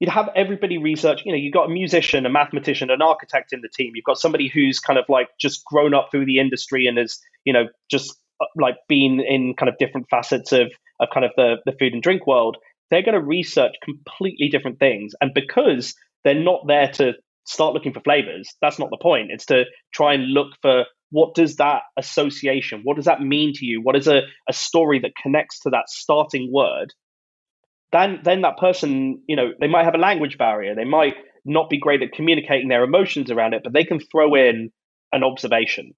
You'd 0.00 0.10
have 0.10 0.30
everybody 0.34 0.78
research. 0.78 1.22
You 1.24 1.32
know, 1.32 1.38
you've 1.38 1.52
got 1.52 1.66
a 1.66 1.72
musician, 1.72 2.26
a 2.26 2.30
mathematician, 2.30 2.90
an 2.90 3.02
architect 3.02 3.52
in 3.52 3.60
the 3.60 3.68
team. 3.68 3.92
You've 3.94 4.04
got 4.04 4.18
somebody 4.18 4.48
who's 4.48 4.80
kind 4.80 4.98
of 4.98 5.04
like 5.08 5.28
just 5.38 5.64
grown 5.64 5.94
up 5.94 6.08
through 6.10 6.26
the 6.26 6.38
industry 6.38 6.86
and 6.86 6.98
has 6.98 7.20
you 7.44 7.52
know 7.52 7.68
just 7.90 8.16
uh, 8.40 8.46
like 8.56 8.76
been 8.88 9.20
in 9.20 9.54
kind 9.54 9.68
of 9.68 9.76
different 9.78 10.08
facets 10.08 10.52
of 10.52 10.72
of 10.98 11.08
kind 11.12 11.26
of 11.26 11.32
the 11.36 11.56
the 11.66 11.72
food 11.72 11.92
and 11.92 12.02
drink 12.02 12.26
world. 12.26 12.56
They're 12.90 13.02
going 13.02 13.14
to 13.14 13.24
research 13.24 13.74
completely 13.82 14.48
different 14.48 14.78
things, 14.78 15.14
and 15.20 15.32
because 15.34 15.94
they're 16.24 16.34
not 16.34 16.66
there 16.66 16.88
to 16.94 17.12
start 17.44 17.74
looking 17.74 17.92
for 17.92 18.00
flavors. 18.00 18.54
That's 18.60 18.78
not 18.78 18.90
the 18.90 18.98
point. 18.98 19.30
It's 19.30 19.46
to 19.46 19.64
try 19.92 20.14
and 20.14 20.32
look 20.32 20.48
for 20.60 20.84
what 21.10 21.34
does 21.34 21.56
that 21.56 21.82
association, 21.98 22.80
what 22.84 22.96
does 22.96 23.04
that 23.04 23.20
mean 23.20 23.52
to 23.54 23.66
you? 23.66 23.82
What 23.82 23.96
is 23.96 24.08
a, 24.08 24.22
a 24.48 24.52
story 24.52 24.98
that 25.00 25.12
connects 25.20 25.60
to 25.60 25.70
that 25.70 25.88
starting 25.88 26.50
word? 26.50 26.92
Then 27.92 28.20
then 28.24 28.40
that 28.40 28.56
person, 28.56 29.22
you 29.28 29.36
know, 29.36 29.50
they 29.60 29.68
might 29.68 29.84
have 29.84 29.94
a 29.94 29.98
language 29.98 30.38
barrier. 30.38 30.74
They 30.74 30.86
might 30.86 31.14
not 31.44 31.68
be 31.68 31.78
great 31.78 32.02
at 32.02 32.12
communicating 32.12 32.68
their 32.68 32.84
emotions 32.84 33.30
around 33.30 33.52
it, 33.52 33.62
but 33.62 33.74
they 33.74 33.84
can 33.84 34.00
throw 34.00 34.34
in 34.34 34.70
an 35.12 35.22
observation. 35.22 35.92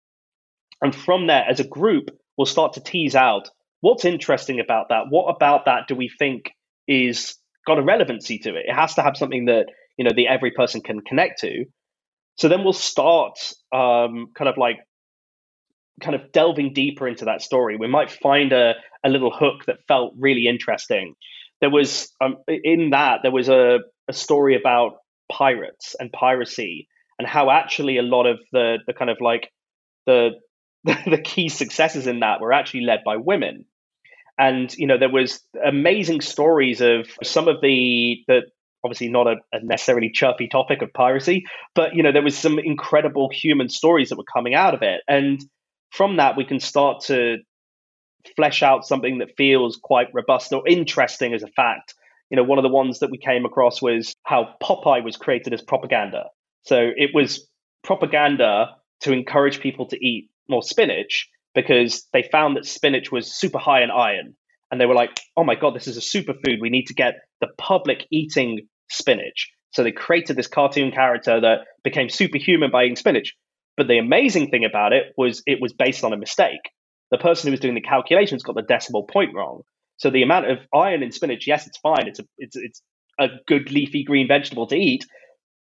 And 0.82 0.94
from 0.94 1.28
there, 1.28 1.44
as 1.48 1.60
a 1.60 1.64
group, 1.64 2.10
we'll 2.36 2.46
start 2.46 2.72
to 2.72 2.82
tease 2.82 3.14
out 3.14 3.48
what's 3.80 4.04
interesting 4.04 4.58
about 4.58 4.88
that. 4.88 5.04
What 5.10 5.32
about 5.34 5.66
that 5.66 5.86
do 5.86 5.94
we 5.94 6.08
think 6.08 6.50
is 6.88 7.36
got 7.66 7.78
a 7.78 7.82
relevancy 7.82 8.38
to 8.40 8.56
it? 8.56 8.64
It 8.66 8.74
has 8.74 8.94
to 8.94 9.02
have 9.02 9.16
something 9.16 9.44
that 9.44 9.66
you 9.96 10.04
know 10.04 10.12
the 10.14 10.28
every 10.28 10.50
person 10.50 10.80
can 10.80 11.00
connect 11.00 11.40
to. 11.40 11.64
So 12.36 12.48
then 12.48 12.64
we'll 12.64 12.72
start 12.72 13.38
um, 13.72 14.28
kind 14.36 14.48
of 14.48 14.56
like 14.56 14.78
kind 16.00 16.14
of 16.14 16.32
delving 16.32 16.72
deeper 16.72 17.06
into 17.06 17.26
that 17.26 17.42
story. 17.42 17.76
We 17.76 17.86
might 17.86 18.10
find 18.10 18.52
a, 18.52 18.74
a 19.04 19.08
little 19.08 19.30
hook 19.30 19.66
that 19.66 19.78
felt 19.86 20.14
really 20.18 20.48
interesting. 20.48 21.14
There 21.60 21.70
was 21.70 22.12
um, 22.20 22.36
in 22.48 22.90
that 22.90 23.20
there 23.22 23.30
was 23.30 23.48
a, 23.48 23.78
a 24.08 24.12
story 24.12 24.56
about 24.56 24.96
pirates 25.30 25.94
and 25.98 26.12
piracy 26.12 26.88
and 27.18 27.26
how 27.26 27.50
actually 27.50 27.98
a 27.98 28.02
lot 28.02 28.26
of 28.26 28.40
the 28.52 28.78
the 28.86 28.92
kind 28.92 29.10
of 29.10 29.18
like 29.20 29.50
the 30.06 30.30
the 30.84 31.20
key 31.22 31.48
successes 31.48 32.06
in 32.06 32.20
that 32.20 32.40
were 32.40 32.52
actually 32.52 32.82
led 32.82 33.00
by 33.04 33.16
women. 33.16 33.64
And 34.36 34.74
you 34.76 34.86
know 34.86 34.98
there 34.98 35.08
was 35.08 35.40
amazing 35.64 36.20
stories 36.20 36.80
of 36.80 37.06
some 37.22 37.46
of 37.46 37.60
the 37.60 38.22
the 38.26 38.42
obviously 38.84 39.08
not 39.08 39.26
a, 39.26 39.36
a, 39.52 39.64
necessarily 39.64 40.10
chirpy 40.10 40.48
topic 40.48 40.82
of 40.82 40.92
piracy, 40.92 41.44
but 41.74 41.94
you 41.94 42.02
know 42.02 42.12
there 42.12 42.22
was 42.22 42.36
some 42.36 42.58
incredible 42.58 43.30
human 43.32 43.68
stories 43.68 44.10
that 44.10 44.18
were 44.18 44.24
coming 44.32 44.54
out 44.54 44.74
of 44.74 44.82
it, 44.82 45.02
and 45.08 45.42
from 45.90 46.16
that 46.16 46.36
we 46.36 46.44
can 46.44 46.60
start 46.60 47.02
to 47.04 47.38
flesh 48.36 48.62
out 48.62 48.86
something 48.86 49.18
that 49.18 49.36
feels 49.36 49.78
quite 49.82 50.08
robust 50.12 50.52
or 50.52 50.66
interesting 50.66 51.34
as 51.34 51.42
a 51.42 51.48
fact. 51.48 51.94
You 52.30 52.36
know, 52.36 52.44
one 52.44 52.58
of 52.58 52.62
the 52.62 52.70
ones 52.70 53.00
that 53.00 53.10
we 53.10 53.18
came 53.18 53.44
across 53.44 53.82
was 53.82 54.14
how 54.24 54.54
Popeye 54.62 55.04
was 55.04 55.16
created 55.16 55.52
as 55.52 55.62
propaganda. 55.62 56.24
So 56.62 56.90
it 56.96 57.10
was 57.14 57.46
propaganda 57.82 58.76
to 59.02 59.12
encourage 59.12 59.60
people 59.60 59.86
to 59.88 59.96
eat 60.04 60.30
more 60.48 60.62
spinach 60.62 61.28
because 61.54 62.06
they 62.12 62.22
found 62.22 62.56
that 62.56 62.66
spinach 62.66 63.12
was 63.12 63.32
super 63.32 63.58
high 63.58 63.82
in 63.82 63.90
iron. 63.90 64.34
And 64.70 64.80
they 64.80 64.86
were 64.86 64.94
like, 64.94 65.20
oh 65.36 65.44
my 65.44 65.54
God, 65.54 65.74
this 65.74 65.86
is 65.86 65.96
a 65.96 66.00
superfood. 66.00 66.60
We 66.60 66.70
need 66.70 66.86
to 66.86 66.94
get 66.94 67.14
the 67.40 67.48
public 67.58 68.06
eating 68.10 68.66
spinach. 68.94 69.50
So 69.72 69.82
they 69.82 69.92
created 69.92 70.36
this 70.36 70.46
cartoon 70.46 70.92
character 70.92 71.40
that 71.40 71.60
became 71.82 72.08
superhuman 72.08 72.70
by 72.70 72.84
eating 72.84 72.96
spinach. 72.96 73.34
But 73.76 73.88
the 73.88 73.98
amazing 73.98 74.50
thing 74.50 74.64
about 74.64 74.92
it 74.92 75.12
was 75.16 75.42
it 75.46 75.60
was 75.60 75.72
based 75.72 76.04
on 76.04 76.12
a 76.12 76.16
mistake. 76.16 76.70
The 77.10 77.18
person 77.18 77.48
who 77.48 77.52
was 77.52 77.60
doing 77.60 77.74
the 77.74 77.80
calculations 77.80 78.42
got 78.42 78.54
the 78.54 78.62
decimal 78.62 79.04
point 79.04 79.34
wrong. 79.34 79.62
So 79.96 80.10
the 80.10 80.22
amount 80.22 80.50
of 80.50 80.58
iron 80.72 81.02
in 81.02 81.12
spinach, 81.12 81.46
yes, 81.46 81.66
it's 81.66 81.78
fine. 81.78 82.06
It's 82.06 82.20
a 82.20 82.24
it's 82.38 82.56
it's 82.56 82.82
a 83.18 83.28
good 83.46 83.70
leafy 83.70 84.04
green 84.04 84.28
vegetable 84.28 84.66
to 84.68 84.76
eat, 84.76 85.06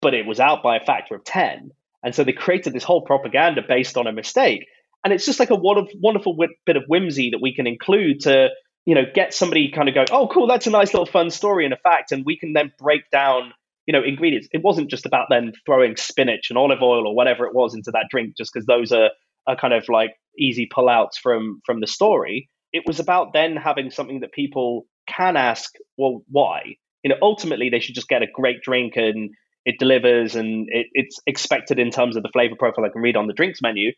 but 0.02 0.14
it 0.14 0.26
was 0.26 0.40
out 0.40 0.64
by 0.64 0.78
a 0.78 0.86
factor 0.86 1.16
of 1.16 1.24
ten. 1.24 1.72
And 2.04 2.14
so 2.14 2.24
they 2.24 2.34
created 2.34 2.74
this 2.74 2.84
whole 2.84 3.02
propaganda 3.02 3.62
based 3.66 3.98
on 3.98 4.08
a 4.08 4.12
mistake. 4.12 4.66
And 5.04 5.14
it's 5.14 5.26
just 5.26 5.40
like 5.40 5.50
a 5.50 5.56
wonderful 5.56 6.38
bit 6.66 6.76
of 6.78 6.84
whimsy 6.88 7.32
that 7.32 7.42
we 7.42 7.54
can 7.54 7.68
include 7.68 8.22
to 8.22 8.50
you 8.86 8.96
know, 8.96 9.04
get 9.14 9.34
somebody 9.34 9.72
kind 9.72 9.88
of 9.88 9.96
going, 9.96 10.08
oh, 10.12 10.28
cool, 10.28 10.48
that's 10.48 10.68
a 10.68 10.72
nice 10.72 10.94
little 10.94 11.06
fun 11.06 11.30
story 11.30 11.66
and 11.66 11.74
a 11.74 11.78
fact, 11.78 12.12
and 12.12 12.26
we 12.26 12.38
can 12.38 12.54
then 12.54 12.72
break 12.78 13.10
down, 13.12 13.54
you 13.86 13.94
know, 13.94 14.04
ingredients. 14.04 14.48
It 14.52 14.62
wasn't 14.64 14.90
just 14.90 15.06
about 15.06 15.28
then 15.30 15.54
throwing 15.66 15.96
spinach 15.96 16.50
and 16.50 16.58
olive 16.58 16.82
oil 16.82 17.08
or 17.08 17.16
whatever 17.16 17.46
it 17.46 17.56
was 17.56 17.76
into 17.76 17.92
that 17.92 18.08
drink, 18.10 18.36
just 18.38 18.52
because 18.54 18.66
those 18.66 18.92
are, 18.92 19.10
are 19.48 19.56
kind 19.56 19.74
of 19.74 19.88
like 19.90 20.12
easy 20.38 20.68
pullouts 20.68 21.16
from 21.22 21.62
from 21.66 21.80
the 21.80 21.88
story. 21.88 22.50
It 22.72 22.84
was 22.88 23.00
about 23.00 23.34
then 23.34 23.56
having 23.56 23.92
something 23.92 24.22
that 24.22 24.32
people 24.32 24.86
can 25.08 25.38
ask, 25.38 25.72
well, 25.98 26.24
why? 26.30 26.76
You 27.04 27.10
know, 27.10 27.18
ultimately 27.22 27.70
they 27.70 27.80
should 27.80 27.96
just 27.96 28.08
get 28.08 28.24
a 28.24 28.28
great 28.34 28.62
drink 28.62 28.94
and 28.96 29.30
it 29.66 29.76
delivers 29.80 30.36
and 30.36 30.68
it, 30.70 30.88
it's 30.94 31.20
expected 31.28 31.80
in 31.80 31.92
terms 31.92 32.16
of 32.18 32.24
the 32.24 32.30
flavor 32.34 32.56
profile 32.58 32.86
I 32.86 32.90
can 32.90 33.02
read 33.02 33.16
on 33.16 33.28
the 33.28 33.34
drinks 33.34 33.62
menu. 33.62 33.92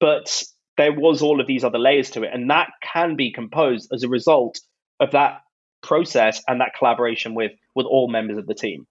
But 0.00 0.42
there 0.78 0.92
was 0.92 1.20
all 1.20 1.40
of 1.40 1.46
these 1.46 1.64
other 1.64 1.78
layers 1.78 2.08
to 2.10 2.22
it, 2.22 2.30
and 2.32 2.48
that 2.48 2.70
can 2.80 3.16
be 3.16 3.30
composed 3.30 3.92
as 3.92 4.02
a 4.02 4.08
result 4.08 4.60
of 5.00 5.10
that 5.10 5.42
process 5.82 6.42
and 6.48 6.60
that 6.60 6.72
collaboration 6.78 7.34
with 7.34 7.52
with 7.74 7.84
all 7.84 8.08
members 8.08 8.38
of 8.38 8.46
the 8.46 8.54
team. 8.54 8.86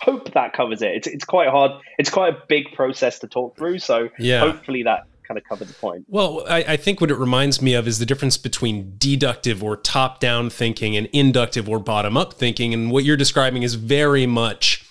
Hope 0.00 0.32
that 0.32 0.54
covers 0.54 0.80
it. 0.80 0.92
It's 0.92 1.06
it's 1.06 1.24
quite 1.24 1.48
hard. 1.48 1.72
It's 1.98 2.08
quite 2.08 2.34
a 2.34 2.38
big 2.48 2.72
process 2.72 3.18
to 3.18 3.28
talk 3.28 3.58
through. 3.58 3.80
So 3.80 4.08
yeah. 4.18 4.40
hopefully 4.40 4.84
that 4.84 5.02
kind 5.28 5.36
of 5.36 5.44
covered 5.44 5.68
the 5.68 5.74
point. 5.74 6.04
Well, 6.08 6.44
I, 6.48 6.64
I, 6.68 6.76
think 6.76 7.00
what 7.00 7.10
it 7.10 7.16
reminds 7.16 7.62
me 7.62 7.74
of 7.74 7.86
is 7.86 7.98
the 7.98 8.06
difference 8.06 8.36
between 8.36 8.94
deductive 8.98 9.62
or 9.62 9.76
top 9.76 10.18
down 10.18 10.50
thinking 10.50 10.96
and 10.96 11.08
inductive 11.12 11.68
or 11.68 11.78
bottom 11.78 12.16
up 12.16 12.34
thinking. 12.34 12.74
And 12.74 12.90
what 12.90 13.04
you're 13.04 13.16
describing 13.16 13.62
is 13.62 13.74
very 13.74 14.26
much 14.26 14.84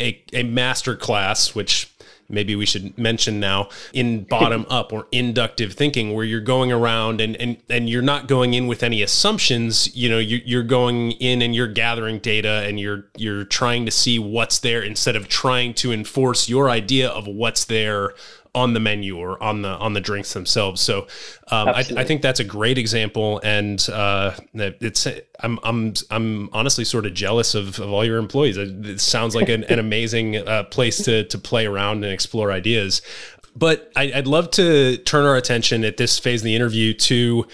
a, 0.00 0.22
a 0.32 0.42
master 0.42 0.96
class, 0.96 1.54
which 1.54 1.93
maybe 2.28 2.56
we 2.56 2.66
should 2.66 2.96
mention 2.98 3.40
now 3.40 3.68
in 3.92 4.24
bottom 4.24 4.66
up 4.70 4.92
or 4.92 5.06
inductive 5.12 5.72
thinking 5.72 6.14
where 6.14 6.24
you're 6.24 6.40
going 6.40 6.72
around 6.72 7.20
and 7.20 7.36
and 7.36 7.56
and 7.68 7.88
you're 7.88 8.02
not 8.02 8.28
going 8.28 8.54
in 8.54 8.66
with 8.66 8.82
any 8.82 9.02
assumptions 9.02 9.94
you 9.96 10.08
know 10.08 10.18
you, 10.18 10.40
you're 10.44 10.62
going 10.62 11.12
in 11.12 11.42
and 11.42 11.54
you're 11.54 11.68
gathering 11.68 12.18
data 12.18 12.64
and 12.66 12.80
you're 12.80 13.06
you're 13.16 13.44
trying 13.44 13.84
to 13.84 13.90
see 13.90 14.18
what's 14.18 14.58
there 14.60 14.82
instead 14.82 15.16
of 15.16 15.28
trying 15.28 15.74
to 15.74 15.92
enforce 15.92 16.48
your 16.48 16.70
idea 16.70 17.08
of 17.08 17.26
what's 17.26 17.64
there 17.64 18.12
on 18.54 18.72
the 18.72 18.80
menu 18.80 19.16
or 19.16 19.42
on 19.42 19.62
the 19.62 19.68
on 19.68 19.92
the 19.92 20.00
drinks 20.00 20.32
themselves. 20.32 20.80
So 20.80 21.06
um, 21.50 21.68
I, 21.68 21.84
I, 21.96 22.04
think 22.04 22.22
that's 22.22 22.40
a 22.40 22.44
great 22.44 22.78
example, 22.78 23.40
and 23.42 23.84
uh, 23.92 24.34
it's 24.54 25.06
I'm 25.40 25.58
I'm 25.62 25.94
I'm 26.10 26.48
honestly 26.52 26.84
sort 26.84 27.06
of 27.06 27.14
jealous 27.14 27.54
of, 27.54 27.78
of 27.80 27.90
all 27.90 28.04
your 28.04 28.18
employees. 28.18 28.56
It, 28.56 29.00
sounds 29.00 29.34
like 29.34 29.48
an, 29.48 29.64
an 29.64 29.78
amazing 29.80 30.36
uh, 30.36 30.64
place 30.64 31.02
to 31.04 31.24
to 31.24 31.38
play 31.38 31.66
around 31.66 32.04
and 32.04 32.12
explore 32.12 32.52
ideas. 32.52 33.02
But 33.56 33.92
I, 33.94 34.12
I'd 34.14 34.26
love 34.26 34.50
to 34.52 34.96
turn 34.98 35.26
our 35.26 35.36
attention 35.36 35.84
at 35.84 35.96
this 35.96 36.18
phase 36.18 36.40
of 36.40 36.44
the 36.44 36.56
interview 36.56 36.92
to 36.94 37.46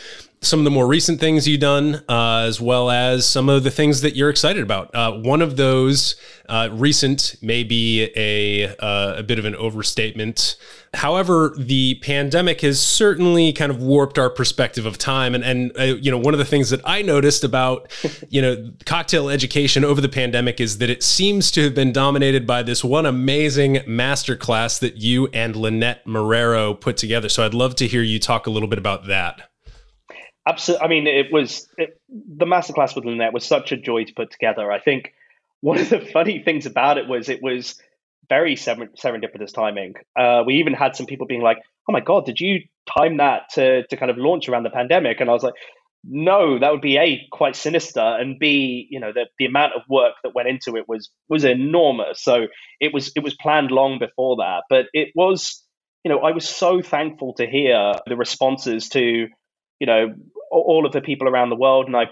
some 0.42 0.60
of 0.60 0.64
the 0.64 0.70
more 0.70 0.86
recent 0.86 1.20
things 1.20 1.46
you've 1.46 1.60
done, 1.60 2.02
uh, 2.08 2.44
as 2.46 2.60
well 2.60 2.90
as 2.90 3.28
some 3.28 3.48
of 3.48 3.62
the 3.62 3.70
things 3.70 4.00
that 4.00 4.16
you're 4.16 4.30
excited 4.30 4.62
about. 4.62 4.94
Uh, 4.94 5.12
one 5.12 5.42
of 5.42 5.56
those 5.56 6.16
uh, 6.48 6.68
recent 6.72 7.36
may 7.42 7.62
be 7.62 8.10
a, 8.16 8.68
uh, 8.78 9.16
a 9.18 9.22
bit 9.22 9.38
of 9.38 9.44
an 9.44 9.54
overstatement. 9.54 10.56
However, 10.94 11.54
the 11.56 11.94
pandemic 12.02 12.62
has 12.62 12.80
certainly 12.80 13.52
kind 13.52 13.70
of 13.70 13.80
warped 13.80 14.18
our 14.18 14.28
perspective 14.28 14.86
of 14.86 14.98
time. 14.98 15.36
And, 15.36 15.44
and 15.44 15.72
uh, 15.78 15.82
you 15.84 16.10
know, 16.10 16.18
one 16.18 16.34
of 16.34 16.38
the 16.38 16.44
things 16.44 16.70
that 16.70 16.80
I 16.84 17.02
noticed 17.02 17.44
about, 17.44 17.92
you 18.28 18.42
know, 18.42 18.72
cocktail 18.86 19.30
education 19.30 19.84
over 19.84 20.00
the 20.00 20.08
pandemic 20.08 20.60
is 20.60 20.78
that 20.78 20.90
it 20.90 21.04
seems 21.04 21.52
to 21.52 21.62
have 21.62 21.74
been 21.76 21.92
dominated 21.92 22.44
by 22.44 22.64
this 22.64 22.82
one 22.82 23.06
amazing 23.06 23.76
masterclass 23.86 24.80
that 24.80 24.96
you 24.96 25.28
and 25.28 25.54
Lynette 25.54 26.04
Marrero 26.06 26.78
put 26.78 26.96
together. 26.96 27.28
So 27.28 27.44
I'd 27.44 27.54
love 27.54 27.76
to 27.76 27.86
hear 27.86 28.02
you 28.02 28.18
talk 28.18 28.48
a 28.48 28.50
little 28.50 28.68
bit 28.68 28.78
about 28.78 29.06
that. 29.06 29.48
Absolutely. 30.46 30.84
I 30.84 30.88
mean, 30.88 31.06
it 31.06 31.32
was 31.32 31.68
it, 31.78 32.00
the 32.08 32.46
masterclass 32.46 32.96
with 32.96 33.04
Lynette 33.04 33.32
was 33.32 33.44
such 33.44 33.70
a 33.70 33.76
joy 33.76 34.04
to 34.04 34.12
put 34.12 34.32
together. 34.32 34.72
I 34.72 34.80
think 34.80 35.14
one 35.60 35.78
of 35.78 35.88
the 35.88 36.00
funny 36.00 36.42
things 36.42 36.66
about 36.66 36.98
it 36.98 37.06
was 37.06 37.28
it 37.28 37.42
was 37.42 37.80
very 38.30 38.54
serendipitous 38.54 39.52
timing. 39.52 39.94
Uh, 40.18 40.42
we 40.46 40.54
even 40.54 40.72
had 40.72 40.96
some 40.96 41.04
people 41.04 41.26
being 41.26 41.42
like, 41.42 41.58
"Oh 41.88 41.92
my 41.92 42.00
god, 42.00 42.24
did 42.24 42.40
you 42.40 42.60
time 42.96 43.18
that 43.18 43.42
to 43.54 43.86
to 43.88 43.96
kind 43.98 44.10
of 44.10 44.16
launch 44.16 44.48
around 44.48 44.62
the 44.62 44.70
pandemic?" 44.70 45.20
And 45.20 45.28
I 45.28 45.34
was 45.34 45.42
like, 45.42 45.54
"No, 46.04 46.58
that 46.58 46.72
would 46.72 46.80
be 46.80 46.96
a 46.96 47.20
quite 47.32 47.56
sinister, 47.56 48.00
and 48.00 48.38
b 48.38 48.86
you 48.90 49.00
know 49.00 49.12
the 49.12 49.26
the 49.38 49.44
amount 49.44 49.74
of 49.74 49.82
work 49.90 50.14
that 50.22 50.34
went 50.34 50.48
into 50.48 50.76
it 50.76 50.88
was 50.88 51.10
was 51.28 51.44
enormous. 51.44 52.22
So 52.22 52.46
it 52.80 52.94
was 52.94 53.12
it 53.16 53.22
was 53.22 53.34
planned 53.34 53.70
long 53.70 53.98
before 53.98 54.36
that, 54.36 54.62
but 54.70 54.86
it 54.94 55.08
was." 55.14 55.62
You 56.02 56.10
know, 56.10 56.20
I 56.20 56.30
was 56.30 56.48
so 56.48 56.80
thankful 56.80 57.34
to 57.34 57.46
hear 57.46 57.92
the 58.06 58.16
responses 58.16 58.88
to 58.90 59.28
you 59.80 59.86
know 59.86 60.14
all 60.50 60.86
of 60.86 60.92
the 60.92 61.02
people 61.02 61.28
around 61.28 61.50
the 61.50 61.56
world, 61.56 61.86
and 61.86 61.96
I 61.96 62.06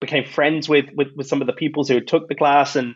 became 0.00 0.24
friends 0.24 0.68
with 0.68 0.86
with, 0.94 1.08
with 1.16 1.26
some 1.26 1.40
of 1.40 1.48
the 1.48 1.52
people 1.52 1.84
who 1.84 2.00
took 2.00 2.28
the 2.28 2.36
class, 2.36 2.76
and 2.76 2.94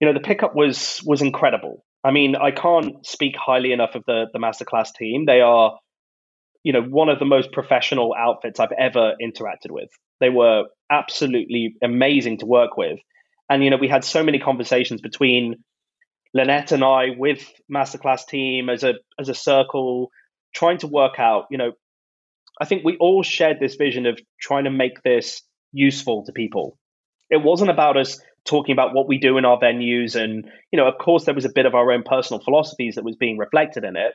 you 0.00 0.06
know 0.06 0.14
the 0.14 0.20
pickup 0.20 0.54
was 0.54 1.00
was 1.04 1.22
incredible. 1.22 1.84
I 2.02 2.10
mean, 2.10 2.34
I 2.34 2.50
can't 2.50 3.04
speak 3.06 3.36
highly 3.36 3.72
enough 3.72 3.94
of 3.94 4.04
the 4.06 4.26
the 4.32 4.38
masterclass 4.38 4.94
team. 4.94 5.26
They 5.26 5.40
are, 5.40 5.78
you 6.62 6.72
know, 6.72 6.82
one 6.82 7.08
of 7.08 7.18
the 7.18 7.26
most 7.26 7.52
professional 7.52 8.14
outfits 8.18 8.58
I've 8.58 8.72
ever 8.72 9.14
interacted 9.22 9.70
with. 9.70 9.90
They 10.20 10.30
were 10.30 10.64
absolutely 10.90 11.74
amazing 11.82 12.38
to 12.38 12.46
work 12.46 12.76
with, 12.76 12.98
and 13.48 13.62
you 13.62 13.70
know, 13.70 13.76
we 13.76 13.88
had 13.88 14.04
so 14.04 14.22
many 14.22 14.38
conversations 14.38 15.00
between 15.00 15.62
Lynette 16.34 16.72
and 16.72 16.84
I 16.84 17.08
with 17.16 17.50
masterclass 17.70 18.26
team 18.26 18.70
as 18.70 18.84
a 18.84 18.94
as 19.18 19.28
a 19.28 19.34
circle, 19.34 20.10
trying 20.54 20.78
to 20.78 20.86
work 20.86 21.18
out, 21.18 21.46
you 21.50 21.58
know, 21.58 21.72
I 22.60 22.66
think 22.66 22.84
we 22.84 22.96
all 22.98 23.22
shared 23.22 23.58
this 23.58 23.74
vision 23.76 24.06
of 24.06 24.20
trying 24.40 24.64
to 24.64 24.70
make 24.70 25.02
this 25.02 25.42
useful 25.72 26.24
to 26.26 26.32
people. 26.32 26.78
It 27.30 27.42
wasn't 27.42 27.70
about 27.70 27.96
us 27.96 28.20
talking 28.44 28.72
about 28.72 28.94
what 28.94 29.08
we 29.08 29.18
do 29.18 29.38
in 29.38 29.44
our 29.44 29.58
venues. 29.58 30.14
And 30.14 30.48
you 30.72 30.76
know 30.76 30.86
of 30.86 30.98
course 30.98 31.24
there 31.24 31.34
was 31.34 31.44
a 31.44 31.52
bit 31.54 31.66
of 31.66 31.74
our 31.74 31.92
own 31.92 32.02
personal 32.02 32.42
philosophies 32.42 32.94
that 32.94 33.04
was 33.04 33.16
being 33.16 33.38
reflected 33.38 33.84
in 33.84 33.96
it 33.96 34.12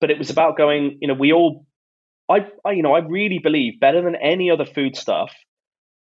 but 0.00 0.10
it 0.10 0.18
was 0.18 0.30
about 0.30 0.56
going 0.56 0.98
you 1.00 1.08
know 1.08 1.14
we 1.14 1.32
all 1.32 1.66
I, 2.28 2.46
I 2.64 2.72
you 2.72 2.82
know 2.82 2.94
I 2.94 3.00
really 3.00 3.38
believe 3.38 3.80
better 3.80 4.02
than 4.02 4.16
any 4.16 4.50
other 4.50 4.66
food 4.66 4.96
stuff 4.96 5.32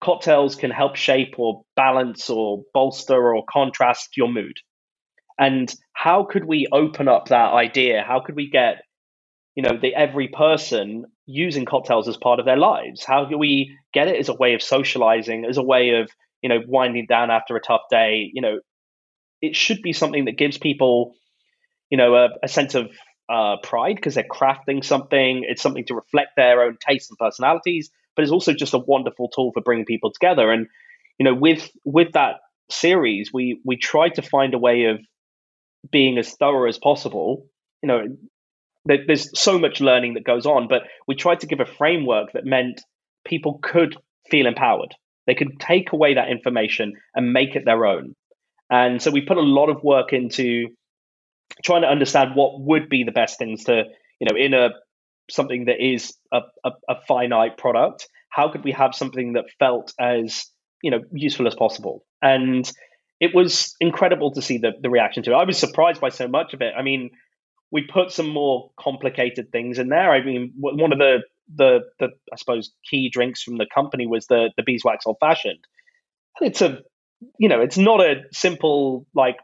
cocktails 0.03 0.57
can 0.57 0.71
help 0.71 0.97
shape 0.97 1.35
or 1.39 1.63
balance 1.77 2.29
or 2.29 2.65
bolster 2.75 3.35
or 3.35 3.45
contrast 3.49 4.17
your 4.17 4.29
mood. 4.29 4.57
And 5.39 5.73
how 5.93 6.25
could 6.25 6.45
we 6.45 6.67
open 6.73 7.07
up 7.07 7.29
that 7.29 7.53
idea? 7.53 8.03
How 8.07 8.21
could 8.21 8.35
we 8.35 8.51
get 8.51 8.83
you 9.55 9.63
know 9.63 9.79
the 9.81 9.95
every 9.95 10.29
person 10.29 11.05
using 11.27 11.65
cocktails 11.65 12.09
as 12.09 12.17
part 12.17 12.41
of 12.41 12.47
their 12.47 12.57
lives? 12.57 13.05
How 13.05 13.25
do 13.25 13.39
we 13.39 13.77
get 13.93 14.09
it 14.09 14.17
as 14.17 14.29
a 14.29 14.35
way 14.35 14.55
of 14.55 14.63
socializing 14.63 15.45
as 15.45 15.57
a 15.57 15.63
way 15.63 15.91
of 15.91 16.11
you 16.43 16.49
know 16.49 16.61
winding 16.67 17.07
down 17.07 17.31
after 17.31 17.57
a 17.57 17.61
tough 17.61 17.83
day 17.91 18.31
you 18.33 18.43
know 18.43 18.61
it 19.41 19.57
should 19.57 19.83
be 19.83 19.93
something 19.93 20.27
that 20.27 20.39
gives 20.39 20.59
people 20.59 21.15
you 21.91 21.97
know 21.97 22.15
a, 22.15 22.29
a 22.43 22.49
sense 22.49 22.75
of 22.75 22.91
uh, 23.29 23.57
pride 23.63 23.97
because 23.97 24.15
they're 24.15 24.25
crafting 24.31 24.85
something 24.85 25.45
it's 25.49 25.63
something 25.63 25.85
to 25.87 25.95
reflect 25.95 26.31
their 26.37 26.63
own 26.63 26.77
tastes 26.87 27.11
and 27.11 27.19
personalities 27.19 27.91
but 28.15 28.23
it's 28.23 28.33
also 28.33 28.53
just 28.53 28.75
a 28.75 28.79
wonderful 28.79 29.29
tool 29.29 29.53
for 29.53 29.63
bringing 29.63 29.87
people 29.87 30.13
together 30.13 30.51
and 30.51 30.67
you 31.19 31.25
know 31.25 31.35
with 31.35 31.71
with 31.85 32.13
that 32.13 32.37
series 32.71 33.31
we 33.33 33.61
we 33.65 33.77
tried 33.77 34.15
to 34.15 34.23
find 34.23 34.55
a 34.55 34.59
way 34.59 34.85
of 34.85 34.99
being 35.91 36.19
as 36.19 36.35
thorough 36.35 36.69
as 36.69 36.79
possible 36.79 37.47
you 37.83 37.89
know 37.89 38.05
there's 38.85 39.39
so 39.39 39.59
much 39.59 39.81
learning 39.81 40.15
that 40.15 40.25
goes 40.25 40.47
on, 40.47 40.69
but 40.69 40.83
we 41.07 41.15
tried 41.15 41.41
to 41.41 41.47
give 41.47 41.61
a 41.61 41.67
framework 41.67 42.33
that 42.33 42.45
meant 42.45 42.81
people 43.25 43.59
could 43.63 43.97
feel 44.31 44.47
empowered. 44.47 44.95
They 45.27 45.35
could 45.35 45.61
take 45.61 45.93
away 45.93 46.15
that 46.15 46.31
information 46.31 46.95
and 47.15 47.33
make 47.33 47.55
it 47.55 47.65
their 47.65 47.87
own. 47.87 48.15
And 48.71 49.01
so 49.01 49.11
we 49.11 49.21
put 49.21 49.37
a 49.37 49.43
lot 49.43 49.69
of 49.69 49.83
work 49.83 50.13
into 50.13 50.69
trying 51.65 51.83
to 51.83 51.89
understand 51.89 52.35
what 52.35 52.61
would 52.61 52.89
be 52.89 53.05
the 53.05 53.13
best 53.13 53.39
things 53.39 53.65
to, 53.65 53.85
you 54.21 54.27
know, 54.29 54.37
in 54.37 54.55
a 54.55 54.71
something 55.31 55.67
that 55.67 55.81
is 55.81 56.15
a, 56.33 56.41
a, 56.65 56.71
a 56.89 56.95
finite 57.07 57.57
product, 57.57 58.09
how 58.29 58.51
could 58.51 58.65
we 58.65 58.73
have 58.73 58.95
something 58.95 59.35
that 59.35 59.45
felt 59.59 59.93
as, 59.99 60.47
you 60.83 60.91
know, 60.91 61.01
useful 61.13 61.47
as 61.47 61.55
possible? 61.55 62.05
And 62.21 62.71
it 63.21 63.35
was 63.35 63.75
incredible 63.81 64.33
to 64.33 64.43
see 64.43 64.59
the, 64.59 64.73
the 64.81 64.91
reaction 64.91 65.23
to 65.25 65.33
it. 65.33 65.35
I 65.35 65.45
was 65.45 65.59
surprised 65.59 66.01
by 66.01 66.09
so 66.09 66.27
much 66.27 66.55
of 66.55 66.61
it. 66.61 66.73
I 66.77 66.83
mean, 66.83 67.11
we 67.71 67.83
put 67.83 68.11
some 68.11 68.29
more 68.29 68.71
complicated 68.79 69.53
things 69.53 69.79
in 69.79 69.89
there. 69.89 70.11
I 70.11 70.25
mean, 70.25 70.53
one 70.57 70.93
of 70.93 70.99
the 70.99 71.19
the, 71.55 71.81
the 71.99 72.09
I 72.33 72.37
suppose 72.37 72.73
key 72.89 73.09
drinks 73.11 73.43
from 73.43 73.57
the 73.57 73.67
company 73.73 74.07
was 74.07 74.27
the 74.27 74.51
the 74.57 74.63
beeswax 74.63 75.07
old 75.07 75.17
fashioned. 75.21 75.65
And 76.41 76.51
it's 76.51 76.63
a 76.63 76.81
you 77.39 77.49
know, 77.49 77.61
it's 77.61 77.79
not 77.79 78.01
a 78.01 78.23
simple 78.33 79.07
like 79.15 79.37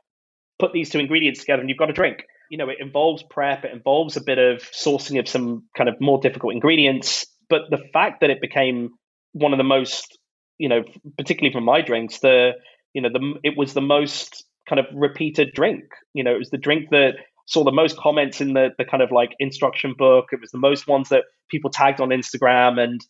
put 0.59 0.72
these 0.72 0.90
two 0.90 0.99
ingredients 0.99 1.40
together 1.40 1.61
and 1.61 1.68
you've 1.68 1.78
got 1.78 1.90
a 1.90 1.94
drink. 1.94 2.24
You 2.51 2.59
know, 2.59 2.68
it 2.68 2.78
involves 2.80 3.22
prep, 3.22 3.64
it 3.64 3.72
involves 3.72 4.16
a 4.16 4.22
bit 4.22 4.38
of 4.38 4.62
sourcing 4.72 5.18
of 5.20 5.28
some 5.28 5.64
kind 5.76 5.88
of 5.88 6.01
more 6.01 6.18
difficult 6.18 6.55
ingredients. 6.55 7.26
But 7.49 7.62
the 7.70 7.82
fact 7.92 8.20
that 8.20 8.30
it 8.30 8.40
became 8.40 8.90
one 9.32 9.53
of 9.53 9.59
the 9.59 9.64
most, 9.64 10.18
you 10.59 10.68
know, 10.68 10.82
particularly 11.16 11.53
for 11.53 11.61
my 11.61 11.82
drinks, 11.82 12.18
the 12.20 12.53
you 12.94 13.03
know, 13.03 13.11
the 13.12 13.34
it 13.44 13.57
was 13.57 13.74
the 13.74 13.80
most 13.80 14.44
kind 14.68 14.80
of 14.80 14.86
repeated 14.92 15.53
drink. 15.55 15.84
You 16.14 16.24
know, 16.24 16.34
it 16.34 16.38
was 16.38 16.51
the 16.51 16.59
drink 16.59 16.90
that 16.90 17.14
saw 17.49 17.64
the 17.64 17.72
most 17.72 17.96
comments 17.96 18.40
in 18.40 18.53
the 18.53 18.68
the 18.78 18.84
kind 18.84 19.03
of 19.03 19.11
like 19.11 19.34
instruction 19.40 19.94
book. 19.96 20.26
It 20.32 20.40
was 20.40 20.51
the 20.51 20.59
most 20.59 20.86
ones 20.86 21.09
that 21.09 21.24
people 21.51 21.70
tagged 21.70 22.01
on 22.01 22.11
Instagram, 22.11 22.78
and 22.78 23.01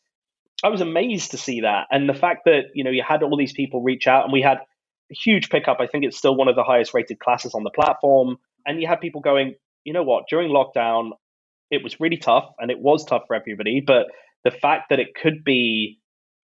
I 0.64 0.68
was 0.68 0.80
amazed 0.80 1.32
to 1.32 1.36
see 1.36 1.60
that. 1.60 1.88
And 1.90 2.08
the 2.08 2.14
fact 2.14 2.44
that 2.46 2.66
you 2.74 2.84
know 2.84 2.90
you 2.90 3.02
had 3.06 3.22
all 3.22 3.36
these 3.36 3.52
people 3.52 3.82
reach 3.82 4.06
out, 4.06 4.24
and 4.24 4.32
we 4.32 4.40
had 4.40 4.58
a 4.58 5.14
huge 5.14 5.50
pickup. 5.50 5.78
I 5.80 5.86
think 5.86 6.04
it's 6.04 6.16
still 6.16 6.36
one 6.36 6.48
of 6.48 6.56
the 6.56 6.62
highest 6.62 6.94
rated 6.94 7.18
classes 7.18 7.54
on 7.54 7.64
the 7.64 7.70
platform. 7.70 8.38
And 8.64 8.80
you 8.80 8.86
had 8.86 9.00
people 9.00 9.20
going, 9.20 9.54
you 9.84 9.92
know 9.92 10.02
what? 10.02 10.24
During 10.28 10.50
lockdown, 10.50 11.12
it 11.70 11.82
was 11.82 12.00
really 12.00 12.16
tough, 12.16 12.48
and 12.58 12.70
it 12.70 12.78
was 12.78 13.04
tough 13.04 13.22
for 13.26 13.34
everybody. 13.34 13.80
But 13.80 14.06
the 14.44 14.50
fact 14.52 14.90
that 14.90 15.00
it 15.00 15.14
could 15.20 15.42
be 15.42 15.98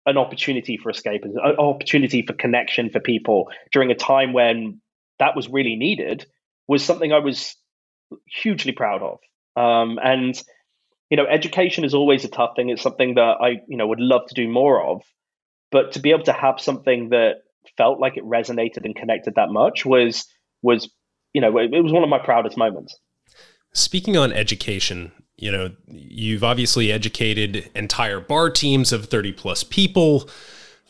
an 0.06 0.18
opportunity 0.18 0.78
for 0.78 0.90
escape, 0.90 1.24
an 1.26 1.38
opportunity 1.58 2.24
for 2.26 2.34
connection 2.34 2.90
for 2.90 3.00
people 3.00 3.50
during 3.72 3.92
a 3.92 3.96
time 3.96 4.32
when 4.32 4.82
that 5.20 5.36
was 5.36 5.50
really 5.50 5.76
needed 5.76 6.26
was 6.68 6.84
something 6.84 7.12
I 7.12 7.20
was 7.20 7.56
hugely 8.28 8.72
proud 8.72 9.02
of. 9.02 9.20
Um, 9.56 10.00
and 10.04 10.42
you 11.10 11.18
know, 11.18 11.26
education 11.26 11.84
is 11.84 11.94
always 11.94 12.26
a 12.26 12.30
tough 12.30 12.52
thing. 12.56 12.70
It's 12.70 12.82
something 12.82 13.16
that 13.16 13.38
I 13.42 13.62
you 13.68 13.78
know 13.78 13.88
would 13.88 14.00
love 14.00 14.28
to 14.28 14.34
do 14.34 14.48
more 14.48 14.84
of, 14.84 15.02
but 15.72 15.94
to 15.94 16.00
be 16.00 16.12
able 16.12 16.24
to 16.24 16.34
have 16.34 16.60
something 16.60 17.10
that 17.10 17.38
felt 17.78 18.00
like 18.00 18.18
it 18.18 18.24
resonated 18.24 18.84
and 18.84 18.96
connected 18.96 19.36
that 19.36 19.50
much 19.50 19.86
was 19.86 20.26
was 20.62 20.90
you 21.34 21.42
know 21.42 21.58
it, 21.58 21.74
it 21.74 21.82
was 21.82 21.92
one 21.92 22.04
of 22.04 22.10
my 22.10 22.20
proudest 22.20 22.58
moments. 22.58 22.98
Speaking 23.74 24.18
on 24.18 24.32
education, 24.32 25.12
you 25.38 25.52
know, 25.52 25.72
you've 25.88 26.44
obviously 26.44 26.92
educated 26.92 27.70
entire 27.76 28.20
bar 28.20 28.50
teams 28.50 28.94
of 28.94 29.06
30 29.06 29.34
plus 29.34 29.64
people 29.64 30.30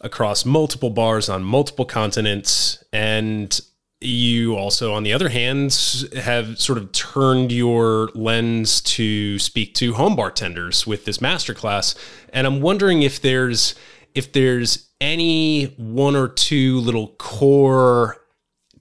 across 0.01 0.45
multiple 0.45 0.89
bars 0.89 1.29
on 1.29 1.43
multiple 1.43 1.85
continents. 1.85 2.83
And 2.91 3.59
you 4.05 4.55
also, 4.55 4.93
on 4.93 5.03
the 5.03 5.13
other 5.13 5.29
hand, 5.29 5.73
have 6.15 6.59
sort 6.59 6.77
of 6.77 6.91
turned 6.91 7.51
your 7.51 8.09
lens 8.13 8.81
to 8.81 9.39
speak 9.39 9.73
to 9.75 9.93
home 9.93 10.15
bartenders 10.15 10.85
with 10.85 11.05
this 11.05 11.19
masterclass. 11.19 11.95
And 12.31 12.47
I'm 12.47 12.61
wondering 12.61 13.01
if 13.01 13.21
there's 13.21 13.75
if 14.13 14.31
there's 14.31 14.89
any 15.01 15.65
one 15.77 16.15
or 16.15 16.27
two 16.27 16.79
little 16.79 17.09
core 17.17 18.17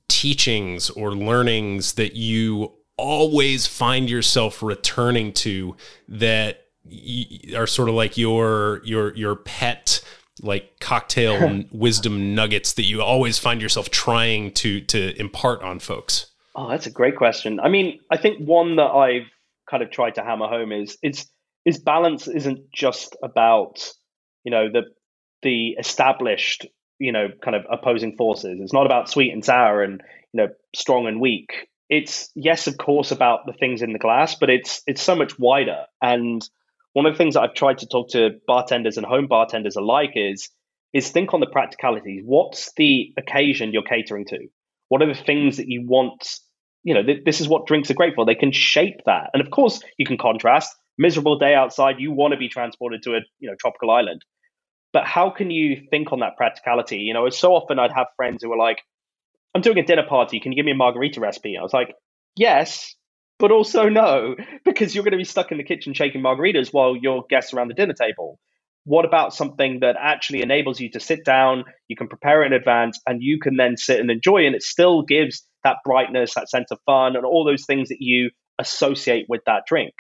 teachings 0.09 0.91
or 0.91 1.15
learnings 1.15 1.95
that 1.95 2.15
you 2.15 2.73
always 2.99 3.67
find 3.67 4.09
yourself 4.11 4.63
returning 4.63 5.33
to 5.33 5.77
that 6.09 6.67
are 7.57 7.67
sort 7.67 7.89
of 7.89 7.95
like 7.95 8.19
your 8.19 8.83
your 8.85 9.15
your 9.15 9.37
pet 9.37 10.01
like 10.41 10.79
cocktail 10.81 11.65
wisdom 11.73 12.35
nuggets 12.35 12.75
that 12.75 12.85
you 12.85 13.03
always 13.03 13.39
find 13.39 13.61
yourself 13.61 13.91
trying 13.91 14.53
to 14.53 14.81
to 14.83 15.19
impart 15.21 15.63
on 15.63 15.79
folks? 15.79 16.27
Oh, 16.55 16.69
that's 16.69 16.87
a 16.87 16.91
great 16.91 17.17
question. 17.17 17.61
I 17.61 17.69
mean, 17.69 18.01
I 18.11 18.17
think 18.19 18.47
one 18.47 18.77
that 18.77 18.91
I've 18.91 19.29
kind 19.71 19.83
of 19.83 19.91
tried 19.91 20.17
to 20.17 20.23
hammer 20.23 20.49
home 20.49 20.73
is 20.73 20.99
it's 21.03 21.27
is 21.65 21.79
balance 21.79 22.29
isn't 22.29 22.73
just 22.73 23.17
about 23.23 23.91
you 24.45 24.51
know 24.51 24.71
the 24.71 24.83
the 25.43 25.71
established 25.79 26.67
you 26.99 27.13
know 27.13 27.29
kind 27.43 27.57
of 27.57 27.67
opposing 27.71 28.17
forces. 28.17 28.59
It's 28.61 28.73
not 28.73 28.87
about 28.87 29.11
sweet 29.11 29.33
and 29.33 29.45
sour 29.45 29.83
and 29.83 30.03
you 30.33 30.43
know 30.43 30.49
strong 30.75 31.07
and 31.07 31.21
weak. 31.21 31.69
It's 31.89 32.31
yes, 32.35 32.67
of 32.67 32.79
course, 32.79 33.11
about 33.11 33.41
the 33.47 33.53
things 33.53 33.83
in 33.83 33.93
the 33.93 33.99
glass, 33.99 34.35
but 34.35 34.51
it's 34.51 34.83
it's 34.87 35.03
so 35.03 35.15
much 35.15 35.39
wider 35.39 35.85
and 36.01 36.47
one 36.93 37.07
of 37.07 37.15
the 37.15 37.19
things 37.19 37.35
that 37.35 37.41
I've 37.41 37.55
tried 37.55 37.79
to 37.79 37.87
talk 37.87 38.11
to 38.11 38.31
bartenders 38.47 38.97
and 38.97 39.07
home 39.07 39.27
bartenders 39.27 39.77
alike 39.77 40.13
is 40.15 40.51
is 40.93 41.11
think 41.11 41.33
on 41.33 41.41
the 41.41 41.47
practicalities. 41.47 42.23
What's 42.25 42.73
the 42.77 43.15
occasion 43.17 43.73
you're 43.73 43.83
catering 43.83 44.27
to? 44.27 44.39
What 44.89 45.01
are 45.01 45.07
the 45.07 45.15
things 45.15 45.57
that 45.57 45.69
you 45.69 45.87
want? 45.87 46.29
You 46.85 46.95
know, 46.95 47.03
th- 47.03 47.25
this 47.25 47.41
is 47.41 47.49
what 47.49 47.67
drinks 47.67 47.91
are 47.91 47.95
great 47.95 48.15
for. 48.15 48.27
They 48.27 48.35
can 48.35 48.53
shape 48.53 49.01
that, 49.07 49.31
and 49.33 49.43
of 49.43 49.51
course, 49.51 49.83
you 49.99 50.07
can 50.07 50.19
contrast. 50.19 50.75
Miserable 50.99 51.39
day 51.39 51.55
outside, 51.55 51.97
you 51.99 52.13
want 52.13 52.33
to 52.33 52.39
be 52.39 52.51
transported 52.51 53.03
to 53.05 53.13
a 53.13 53.21
you 53.39 53.49
know 53.49 53.57
tropical 53.59 53.91
island, 53.91 54.23
but 54.93 55.07
how 55.07 55.31
can 55.31 55.51
you 55.51 55.81
think 55.91 56.13
on 56.13 56.21
that 56.21 56.37
practicality? 56.37 56.99
You 56.99 57.15
know, 57.15 57.31
so 57.31 57.55
often 57.55 57.79
I'd 57.79 57.93
have 57.93 58.09
friends 58.17 58.43
who 58.43 58.51
were 58.51 58.59
like, 58.59 58.83
"I'm 59.55 59.63
doing 59.63 59.79
a 59.79 59.85
dinner 59.85 60.07
party. 60.07 60.39
Can 60.41 60.53
you 60.53 60.57
give 60.57 60.67
me 60.67 60.73
a 60.73 60.77
margarita 60.77 61.21
recipe?" 61.21 61.57
I 61.57 61.63
was 61.63 61.73
like, 61.73 61.95
"Yes, 62.37 62.95
but 63.43 63.51
also 63.51 63.89
no, 63.89 64.37
because 64.65 64.95
you're 64.95 65.03
going 65.03 65.11
to 65.11 65.19
be 65.19 65.25
stuck 65.25 65.51
in 65.51 65.59
the 65.59 65.65
kitchen 65.65 65.95
shaking 65.95 66.23
margaritas 66.23 66.73
while 66.73 66.95
your 66.97 67.25
guests 67.29 67.53
are 67.53 67.57
around 67.57 67.67
the 67.67 67.75
dinner 67.75 67.93
table. 67.93 68.39
What 68.85 69.05
about 69.05 69.35
something 69.35 69.81
that 69.81 69.97
actually 70.01 70.43
enables 70.43 70.79
you 70.79 70.93
to 70.93 71.01
sit 71.01 71.25
down, 71.25 71.65
you 71.89 71.97
can 71.97 72.07
prepare 72.07 72.45
it 72.45 72.47
in 72.47 72.53
advance, 72.53 73.01
and 73.05 73.21
you 73.21 73.41
can 73.41 73.57
then 73.57 73.77
sit 73.77 73.99
and 73.99 74.13
enjoy, 74.13 74.47
and 74.47 74.55
it 74.55 74.63
still 74.63 75.03
gives 75.03 75.45
that 75.65 75.79
brightness, 75.85 76.35
that 76.35 76.51
sense 76.51 76.71
of 76.71 76.79
fun, 76.87 77.17
and 77.17 77.25
all 77.25 77.45
those 77.45 77.67
things 77.67 77.89
that 77.89 77.99
you 77.99 78.31
associate 78.61 79.27
with 79.29 79.41
that 79.47 79.65
drink. 79.67 79.93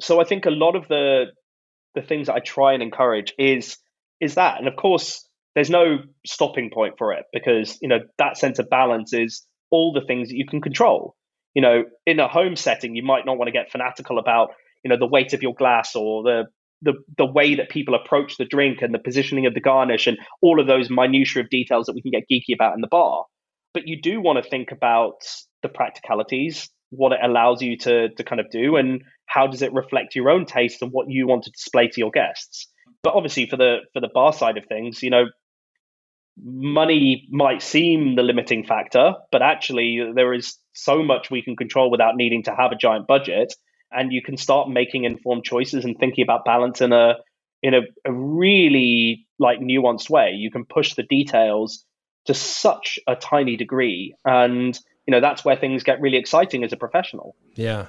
So 0.00 0.20
I 0.20 0.24
think 0.24 0.46
a 0.46 0.50
lot 0.50 0.76
of 0.76 0.86
the 0.86 1.24
the 1.96 2.02
things 2.02 2.28
that 2.28 2.34
I 2.34 2.40
try 2.40 2.74
and 2.74 2.82
encourage 2.82 3.34
is 3.38 3.76
is 4.20 4.36
that, 4.36 4.58
and 4.58 4.68
of 4.68 4.76
course, 4.76 5.28
there's 5.56 5.70
no 5.70 5.98
stopping 6.24 6.70
point 6.72 6.94
for 6.96 7.12
it 7.12 7.24
because 7.32 7.76
you 7.82 7.88
know 7.88 7.98
that 8.18 8.36
sense 8.36 8.60
of 8.60 8.70
balance 8.70 9.12
is 9.12 9.44
all 9.70 9.92
the 9.92 10.06
things 10.06 10.28
that 10.28 10.36
you 10.36 10.46
can 10.46 10.60
control 10.60 11.16
you 11.54 11.62
know, 11.62 11.84
in 12.06 12.20
a 12.20 12.28
home 12.28 12.56
setting, 12.56 12.96
you 12.96 13.02
might 13.02 13.24
not 13.26 13.38
want 13.38 13.48
to 13.48 13.52
get 13.52 13.70
fanatical 13.70 14.18
about, 14.18 14.50
you 14.82 14.88
know, 14.88 14.98
the 14.98 15.06
weight 15.06 15.32
of 15.32 15.42
your 15.42 15.54
glass 15.54 15.94
or 15.94 16.22
the 16.22 16.44
the 16.82 16.94
the 17.16 17.24
way 17.24 17.54
that 17.54 17.70
people 17.70 17.94
approach 17.94 18.36
the 18.36 18.44
drink 18.44 18.82
and 18.82 18.92
the 18.92 18.98
positioning 18.98 19.46
of 19.46 19.54
the 19.54 19.60
garnish 19.60 20.06
and 20.06 20.18
all 20.42 20.60
of 20.60 20.66
those 20.66 20.90
minutiae 20.90 21.42
of 21.42 21.48
details 21.48 21.86
that 21.86 21.94
we 21.94 22.02
can 22.02 22.10
get 22.10 22.24
geeky 22.30 22.54
about 22.54 22.74
in 22.74 22.80
the 22.80 22.88
bar. 22.88 23.24
But 23.72 23.88
you 23.88 24.00
do 24.00 24.20
want 24.20 24.42
to 24.42 24.48
think 24.48 24.70
about 24.70 25.24
the 25.62 25.68
practicalities, 25.68 26.68
what 26.90 27.12
it 27.12 27.20
allows 27.22 27.62
you 27.62 27.76
to 27.78 28.10
to 28.10 28.24
kind 28.24 28.40
of 28.40 28.50
do, 28.50 28.76
and 28.76 29.02
how 29.26 29.46
does 29.46 29.62
it 29.62 29.72
reflect 29.72 30.14
your 30.14 30.30
own 30.30 30.44
taste 30.44 30.82
and 30.82 30.92
what 30.92 31.06
you 31.08 31.26
want 31.26 31.44
to 31.44 31.50
display 31.50 31.88
to 31.88 32.00
your 32.00 32.10
guests. 32.10 32.68
But 33.02 33.14
obviously, 33.14 33.46
for 33.46 33.56
the 33.56 33.78
for 33.92 34.00
the 34.00 34.10
bar 34.12 34.32
side 34.32 34.58
of 34.58 34.66
things, 34.66 35.02
you 35.02 35.10
know, 35.10 35.26
money 36.42 37.26
might 37.30 37.62
seem 37.62 38.16
the 38.16 38.22
limiting 38.22 38.64
factor, 38.64 39.14
but 39.30 39.42
actually 39.42 40.00
there 40.14 40.32
is 40.32 40.56
so 40.72 41.02
much 41.02 41.30
we 41.30 41.42
can 41.42 41.56
control 41.56 41.90
without 41.90 42.16
needing 42.16 42.42
to 42.44 42.54
have 42.54 42.72
a 42.72 42.76
giant 42.76 43.06
budget. 43.06 43.54
And 43.92 44.12
you 44.12 44.22
can 44.22 44.36
start 44.36 44.68
making 44.68 45.04
informed 45.04 45.44
choices 45.44 45.84
and 45.84 45.96
thinking 45.96 46.24
about 46.24 46.44
balance 46.44 46.80
in 46.80 46.92
a 46.92 47.14
in 47.62 47.74
a, 47.74 47.80
a 48.04 48.12
really 48.12 49.26
like 49.38 49.60
nuanced 49.60 50.10
way. 50.10 50.32
You 50.32 50.50
can 50.50 50.64
push 50.64 50.94
the 50.94 51.04
details 51.04 51.84
to 52.26 52.34
such 52.34 52.98
a 53.06 53.14
tiny 53.14 53.56
degree. 53.56 54.14
And 54.24 54.78
you 55.06 55.12
know, 55.12 55.20
that's 55.20 55.44
where 55.44 55.56
things 55.56 55.82
get 55.82 56.00
really 56.00 56.16
exciting 56.16 56.64
as 56.64 56.72
a 56.72 56.76
professional. 56.76 57.36
Yeah. 57.54 57.86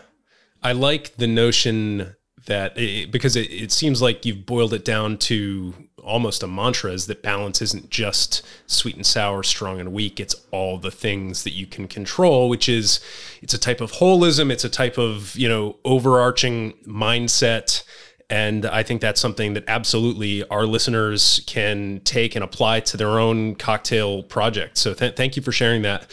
I 0.61 0.73
like 0.73 1.15
the 1.15 1.27
notion 1.27 2.15
that 2.45 2.77
it, 2.77 3.11
because 3.11 3.35
it, 3.35 3.51
it 3.51 3.71
seems 3.71 4.01
like 4.01 4.25
you've 4.25 4.45
boiled 4.45 4.73
it 4.73 4.85
down 4.85 5.17
to 5.17 5.73
almost 6.05 6.43
a 6.43 6.47
mantra 6.47 6.91
is 6.91 7.07
that 7.07 7.23
balance 7.23 7.61
isn't 7.61 7.89
just 7.89 8.43
sweet 8.67 8.95
and 8.95 9.05
sour, 9.05 9.43
strong 9.43 9.79
and 9.79 9.91
weak. 9.91 10.19
It's 10.19 10.35
all 10.51 10.77
the 10.77 10.91
things 10.91 11.43
that 11.43 11.53
you 11.53 11.65
can 11.65 11.87
control, 11.87 12.47
which 12.47 12.69
is 12.69 12.99
it's 13.41 13.53
a 13.53 13.59
type 13.59 13.81
of 13.81 13.93
holism. 13.93 14.51
It's 14.51 14.63
a 14.63 14.69
type 14.69 14.97
of, 14.97 15.35
you 15.35 15.49
know, 15.49 15.77
overarching 15.83 16.73
mindset. 16.85 17.83
And 18.29 18.65
I 18.65 18.83
think 18.83 19.01
that's 19.01 19.21
something 19.21 19.53
that 19.53 19.65
absolutely 19.67 20.47
our 20.49 20.65
listeners 20.65 21.41
can 21.47 22.01
take 22.03 22.35
and 22.35 22.43
apply 22.43 22.79
to 22.81 22.97
their 22.97 23.19
own 23.19 23.55
cocktail 23.55 24.23
project. 24.23 24.77
So 24.77 24.93
th- 24.93 25.15
thank 25.15 25.35
you 25.35 25.41
for 25.41 25.51
sharing 25.51 25.81
that. 25.83 26.09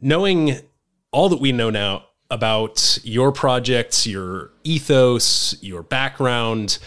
Knowing 0.00 0.58
all 1.12 1.28
that 1.28 1.40
we 1.40 1.52
know 1.52 1.70
now 1.70 2.04
about 2.30 2.98
your 3.02 3.32
projects, 3.32 4.06
your 4.06 4.50
ethos, 4.64 5.60
your 5.62 5.82
background, 5.82 6.78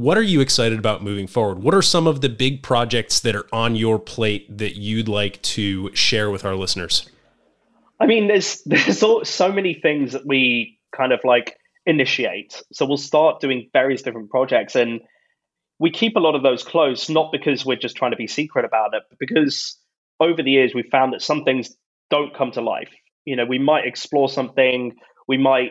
what 0.00 0.16
are 0.16 0.22
you 0.22 0.40
excited 0.40 0.78
about 0.78 1.02
moving 1.02 1.26
forward? 1.26 1.62
What 1.62 1.74
are 1.74 1.82
some 1.82 2.06
of 2.06 2.22
the 2.22 2.30
big 2.30 2.62
projects 2.62 3.20
that 3.20 3.36
are 3.36 3.46
on 3.52 3.76
your 3.76 3.98
plate 3.98 4.56
that 4.56 4.76
you'd 4.76 5.08
like 5.08 5.42
to 5.42 5.94
share 5.94 6.30
with 6.30 6.44
our 6.44 6.56
listeners? 6.56 7.08
I 8.00 8.06
mean, 8.06 8.28
there's 8.28 8.62
there's 8.66 9.02
all, 9.02 9.24
so 9.24 9.52
many 9.52 9.74
things 9.74 10.12
that 10.12 10.26
we 10.26 10.78
kind 10.96 11.12
of 11.12 11.20
like 11.22 11.56
initiate. 11.84 12.62
So 12.72 12.86
we'll 12.86 12.96
start 12.96 13.40
doing 13.40 13.68
various 13.72 14.02
different 14.02 14.30
projects, 14.30 14.74
and 14.74 15.00
we 15.78 15.90
keep 15.90 16.16
a 16.16 16.20
lot 16.20 16.34
of 16.34 16.42
those 16.42 16.62
close, 16.64 17.10
not 17.10 17.30
because 17.30 17.66
we're 17.66 17.76
just 17.76 17.96
trying 17.96 18.12
to 18.12 18.16
be 18.16 18.26
secret 18.26 18.64
about 18.64 18.94
it, 18.94 19.02
but 19.10 19.18
because 19.18 19.76
over 20.18 20.42
the 20.42 20.50
years 20.50 20.74
we've 20.74 20.90
found 20.90 21.12
that 21.12 21.22
some 21.22 21.44
things 21.44 21.74
don't 22.10 22.34
come 22.34 22.52
to 22.52 22.60
life. 22.60 22.90
You 23.24 23.36
know, 23.36 23.44
we 23.44 23.58
might 23.58 23.86
explore 23.86 24.28
something, 24.28 24.96
we 25.28 25.38
might 25.38 25.70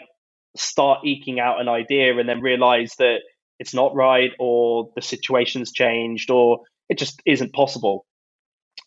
start 0.55 1.05
eking 1.05 1.39
out 1.39 1.61
an 1.61 1.67
idea, 1.67 2.17
and 2.17 2.27
then 2.27 2.41
realize 2.41 2.93
that 2.99 3.17
it's 3.59 3.73
not 3.73 3.93
right 3.93 4.31
or 4.39 4.89
the 4.95 5.01
situation's 5.01 5.71
changed 5.71 6.31
or 6.31 6.61
it 6.87 6.97
just 6.97 7.21
isn't 7.25 7.53
possible. 7.53 8.05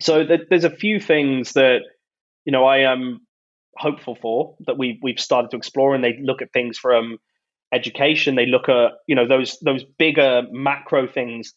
So 0.01 0.25
there's 0.25 0.65
a 0.65 0.71
few 0.71 0.99
things 0.99 1.53
that 1.53 1.81
you 2.45 2.53
know 2.53 2.65
I 2.65 2.79
am 2.79 3.21
hopeful 3.77 4.17
for 4.17 4.57
that 4.67 4.79
we 4.79 4.99
we've 5.03 5.21
started 5.21 5.51
to 5.53 5.57
explore, 5.57 5.95
and 5.95 6.03
they 6.03 6.19
look 6.21 6.43
at 6.43 6.53
things 6.53 6.79
from 6.79 7.19
education. 7.73 8.35
They 8.35 8.47
look 8.47 8.69
at 8.69 8.93
you 9.07 9.15
know 9.15 9.29
those 9.29 9.59
those 9.61 9.85
bigger 9.85 10.43
macro 10.51 11.07
things 11.07 11.53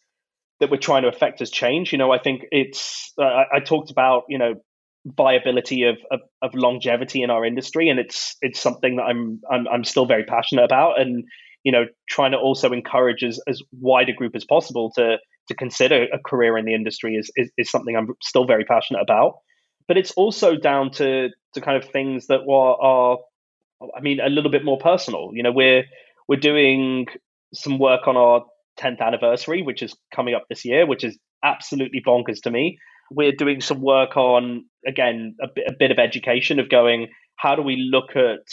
that 0.60 0.70
we're 0.70 0.78
trying 0.78 1.02
to 1.02 1.08
affect 1.08 1.40
as 1.40 1.50
change. 1.50 1.92
You 1.92 1.98
know, 1.98 2.12
I 2.12 2.18
think 2.18 2.42
it's 2.50 3.12
uh, 3.18 3.24
I, 3.24 3.44
I, 3.56 3.60
talked 3.60 3.90
about 3.90 4.24
you 4.28 4.38
know 4.38 4.54
viability 5.06 5.84
of, 5.84 5.96
of, 6.10 6.20
of 6.42 6.54
longevity 6.54 7.22
in 7.22 7.30
our 7.30 7.44
industry, 7.44 7.88
and 7.88 7.98
it's 7.98 8.36
it's 8.42 8.60
something 8.60 8.96
that 8.96 9.04
I'm 9.04 9.40
I'm 9.50 9.68
I'm 9.68 9.84
still 9.84 10.06
very 10.06 10.24
passionate 10.24 10.64
about, 10.64 11.00
and 11.00 11.24
you 11.66 11.72
know, 11.72 11.86
trying 12.08 12.30
to 12.30 12.38
also 12.38 12.72
encourage 12.72 13.24
as, 13.24 13.40
as 13.48 13.60
wide 13.80 14.08
a 14.08 14.12
group 14.12 14.36
as 14.36 14.44
possible 14.44 14.92
to 14.94 15.18
to 15.48 15.54
consider 15.54 16.06
a 16.12 16.18
career 16.24 16.56
in 16.58 16.64
the 16.64 16.74
industry 16.74 17.14
is, 17.14 17.30
is, 17.36 17.50
is 17.56 17.70
something 17.70 17.96
I'm 17.96 18.14
still 18.22 18.46
very 18.46 18.64
passionate 18.64 19.00
about. 19.00 19.38
But 19.88 19.96
it's 19.96 20.12
also 20.12 20.56
down 20.56 20.90
to 20.92 21.28
to 21.54 21.60
kind 21.60 21.76
of 21.82 21.88
things 21.90 22.28
that 22.28 22.40
are, 22.48 22.80
are 22.80 23.18
I 23.96 24.00
mean, 24.00 24.20
a 24.20 24.28
little 24.28 24.50
bit 24.50 24.64
more 24.64 24.78
personal. 24.78 25.30
You 25.32 25.42
know, 25.42 25.52
we're 25.52 25.84
we're 26.28 26.40
doing 26.40 27.06
some 27.52 27.78
work 27.78 28.06
on 28.06 28.16
our 28.16 28.44
10th 28.78 29.00
anniversary, 29.00 29.62
which 29.62 29.82
is 29.82 29.94
coming 30.14 30.34
up 30.34 30.44
this 30.48 30.64
year, 30.64 30.86
which 30.86 31.02
is 31.04 31.18
absolutely 31.42 32.02
bonkers 32.06 32.42
to 32.42 32.50
me. 32.50 32.78
We're 33.10 33.32
doing 33.32 33.60
some 33.60 33.80
work 33.80 34.16
on 34.16 34.64
again 34.86 35.36
a 35.42 35.48
bit, 35.54 35.64
a 35.68 35.74
bit 35.78 35.90
of 35.90 35.98
education 35.98 36.58
of 36.58 36.68
going 36.68 37.08
how 37.36 37.54
do 37.54 37.62
we 37.62 37.76
look 37.90 38.16
at 38.16 38.46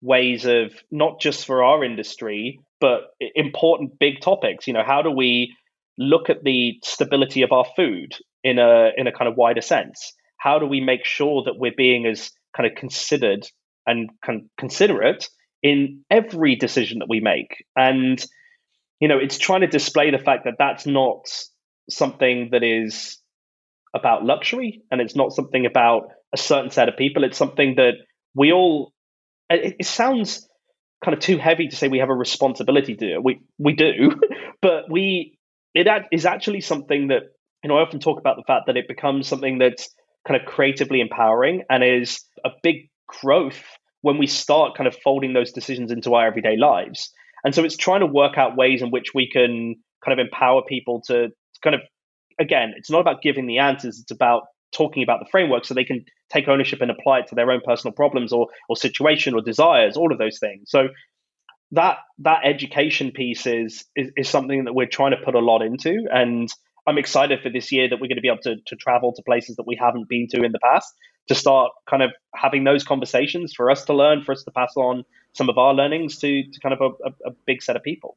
ways 0.00 0.44
of 0.44 0.72
not 0.90 1.20
just 1.20 1.46
for 1.46 1.64
our 1.64 1.82
industry, 1.82 2.60
but 2.80 3.00
important 3.34 3.98
big 3.98 4.20
topics. 4.20 4.66
You 4.66 4.72
know, 4.74 4.84
how 4.86 5.02
do 5.02 5.10
we 5.10 5.56
look 5.98 6.30
at 6.30 6.44
the 6.44 6.78
stability 6.84 7.42
of 7.42 7.52
our 7.52 7.64
food 7.76 8.14
in 8.42 8.58
a 8.58 8.90
in 8.96 9.06
a 9.06 9.12
kind 9.12 9.28
of 9.28 9.36
wider 9.36 9.62
sense? 9.62 10.12
How 10.38 10.58
do 10.58 10.66
we 10.66 10.80
make 10.80 11.04
sure 11.04 11.42
that 11.44 11.58
we're 11.58 11.72
being 11.76 12.06
as 12.06 12.30
kind 12.56 12.70
of 12.70 12.76
considered 12.76 13.46
and 13.86 14.10
con- 14.24 14.50
considerate 14.58 15.28
in 15.62 16.04
every 16.10 16.56
decision 16.56 16.98
that 17.00 17.08
we 17.08 17.20
make. 17.20 17.64
And, 17.76 18.24
you 19.00 19.08
know, 19.08 19.18
it's 19.18 19.38
trying 19.38 19.62
to 19.62 19.66
display 19.66 20.10
the 20.10 20.18
fact 20.18 20.44
that 20.44 20.56
that's 20.58 20.86
not 20.86 21.26
something 21.88 22.50
that 22.52 22.62
is 22.62 23.18
about 23.94 24.24
luxury 24.24 24.82
and 24.90 25.00
it's 25.00 25.14
not 25.14 25.32
something 25.32 25.66
about 25.66 26.08
a 26.32 26.36
certain 26.36 26.70
set 26.70 26.88
of 26.88 26.96
people. 26.96 27.24
It's 27.24 27.38
something 27.38 27.76
that 27.76 27.92
we 28.34 28.52
all, 28.52 28.92
it, 29.48 29.76
it 29.78 29.86
sounds 29.86 30.48
kind 31.04 31.16
of 31.16 31.20
too 31.20 31.38
heavy 31.38 31.68
to 31.68 31.76
say 31.76 31.88
we 31.88 31.98
have 31.98 32.10
a 32.10 32.14
responsibility 32.14 32.96
to 32.96 33.14
do. 33.14 33.20
We, 33.22 33.40
we 33.58 33.74
do, 33.74 34.10
but 34.62 34.90
we, 34.90 35.38
it 35.74 35.86
is 36.12 36.26
actually 36.26 36.60
something 36.60 37.08
that, 37.08 37.22
you 37.62 37.68
know, 37.68 37.78
I 37.78 37.82
often 37.82 38.00
talk 38.00 38.18
about 38.18 38.36
the 38.36 38.44
fact 38.46 38.66
that 38.66 38.76
it 38.76 38.88
becomes 38.88 39.28
something 39.28 39.58
that's 39.58 39.88
kind 40.26 40.40
of 40.40 40.46
creatively 40.46 41.00
empowering 41.00 41.62
and 41.70 41.84
is 41.84 42.22
a 42.44 42.50
big 42.62 42.88
growth 43.06 43.62
when 44.00 44.18
we 44.18 44.26
start 44.26 44.76
kind 44.76 44.86
of 44.86 44.96
folding 45.02 45.32
those 45.32 45.52
decisions 45.52 45.90
into 45.90 46.14
our 46.14 46.26
everyday 46.26 46.56
lives. 46.56 47.10
And 47.42 47.54
so 47.54 47.64
it's 47.64 47.76
trying 47.76 48.00
to 48.00 48.06
work 48.06 48.38
out 48.38 48.56
ways 48.56 48.82
in 48.82 48.90
which 48.90 49.14
we 49.14 49.30
can 49.30 49.76
kind 50.04 50.18
of 50.18 50.24
empower 50.24 50.62
people 50.68 51.02
to, 51.06 51.28
to 51.28 51.60
kind 51.62 51.74
of, 51.74 51.80
again, 52.38 52.74
it's 52.76 52.90
not 52.90 53.00
about 53.00 53.22
giving 53.22 53.46
the 53.46 53.58
answers, 53.58 54.00
it's 54.00 54.10
about 54.10 54.44
talking 54.72 55.02
about 55.02 55.20
the 55.20 55.26
framework 55.30 55.64
so 55.64 55.72
they 55.72 55.84
can 55.84 56.04
take 56.32 56.48
ownership 56.48 56.80
and 56.80 56.90
apply 56.90 57.20
it 57.20 57.28
to 57.28 57.34
their 57.34 57.50
own 57.50 57.60
personal 57.64 57.92
problems 57.92 58.32
or 58.32 58.48
or 58.68 58.76
situation 58.76 59.34
or 59.34 59.40
desires, 59.40 59.96
all 59.96 60.12
of 60.12 60.18
those 60.18 60.38
things. 60.38 60.70
So 60.70 60.88
that 61.72 61.98
that 62.18 62.40
education 62.44 63.10
piece 63.10 63.46
is, 63.46 63.84
is, 63.96 64.10
is 64.16 64.28
something 64.28 64.64
that 64.64 64.74
we're 64.74 64.86
trying 64.86 65.10
to 65.10 65.16
put 65.16 65.34
a 65.34 65.40
lot 65.40 65.62
into 65.62 66.06
and 66.12 66.48
I'm 66.86 66.98
excited 66.98 67.40
for 67.42 67.48
this 67.48 67.72
year 67.72 67.88
that 67.88 67.96
we're 67.96 68.08
going 68.08 68.16
to 68.16 68.22
be 68.22 68.28
able 68.28 68.42
to, 68.42 68.56
to 68.66 68.76
travel 68.76 69.12
to 69.14 69.22
places 69.22 69.56
that 69.56 69.66
we 69.66 69.76
haven't 69.76 70.08
been 70.08 70.28
to 70.28 70.44
in 70.44 70.52
the 70.52 70.58
past 70.58 70.92
to 71.28 71.34
start 71.34 71.72
kind 71.88 72.02
of 72.02 72.10
having 72.34 72.64
those 72.64 72.84
conversations 72.84 73.54
for 73.54 73.70
us 73.70 73.86
to 73.86 73.94
learn, 73.94 74.22
for 74.22 74.32
us 74.32 74.44
to 74.44 74.50
pass 74.50 74.72
on 74.76 75.02
some 75.32 75.48
of 75.48 75.56
our 75.56 75.72
learnings 75.72 76.18
to, 76.18 76.42
to 76.42 76.60
kind 76.60 76.74
of 76.74 76.80
a, 76.82 77.08
a, 77.08 77.30
a 77.30 77.34
big 77.46 77.62
set 77.62 77.76
of 77.76 77.82
people 77.82 78.16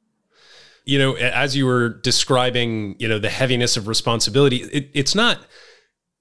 you 0.87 0.97
know 0.97 1.15
as 1.15 1.55
you 1.55 1.65
were 1.65 1.89
describing 1.89 2.95
you 2.99 3.07
know 3.07 3.19
the 3.19 3.29
heaviness 3.29 3.77
of 3.77 3.87
responsibility 3.87 4.57
it, 4.57 4.89
it's 4.93 5.13
not 5.13 5.45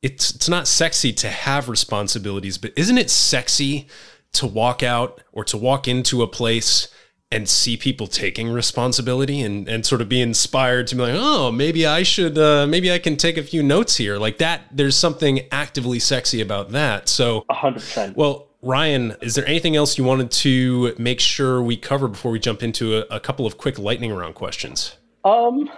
it's 0.02 0.34
it's 0.34 0.48
not 0.48 0.66
sexy 0.66 1.12
to 1.12 1.28
have 1.28 1.68
responsibilities 1.68 2.58
but 2.58 2.72
isn't 2.76 2.98
it 2.98 3.10
sexy 3.10 3.88
to 4.32 4.46
walk 4.46 4.82
out 4.82 5.22
or 5.32 5.44
to 5.44 5.56
walk 5.56 5.88
into 5.88 6.22
a 6.22 6.26
place 6.26 6.88
and 7.32 7.48
see 7.48 7.76
people 7.76 8.06
taking 8.06 8.48
responsibility 8.48 9.40
and, 9.40 9.68
and 9.68 9.84
sort 9.84 10.00
of 10.00 10.08
be 10.08 10.20
inspired 10.20 10.86
to 10.86 10.94
be 10.94 11.02
like, 11.02 11.14
oh, 11.16 11.50
maybe 11.50 11.84
I 11.84 12.04
should, 12.04 12.38
uh, 12.38 12.66
maybe 12.68 12.92
I 12.92 12.98
can 12.98 13.16
take 13.16 13.36
a 13.36 13.42
few 13.42 13.62
notes 13.64 13.96
here. 13.96 14.16
Like 14.16 14.38
that, 14.38 14.62
there's 14.70 14.96
something 14.96 15.40
actively 15.50 15.98
sexy 15.98 16.40
about 16.40 16.70
that. 16.70 17.08
So, 17.08 17.44
100%. 17.50 18.14
Well, 18.14 18.46
Ryan, 18.66 19.16
is 19.22 19.36
there 19.36 19.46
anything 19.46 19.76
else 19.76 19.96
you 19.96 20.02
wanted 20.02 20.32
to 20.32 20.92
make 20.98 21.20
sure 21.20 21.62
we 21.62 21.76
cover 21.76 22.08
before 22.08 22.32
we 22.32 22.40
jump 22.40 22.64
into 22.64 22.98
a, 22.98 23.16
a 23.16 23.20
couple 23.20 23.46
of 23.46 23.58
quick 23.58 23.78
lightning 23.78 24.12
round 24.12 24.34
questions? 24.34 24.96
Um, 25.24 25.70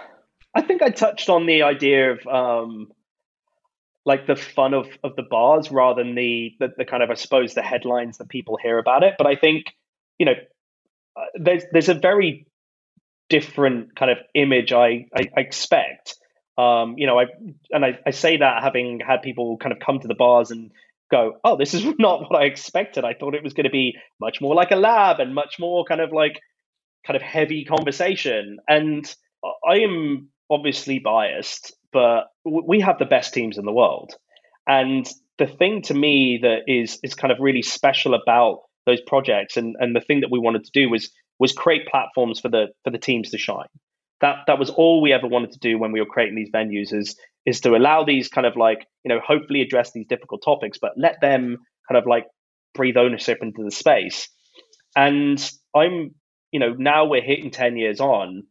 I 0.55 0.63
think 0.63 0.81
I 0.81 0.89
touched 0.89 1.29
on 1.29 1.45
the 1.45 1.61
idea 1.61 2.13
of 2.13 2.27
um, 2.27 2.91
like 4.05 4.25
the 4.25 4.35
fun 4.35 4.73
of, 4.73 4.87
of 5.03 5.15
the 5.15 5.21
bars 5.21 5.71
rather 5.71 6.03
than 6.03 6.15
the, 6.15 6.55
the 6.59 6.73
the 6.79 6.85
kind 6.85 7.03
of 7.03 7.11
I 7.11 7.13
suppose 7.13 7.53
the 7.53 7.61
headlines 7.61 8.17
that 8.17 8.27
people 8.27 8.57
hear 8.61 8.79
about 8.79 9.03
it. 9.03 9.13
But 9.19 9.27
I 9.27 9.35
think 9.35 9.65
you 10.17 10.25
know 10.25 10.33
uh, 11.15 11.25
there's 11.35 11.63
there's 11.71 11.89
a 11.89 11.93
very 11.93 12.47
different 13.29 13.95
kind 13.95 14.09
of 14.09 14.17
image 14.33 14.73
I, 14.73 15.05
I, 15.15 15.29
I 15.37 15.41
expect. 15.41 16.15
Um, 16.57 16.95
you 16.97 17.05
know, 17.05 17.19
I 17.19 17.27
and 17.69 17.85
I, 17.85 17.99
I 18.05 18.11
say 18.11 18.37
that 18.37 18.63
having 18.63 18.99
had 18.99 19.21
people 19.21 19.57
kind 19.57 19.73
of 19.73 19.79
come 19.79 19.99
to 19.99 20.07
the 20.07 20.15
bars 20.15 20.49
and 20.49 20.71
go, 21.09 21.33
oh, 21.43 21.57
this 21.57 21.73
is 21.73 21.85
not 21.99 22.21
what 22.21 22.41
I 22.41 22.45
expected. 22.45 23.03
I 23.03 23.13
thought 23.13 23.35
it 23.35 23.43
was 23.43 23.53
going 23.53 23.65
to 23.65 23.69
be 23.69 23.95
much 24.19 24.41
more 24.41 24.55
like 24.55 24.71
a 24.71 24.75
lab 24.75 25.19
and 25.19 25.35
much 25.35 25.57
more 25.59 25.85
kind 25.85 26.01
of 26.01 26.11
like 26.11 26.39
kind 27.05 27.15
of 27.15 27.21
heavy 27.21 27.65
conversation. 27.65 28.57
And 28.67 29.05
I 29.67 29.79
am 29.79 30.29
obviously 30.49 30.99
biased, 30.99 31.75
but 31.91 32.27
we 32.45 32.81
have 32.81 32.99
the 32.99 33.05
best 33.05 33.33
teams 33.33 33.57
in 33.57 33.65
the 33.65 33.71
world. 33.71 34.13
And 34.67 35.07
the 35.39 35.47
thing 35.47 35.81
to 35.83 35.93
me 35.93 36.39
that 36.43 36.63
is 36.67 36.99
is 37.01 37.15
kind 37.15 37.31
of 37.31 37.39
really 37.39 37.63
special 37.63 38.13
about 38.13 38.59
those 38.85 39.01
projects 39.01 39.57
and 39.57 39.75
and 39.79 39.95
the 39.95 40.01
thing 40.01 40.19
that 40.21 40.31
we 40.31 40.37
wanted 40.37 40.63
to 40.65 40.71
do 40.73 40.89
was 40.89 41.09
was 41.39 41.53
create 41.53 41.87
platforms 41.87 42.39
for 42.39 42.49
the 42.49 42.67
for 42.83 42.91
the 42.91 42.97
teams 42.99 43.31
to 43.31 43.37
shine 43.37 43.67
that 44.21 44.37
that 44.47 44.59
was 44.59 44.69
all 44.69 45.01
we 45.01 45.13
ever 45.13 45.27
wanted 45.27 45.51
to 45.51 45.59
do 45.59 45.79
when 45.79 45.91
we 45.91 45.99
were 45.99 46.05
creating 46.05 46.35
these 46.35 46.51
venues 46.51 46.93
is 46.93 47.15
is 47.45 47.61
to 47.61 47.75
allow 47.75 48.03
these 48.03 48.27
kind 48.27 48.47
of 48.47 48.55
like 48.55 48.85
you 49.03 49.09
know 49.09 49.19
hopefully 49.25 49.61
address 49.61 49.91
these 49.91 50.07
difficult 50.07 50.41
topics 50.43 50.77
but 50.79 50.91
let 50.97 51.19
them 51.21 51.57
kind 51.87 51.97
of 51.97 52.05
like 52.07 52.25
breathe 52.73 52.97
ownership 52.97 53.39
into 53.41 53.63
the 53.63 53.71
space 53.71 54.29
and 54.95 55.51
i'm 55.75 56.13
you 56.51 56.59
know 56.59 56.73
now 56.77 57.05
we're 57.05 57.21
hitting 57.21 57.51
10 57.51 57.77
years 57.77 57.99
on 57.99 58.43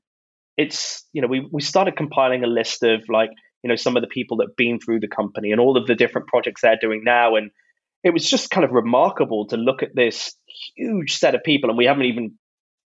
it's 0.57 1.05
you 1.13 1.23
know 1.23 1.29
we 1.29 1.47
we 1.53 1.63
started 1.63 1.97
compiling 1.97 2.45
a 2.45 2.49
list 2.49 2.83
of 2.83 3.01
like 3.09 3.31
you 3.63 3.69
know 3.69 3.77
some 3.77 3.97
of 3.97 4.03
the 4.03 4.09
people 4.09 4.39
that 4.39 4.49
have 4.49 4.57
been 4.57 4.79
through 4.79 5.01
the 5.01 5.09
company 5.09 5.53
and 5.53 5.61
all 5.61 5.77
of 5.77 5.87
the 5.87 5.95
different 5.95 6.27
projects 6.29 6.63
they're 6.63 6.79
doing 6.81 7.03
now 7.05 7.37
and 7.37 7.51
it 8.05 8.11
was 8.11 8.29
just 8.29 8.51
kind 8.51 8.65
of 8.65 8.71
remarkable 8.73 9.47
to 9.49 9.57
look 9.57 9.83
at 9.83 9.95
this 9.95 10.35
huge 10.77 11.17
set 11.17 11.35
of 11.35 11.43
people, 11.43 11.71
and 11.71 11.79
we 11.79 11.87
haven't 11.87 12.05
even 12.05 12.39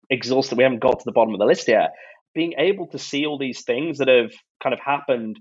exhausted, 0.09 0.59
we 0.59 0.65
haven't 0.65 0.81
got 0.81 0.99
to 0.99 1.05
the 1.05 1.13
bottom 1.13 1.35
of 1.35 1.41
the 1.41 1.47
list 1.47 1.69
yet. 1.69 1.91
Being 2.35 2.55
able 2.59 2.87
to 2.89 2.99
see 2.99 3.27
all 3.27 3.39
these 3.39 3.63
things 3.63 3.99
that 3.99 4.09
have 4.09 4.33
kind 4.63 4.73
of 4.75 4.81
happened, 4.81 5.39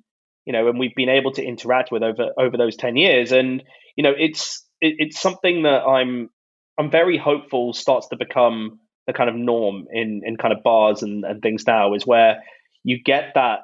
you 0.49 0.53
know, 0.53 0.67
and 0.67 0.79
we've 0.79 0.95
been 0.95 1.09
able 1.09 1.31
to 1.33 1.43
interact 1.43 1.91
with 1.91 2.01
over 2.01 2.31
over 2.35 2.57
those 2.57 2.75
ten 2.75 2.97
years, 2.97 3.31
and 3.31 3.61
you 3.95 4.01
know, 4.01 4.13
it's 4.17 4.65
it, 4.81 4.95
it's 4.97 5.21
something 5.21 5.61
that 5.61 5.83
I'm 5.83 6.31
I'm 6.75 6.89
very 6.89 7.19
hopeful 7.19 7.71
starts 7.71 8.07
to 8.07 8.17
become 8.17 8.79
the 9.05 9.13
kind 9.13 9.29
of 9.29 9.35
norm 9.35 9.85
in 9.93 10.23
in 10.25 10.37
kind 10.37 10.51
of 10.51 10.63
bars 10.63 11.03
and, 11.03 11.23
and 11.23 11.43
things 11.43 11.67
now 11.67 11.93
is 11.93 12.07
where 12.07 12.41
you 12.83 12.97
get 12.99 13.33
that 13.35 13.59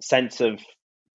sense 0.00 0.40
of 0.40 0.60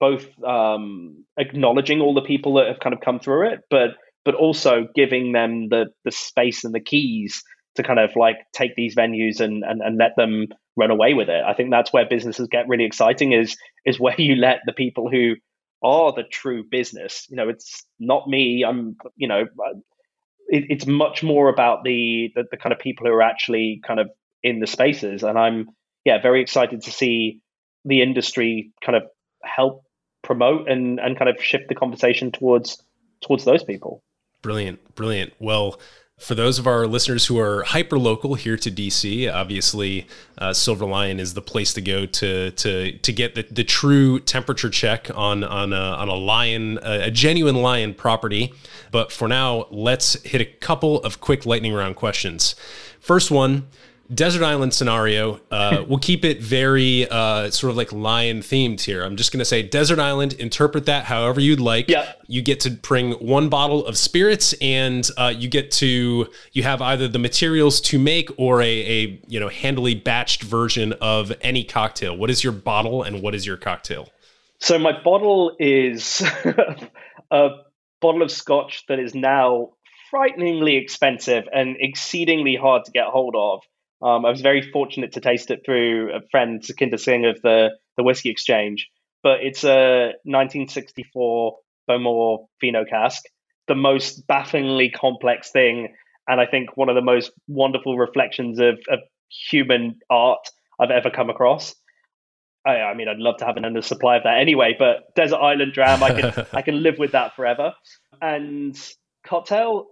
both 0.02 0.28
um, 0.44 1.24
acknowledging 1.40 2.02
all 2.02 2.14
the 2.14 2.22
people 2.22 2.56
that 2.56 2.68
have 2.68 2.82
kind 2.82 2.94
of 2.94 3.00
come 3.00 3.22
through 3.22 3.54
it, 3.54 3.62
but 3.70 3.92
but 4.26 4.36
also 4.36 4.90
giving 4.94 5.32
them 5.32 5.70
the 5.70 5.86
the 6.04 6.12
space 6.12 6.66
and 6.66 6.76
the 6.76 6.82
keys 6.82 7.42
to 7.78 7.84
kind 7.84 8.00
of 8.00 8.10
like 8.18 8.40
take 8.52 8.76
these 8.76 8.94
venues 8.94 9.40
and, 9.40 9.64
and, 9.64 9.80
and 9.82 9.98
let 9.98 10.18
them 10.18 10.48
run 10.78 10.92
away 10.92 11.14
with 11.14 11.28
it. 11.28 11.44
I 11.44 11.54
think 11.54 11.72
that's 11.72 11.92
where 11.92 12.06
businesses 12.08 12.48
get 12.48 12.68
really 12.68 12.86
exciting 12.86 13.34
is 13.34 13.58
is 13.86 14.00
where 14.00 14.16
you 14.22 14.36
let 14.36 14.60
the 14.66 14.74
people 14.74 15.10
who 15.10 15.36
are 15.84 16.14
the 16.14 16.24
true 16.24 16.64
business. 16.64 17.28
You 17.30 17.36
know, 17.36 17.50
it's 17.50 17.86
not 18.00 18.30
me. 18.30 18.64
I'm 18.64 18.96
you 19.16 19.28
know, 19.28 19.42
uh, 19.42 19.74
it, 20.48 20.66
it's 20.70 20.86
much 20.86 21.24
more 21.24 21.50
about 21.50 21.84
the, 21.84 22.32
the 22.36 22.46
the 22.52 22.58
kind 22.58 22.72
of 22.72 22.80
people 22.80 23.06
who 23.08 23.14
are 23.14 23.22
actually 23.22 23.82
kind 23.86 24.00
of 24.00 24.10
in 24.44 24.60
the 24.60 24.68
spaces, 24.68 25.24
and 25.24 25.38
I'm 25.38 25.70
yeah 26.06 26.22
very 26.22 26.42
excited 26.42 26.84
to 26.84 26.92
see 26.92 27.42
the 27.84 28.02
industry 28.02 28.72
kind 28.86 28.96
of 28.96 29.04
help 29.44 29.84
promote 30.24 30.70
and 30.70 31.00
and 31.00 31.18
kind 31.18 31.30
of 31.30 31.44
shift 31.44 31.66
the 31.70 31.76
conversation 31.76 32.32
towards 32.32 32.82
towards 33.22 33.46
those 33.46 33.64
people. 33.64 34.04
Brilliant, 34.42 34.96
brilliant. 34.96 35.34
Well, 35.40 35.80
for 36.20 36.34
those 36.34 36.58
of 36.58 36.66
our 36.66 36.88
listeners 36.88 37.28
who 37.28 37.40
are 37.40 37.62
hyper 37.64 37.98
local 37.98 38.34
here 38.34 38.58
to 38.58 38.72
DC, 38.72 39.32
obviously 39.32 40.08
uh, 40.40 40.52
Silver 40.52 40.86
Lyan 40.86 41.20
is 41.20 41.36
the 41.36 41.44
place 41.44 41.74
to 41.74 41.82
go 41.82 42.08
to 42.08 42.52
to 42.52 42.92
to 42.98 43.14
get 43.14 43.36
the, 43.36 43.44
the 43.52 43.64
true 43.64 44.20
temperature 44.20 44.70
check 44.70 45.10
on 45.16 45.44
on 45.44 45.74
a, 45.74 45.76
on 45.76 46.10
a 46.10 46.14
Lyan, 46.14 46.80
a, 46.80 47.06
a 47.06 47.12
genuine 47.12 47.56
Lyan 47.56 47.96
property. 47.96 48.52
But 48.92 49.12
for 49.12 49.28
now, 49.28 49.68
let's 49.70 50.22
hit 50.24 50.42
a 50.42 50.46
couple 50.46 51.02
of 51.04 51.22
quick 51.22 51.46
lightning 51.46 51.74
round 51.74 51.96
questions. 51.96 52.56
First 53.00 53.30
one 53.30 53.68
desert 54.14 54.44
island 54.44 54.74
scenario. 54.74 55.40
Uh, 55.52 55.84
we'll 55.88 56.00
keep 56.00 56.24
it 56.24 56.42
very 56.42 57.08
uh, 57.10 57.50
sort 57.50 57.72
of 57.72 57.78
like 57.78 57.90
Lyan 57.90 58.40
themed 58.40 58.82
here. 58.82 59.04
I'm 59.04 59.16
just 59.16 59.32
going 59.32 59.40
to 59.40 59.46
say 59.46 59.62
desert 59.62 60.00
island. 60.00 60.34
Interpret 60.34 60.86
that 60.86 61.06
however 61.06 61.42
you'd 61.42 61.60
like. 61.60 61.90
Yeah. 61.90 62.12
You 62.28 62.42
get 62.42 62.60
to 62.62 62.72
bring 62.72 63.14
one 63.14 63.50
bottle 63.50 63.86
of 63.86 63.98
spirits, 63.98 64.54
and 64.62 65.10
uh, 65.18 65.34
you 65.36 65.50
get 65.50 65.72
to 65.72 66.28
you 66.54 66.64
have 66.64 66.82
either 66.82 67.08
the 67.08 67.20
materials 67.20 67.82
to 67.82 68.00
make 68.00 68.30
or 68.38 68.62
a, 68.62 68.66
a 68.66 69.22
you 69.28 69.40
know 69.40 69.50
handily 69.50 70.00
batched 70.00 70.44
version 70.44 70.94
of 70.94 71.34
any 71.42 71.64
cocktail. 71.64 72.16
What 72.18 72.30
is 72.30 72.44
your 72.44 72.54
bottle 72.54 73.04
and 73.04 73.22
what 73.22 73.36
is 73.36 73.46
your 73.46 73.58
cocktail? 73.58 74.10
So 74.60 74.80
my 74.80 75.00
bottle 75.04 75.56
is 75.60 76.22
a 77.32 77.50
bottle 78.02 78.22
of 78.22 78.32
scotch 78.32 78.86
that 78.88 79.00
is 79.00 79.14
now 79.14 79.72
frighteningly 80.10 80.78
expensive 80.78 81.48
and 81.54 81.76
exceedingly 81.80 82.56
hard 82.56 82.86
to 82.86 82.92
get 82.92 83.06
hold 83.06 83.36
of 83.38 83.62
um, 84.02 84.26
I 84.26 84.30
was 84.30 84.42
very 84.42 84.62
fortunate 84.72 85.14
to 85.14 85.22
taste 85.22 85.52
it 85.52 85.62
through 85.66 86.14
a 86.14 86.22
friend, 86.30 86.62
Sukhinder 86.62 87.00
Singh 87.00 87.26
of 87.26 87.42
the, 87.42 87.72
the 87.96 88.04
Whisky 88.04 88.30
Exchange. 88.30 88.88
But 89.24 89.40
it's 89.42 89.64
a 89.64 90.14
1964 90.24 91.58
Bowmore 91.88 92.48
Fino 92.62 92.86
cask, 92.86 93.24
the 93.68 93.76
most 93.76 94.28
bafflingly 94.28 94.90
complex 94.90 95.52
thing, 95.52 95.96
and 96.28 96.40
I 96.40 96.46
think 96.46 96.76
one 96.76 96.90
of 96.90 96.96
the 96.96 97.02
most 97.02 97.32
wonderful 97.48 97.98
reflections 97.98 98.60
of, 98.60 98.78
of 98.90 99.00
human 99.50 100.00
art 100.10 100.48
I've 100.80 100.92
ever 100.92 101.10
come 101.10 101.30
across. 101.30 101.74
I, 102.66 102.82
I, 102.82 102.94
mean, 102.94 103.08
I'd 103.08 103.18
love 103.18 103.38
to 103.38 103.46
have 103.46 103.58
an 103.58 103.66
endless 103.66 103.88
supply 103.88 104.18
of 104.18 104.24
that 104.24 104.40
anyway, 104.40 104.76
but 104.78 105.16
Desert 105.16 105.38
Island 105.38 105.74
Dram, 105.74 106.04
I 106.04 106.22
can 106.22 106.46
I 106.54 106.62
can 106.62 106.84
live 106.84 106.98
with 107.00 107.14
that 107.14 107.36
forever. 107.36 107.74
And 108.22 108.78
cocktail, 109.26 109.88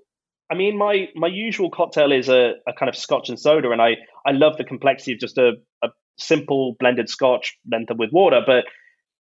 I 0.51 0.55
mean, 0.55 0.77
my 0.77 1.07
my 1.15 1.27
usual 1.27 1.71
cocktail 1.71 2.11
is 2.11 2.29
a, 2.29 2.53
a 2.67 2.73
kind 2.73 2.89
of 2.89 2.95
Scotch 2.95 3.29
and 3.29 3.39
soda, 3.39 3.71
and 3.71 3.81
I 3.81 3.97
I 4.25 4.31
love 4.31 4.57
the 4.57 4.63
complexity 4.63 5.13
of 5.13 5.19
just 5.19 5.37
a, 5.37 5.53
a 5.83 5.89
simple 6.17 6.75
blended 6.79 7.09
Scotch 7.09 7.57
blended 7.65 7.97
with 7.97 8.11
water. 8.11 8.41
But 8.45 8.65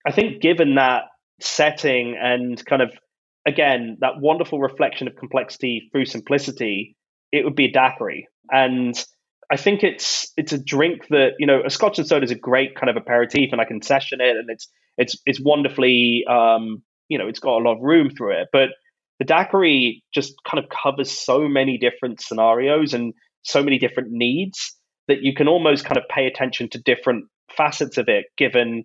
I 0.06 0.12
think 0.12 0.40
given 0.40 0.74
that 0.76 1.04
setting 1.40 2.16
and 2.20 2.64
kind 2.64 2.82
of 2.82 2.92
again 3.46 3.98
that 4.00 4.20
wonderful 4.20 4.60
reflection 4.60 5.06
of 5.06 5.16
complexity 5.16 5.88
through 5.92 6.06
simplicity, 6.06 6.96
it 7.30 7.44
would 7.44 7.56
be 7.56 7.66
a 7.66 7.72
daiquiri. 7.72 8.28
And 8.50 9.02
I 9.50 9.56
think 9.56 9.82
it's 9.82 10.32
it's 10.38 10.52
a 10.52 10.58
drink 10.58 11.08
that 11.10 11.32
you 11.38 11.46
know 11.46 11.62
a 11.64 11.70
Scotch 11.70 11.98
and 11.98 12.08
soda 12.08 12.24
is 12.24 12.30
a 12.30 12.36
great 12.36 12.74
kind 12.74 12.88
of 12.88 12.96
aperitif, 12.96 13.52
and 13.52 13.60
I 13.60 13.66
can 13.66 13.82
session 13.82 14.20
it, 14.22 14.36
and 14.36 14.48
it's 14.48 14.66
it's 14.96 15.16
it's 15.26 15.40
wonderfully 15.40 16.24
um, 16.28 16.82
you 17.08 17.18
know 17.18 17.28
it's 17.28 17.38
got 17.40 17.58
a 17.58 17.62
lot 17.62 17.76
of 17.76 17.82
room 17.82 18.08
through 18.08 18.40
it. 18.40 18.48
But 18.50 18.70
the 19.22 19.26
daiquiri 19.26 20.02
just 20.12 20.34
kind 20.44 20.62
of 20.62 20.68
covers 20.68 21.08
so 21.08 21.46
many 21.46 21.78
different 21.78 22.20
scenarios 22.20 22.92
and 22.92 23.14
so 23.42 23.62
many 23.62 23.78
different 23.78 24.08
needs 24.10 24.76
that 25.06 25.18
you 25.22 25.32
can 25.32 25.46
almost 25.46 25.84
kind 25.84 25.96
of 25.96 26.02
pay 26.12 26.26
attention 26.26 26.68
to 26.70 26.82
different 26.82 27.26
facets 27.56 27.98
of 27.98 28.08
it, 28.08 28.24
given 28.36 28.82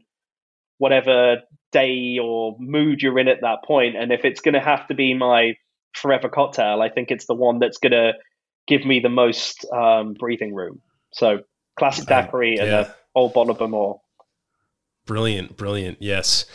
whatever 0.77 1.37
day 1.71 2.19
or 2.21 2.55
mood 2.59 3.01
you're 3.01 3.17
in 3.17 3.27
at 3.27 3.41
that 3.41 3.63
point. 3.65 3.95
And 3.97 4.11
if 4.11 4.25
it's 4.25 4.41
going 4.41 4.53
to 4.53 4.59
have 4.59 4.85
to 4.89 4.93
be 4.93 5.15
my 5.15 5.53
forever 5.95 6.29
cocktail, 6.29 6.83
I 6.83 6.89
think 6.89 7.09
it's 7.09 7.25
the 7.25 7.33
one 7.33 7.57
that's 7.57 7.79
going 7.79 7.93
to 7.93 8.11
give 8.67 8.85
me 8.85 8.99
the 8.99 9.09
most 9.09 9.65
um, 9.73 10.13
breathing 10.19 10.53
room. 10.53 10.81
So 11.13 11.39
classic 11.79 12.05
daiquiri 12.05 12.57
and 12.59 12.69
a 12.69 12.95
old 13.15 13.33
bottle 13.33 13.53
of 13.53 13.57
Bowmore. 13.57 14.01
Brilliant, 15.07 15.55
brilliant. 15.55 15.97
Yes, 16.01 16.45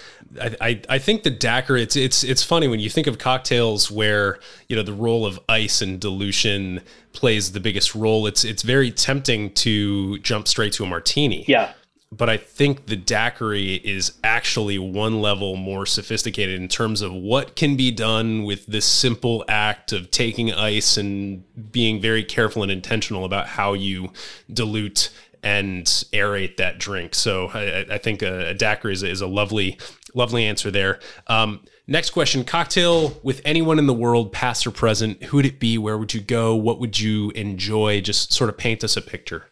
I, 0.40 0.56
I, 0.60 0.80
I 0.90 0.98
think 0.98 1.22
the 1.22 1.30
daiquiri. 1.30 1.82
It's 1.82 1.96
it's 1.96 2.22
it's 2.22 2.44
funny 2.44 2.68
when 2.68 2.80
you 2.80 2.90
think 2.90 3.06
of 3.06 3.18
cocktails 3.18 3.90
where 3.90 4.38
you 4.68 4.76
know 4.76 4.82
the 4.82 4.92
role 4.92 5.24
of 5.24 5.40
ice 5.48 5.80
and 5.80 5.98
dilution 5.98 6.82
plays 7.14 7.52
the 7.52 7.60
biggest 7.60 7.94
role. 7.94 8.26
It's 8.26 8.44
it's 8.44 8.62
very 8.62 8.90
tempting 8.90 9.54
to 9.54 10.18
jump 10.18 10.46
straight 10.46 10.74
to 10.74 10.84
a 10.84 10.86
martini. 10.86 11.46
Yeah. 11.48 11.72
But 12.14 12.28
I 12.28 12.36
think 12.36 12.86
the 12.86 12.96
daiquiri 12.96 13.76
is 13.76 14.12
actually 14.22 14.78
one 14.78 15.22
level 15.22 15.56
more 15.56 15.86
sophisticated 15.86 16.60
in 16.60 16.68
terms 16.68 17.00
of 17.00 17.10
what 17.10 17.56
can 17.56 17.74
be 17.74 17.90
done 17.90 18.44
with 18.44 18.66
this 18.66 18.84
simple 18.84 19.46
act 19.48 19.92
of 19.92 20.10
taking 20.10 20.52
ice 20.52 20.98
and 20.98 21.42
being 21.72 22.02
very 22.02 22.22
careful 22.22 22.62
and 22.62 22.70
intentional 22.70 23.24
about 23.24 23.46
how 23.46 23.72
you 23.72 24.12
dilute 24.52 25.10
and 25.42 25.84
aerate 26.12 26.56
that 26.56 26.78
drink. 26.78 27.14
So 27.14 27.48
I, 27.48 27.86
I 27.90 27.98
think 27.98 28.22
a, 28.22 28.50
a 28.50 28.54
daiquiri 28.54 28.92
is, 28.92 29.02
is, 29.02 29.20
a 29.20 29.26
lovely, 29.26 29.78
lovely 30.14 30.44
answer 30.44 30.70
there. 30.70 31.00
Um, 31.26 31.64
next 31.86 32.10
question: 32.10 32.44
cocktail 32.44 33.18
with 33.22 33.40
anyone 33.44 33.78
in 33.78 33.86
the 33.86 33.94
world, 33.94 34.32
past 34.32 34.66
or 34.66 34.70
present. 34.70 35.22
Who 35.24 35.38
would 35.38 35.46
it 35.46 35.58
be? 35.58 35.78
Where 35.78 35.98
would 35.98 36.14
you 36.14 36.20
go? 36.20 36.54
What 36.54 36.78
would 36.78 36.98
you 36.98 37.30
enjoy? 37.30 38.00
Just 38.00 38.32
sort 38.32 38.50
of 38.50 38.56
paint 38.56 38.84
us 38.84 38.96
a 38.96 39.02
picture. 39.02 39.46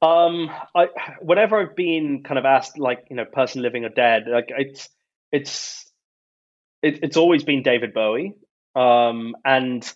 Um, 0.00 0.50
I 0.74 0.88
whenever 1.20 1.60
I've 1.60 1.76
been 1.76 2.22
kind 2.22 2.38
of 2.38 2.44
asked, 2.44 2.78
like 2.78 3.06
you 3.10 3.16
know, 3.16 3.24
person 3.24 3.62
living 3.62 3.84
or 3.84 3.90
dead, 3.90 4.24
like 4.28 4.46
it's 4.48 4.88
it's 5.32 5.90
it, 6.82 7.00
it's 7.02 7.16
always 7.16 7.44
been 7.44 7.62
David 7.62 7.94
Bowie. 7.94 8.34
Um, 8.74 9.36
and 9.44 9.90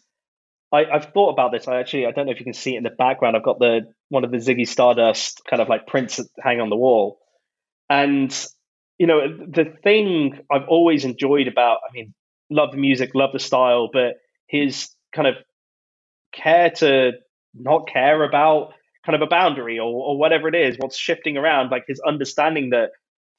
I, 0.73 0.85
I've 0.87 1.13
thought 1.13 1.31
about 1.31 1.53
this. 1.53 1.69
I 1.69 1.79
actually 1.79 2.07
I 2.07 2.13
don't 2.13 2.27
know 2.27 2.33
if 2.33 2.39
you 2.39 2.45
can 2.45 2.55
see 2.55 2.75
it 2.75 2.79
in 2.79 2.85
the 2.85 2.91
background. 2.91 3.37
I've 3.37 3.45
got 3.45 3.59
the 3.59 3.93
one 4.09 4.25
of 4.25 4.31
the 4.31 4.39
Ziggy 4.39 4.67
Stardust 4.67 5.43
kind 5.49 5.61
of 5.61 5.69
like 5.69 5.87
prints 5.87 6.17
that 6.17 6.29
hang 6.43 6.61
on 6.61 6.71
the 6.71 6.77
wall. 6.77 7.19
And, 7.91 8.35
you 8.99 9.07
know, 9.07 9.21
the 9.29 9.73
thing 9.83 10.39
I've 10.51 10.69
always 10.69 11.05
enjoyed 11.05 11.49
about, 11.49 11.79
I 11.89 11.93
mean, 11.93 12.15
love 12.51 12.73
the 12.73 12.79
music, 12.79 13.11
love 13.15 13.33
the 13.33 13.39
style, 13.39 13.91
but 13.93 14.15
his 14.47 14.91
kind 15.15 15.29
of 15.29 15.35
care 16.33 16.71
to 16.71 17.13
not 17.55 17.89
care 17.89 18.23
about 18.25 18.73
kind 19.05 19.17
of 19.17 19.23
a 19.23 19.31
boundary 19.31 19.79
or, 19.79 19.87
or 19.87 20.19
whatever 20.19 20.49
it 20.49 20.55
is, 20.55 20.77
what's 20.79 20.99
shifting 20.99 21.37
around, 21.37 21.71
like 21.71 21.85
his 21.87 22.01
understanding 22.01 22.71
that 22.71 22.91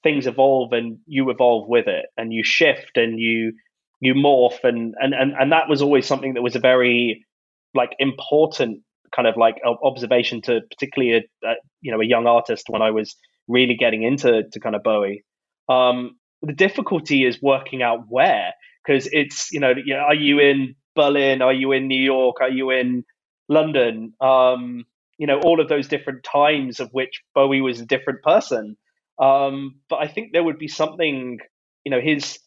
things 0.04 0.28
evolve 0.28 0.74
and 0.74 1.00
you 1.06 1.30
evolve 1.30 1.68
with 1.68 1.88
it 1.88 2.06
and 2.18 2.34
you 2.34 2.44
shift 2.44 2.96
and 2.96 3.20
you 3.20 3.54
you 4.00 4.14
morph 4.14 4.64
and 4.64 4.96
and 5.00 5.14
and, 5.14 5.34
and 5.38 5.52
that 5.52 5.68
was 5.68 5.82
always 5.82 6.06
something 6.06 6.36
that 6.36 6.42
was 6.42 6.56
a 6.56 6.60
very 6.60 7.26
like 7.74 7.96
important 8.00 8.82
kind 9.16 9.28
of 9.28 9.38
like 9.38 9.56
observation 9.66 10.42
to 10.44 10.62
particularly 10.70 11.14
a, 11.44 11.48
a, 11.48 11.54
you 11.82 11.92
know 11.92 12.02
a 12.02 12.06
young 12.06 12.28
artist 12.28 12.66
when 12.70 12.82
I 12.82 12.92
was 12.92 13.16
really 13.48 13.76
getting 13.76 14.04
into 14.04 14.44
to 14.52 14.60
kind 14.60 14.76
of 14.76 14.84
Bowie. 14.84 15.24
Um, 15.68 16.18
the 16.42 16.54
difficulty 16.54 17.26
is 17.26 17.42
working 17.42 17.82
out 17.82 18.06
where 18.08 18.54
because 18.86 19.08
it's 19.12 19.52
you 19.52 19.60
know, 19.60 19.74
are 19.96 20.16
you 20.16 20.40
in 20.40 20.76
Berlin? 20.96 21.42
Are 21.42 21.54
you 21.54 21.72
in 21.72 21.88
New 21.88 22.02
York? 22.02 22.38
Are 22.42 22.50
you 22.50 22.72
in 22.72 23.04
London? 23.48 24.14
Um, 24.22 24.86
you 25.20 25.28
know 25.28 25.40
all 25.42 25.60
of 25.60 25.68
those 25.68 25.88
different 25.88 26.24
times 26.24 26.80
of 26.80 26.90
which 26.92 27.22
Bowie 27.36 27.62
was 27.62 27.80
a 27.80 27.86
different 27.86 28.24
person. 28.24 28.78
Um, 29.22 29.82
but 29.90 29.98
I 29.98 30.08
think 30.08 30.32
there 30.32 30.44
would 30.44 30.58
be 30.58 30.70
something 30.70 31.40
you 31.84 31.92
know 31.92 32.02
his 32.02 32.40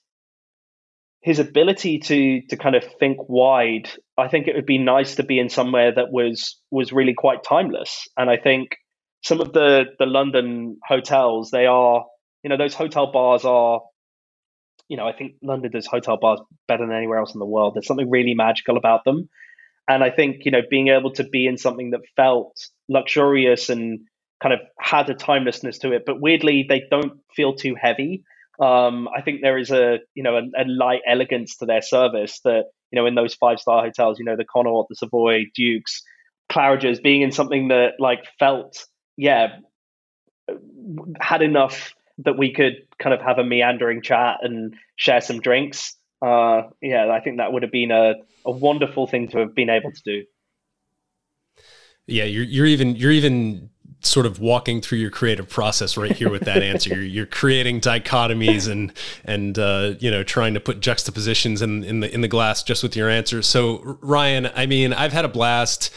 his 1.21 1.39
ability 1.39 1.99
to 2.01 2.43
to 2.49 2.57
kind 2.57 2.75
of 2.75 2.85
think 2.99 3.19
wide 3.29 3.91
i 4.19 4.29
think 4.29 4.47
it 4.47 4.55
would 4.55 4.67
be 4.67 4.79
nice 4.79 5.17
to 5.17 5.23
be 5.23 5.39
in 5.39 5.49
somewhere 5.49 5.93
that 5.95 6.11
was 6.11 6.59
was 6.71 6.93
really 6.93 7.15
quite 7.15 7.43
timeless. 7.43 8.09
And 8.17 8.31
i 8.31 8.37
think 8.37 8.77
some 9.23 9.41
of 9.41 9.53
the 9.53 9.85
the 9.99 10.07
london 10.07 10.79
hotels 10.87 11.51
they 11.51 11.67
are 11.67 12.05
you 12.43 12.51
know 12.51 12.57
those 12.57 12.75
hotel 12.75 13.13
bars 13.13 13.45
are 13.45 13.81
you 14.89 14.97
know 14.97 15.07
i 15.07 15.13
think 15.13 15.33
london 15.43 15.71
does 15.71 15.87
hotel 15.87 16.19
bars 16.21 16.41
better 16.69 16.87
than 16.87 16.97
anywhere 16.97 17.19
else 17.19 17.35
in 17.35 17.39
the 17.41 17.47
world. 17.47 17.75
There's 17.75 17.87
something 17.87 18.11
really 18.11 18.35
magical 18.35 18.77
about 18.77 19.05
them. 19.05 19.29
And 19.89 20.05
i 20.05 20.11
think 20.11 20.45
you 20.45 20.51
know 20.51 20.63
being 20.69 20.89
able 20.89 21.13
to 21.15 21.25
be 21.25 21.47
in 21.47 21.57
something 21.57 21.91
that 21.91 22.01
felt 22.17 22.57
luxurious 22.89 23.69
and 23.69 24.01
kind 24.43 24.53
of 24.53 24.61
had 24.79 25.09
a 25.09 25.15
timelessness 25.15 25.79
to 25.79 25.93
it 25.93 26.03
but 26.05 26.21
weirdly 26.21 26.67
they 26.69 26.83
don't 26.91 27.21
feel 27.37 27.55
too 27.55 27.77
heavy. 27.81 28.25
Um, 28.61 29.09
I 29.17 29.23
think 29.23 29.41
there 29.41 29.59
is 29.59 29.71
a 29.71 29.99
you 30.15 30.23
know 30.23 30.37
a, 30.37 30.43
a, 30.63 30.65
light 30.67 31.01
elegance 31.09 31.57
to 31.57 31.67
their 31.67 31.83
service 31.83 32.41
that 32.45 32.65
you 32.93 33.01
know 33.01 33.07
in 33.07 33.15
those 33.15 33.35
five 33.35 33.59
star 33.59 33.83
hotels, 33.83 34.19
you 34.19 34.25
know 34.25 34.37
the 34.37 34.45
Connaught, 34.45 34.89
the 34.89 34.95
Savoy, 34.95 35.47
Dukes, 35.55 36.03
Claridge's, 36.51 37.01
being 37.01 37.23
in 37.23 37.33
something 37.33 37.69
that 37.69 37.95
like 37.99 38.27
felt 38.39 38.87
yeah 39.17 39.57
had 41.21 41.43
enough 41.43 41.95
that 42.19 42.37
we 42.37 42.53
could 42.53 42.75
kind 42.99 43.15
of 43.15 43.21
have 43.21 43.39
a 43.39 43.45
meandering 43.45 44.03
chat 44.03 44.39
and 44.43 44.75
share 44.97 45.21
some 45.21 45.41
drinks. 45.41 45.97
Uh, 46.21 46.63
yeah, 46.81 47.11
I 47.11 47.21
think 47.21 47.39
that 47.39 47.53
would 47.53 47.63
have 47.63 47.73
been 47.73 47.91
a, 47.91 48.15
a 48.45 48.51
wonderful 48.51 49.07
thing 49.07 49.29
to 49.29 49.39
have 49.39 49.55
been 49.55 49.71
able 49.71 49.91
to 49.91 50.03
do. 50.05 50.25
Yeah, 52.07 52.25
you're 52.25 52.45
you're 52.45 52.67
even 52.67 52.97
you're 52.97 53.13
even 53.13 53.71
sort 54.03 54.27
of 54.27 54.41
walking 54.41 54.81
through 54.81 54.99
your 54.99 55.11
creative 55.11 55.49
process 55.49 55.97
right 55.97 56.13
here 56.13 56.31
with 56.31 56.43
that 56.43 56.63
answer. 56.63 56.91
You're, 56.91 57.03
you're, 57.03 57.27
creating 57.27 57.81
dichotomies 57.81 58.71
and 58.71 58.93
and 59.25 59.59
uh, 59.59 59.95
you 60.01 60.11
know 60.11 60.23
trying 60.23 60.55
to 60.55 60.61
put 60.61 60.81
juxtapositions 60.81 61.63
in 61.63 61.85
in 61.85 62.01
the 62.01 62.13
in 62.13 62.21
the 62.21 62.29
glass 62.29 62.63
just 62.63 62.83
with 62.83 62.97
your 62.97 63.09
answers. 63.09 63.47
So 63.47 63.99
Ryan, 64.01 64.51
I 64.55 64.67
mean, 64.67 64.93
I've 64.93 65.13
had 65.13 65.25
a 65.25 65.29
blast. 65.29 65.91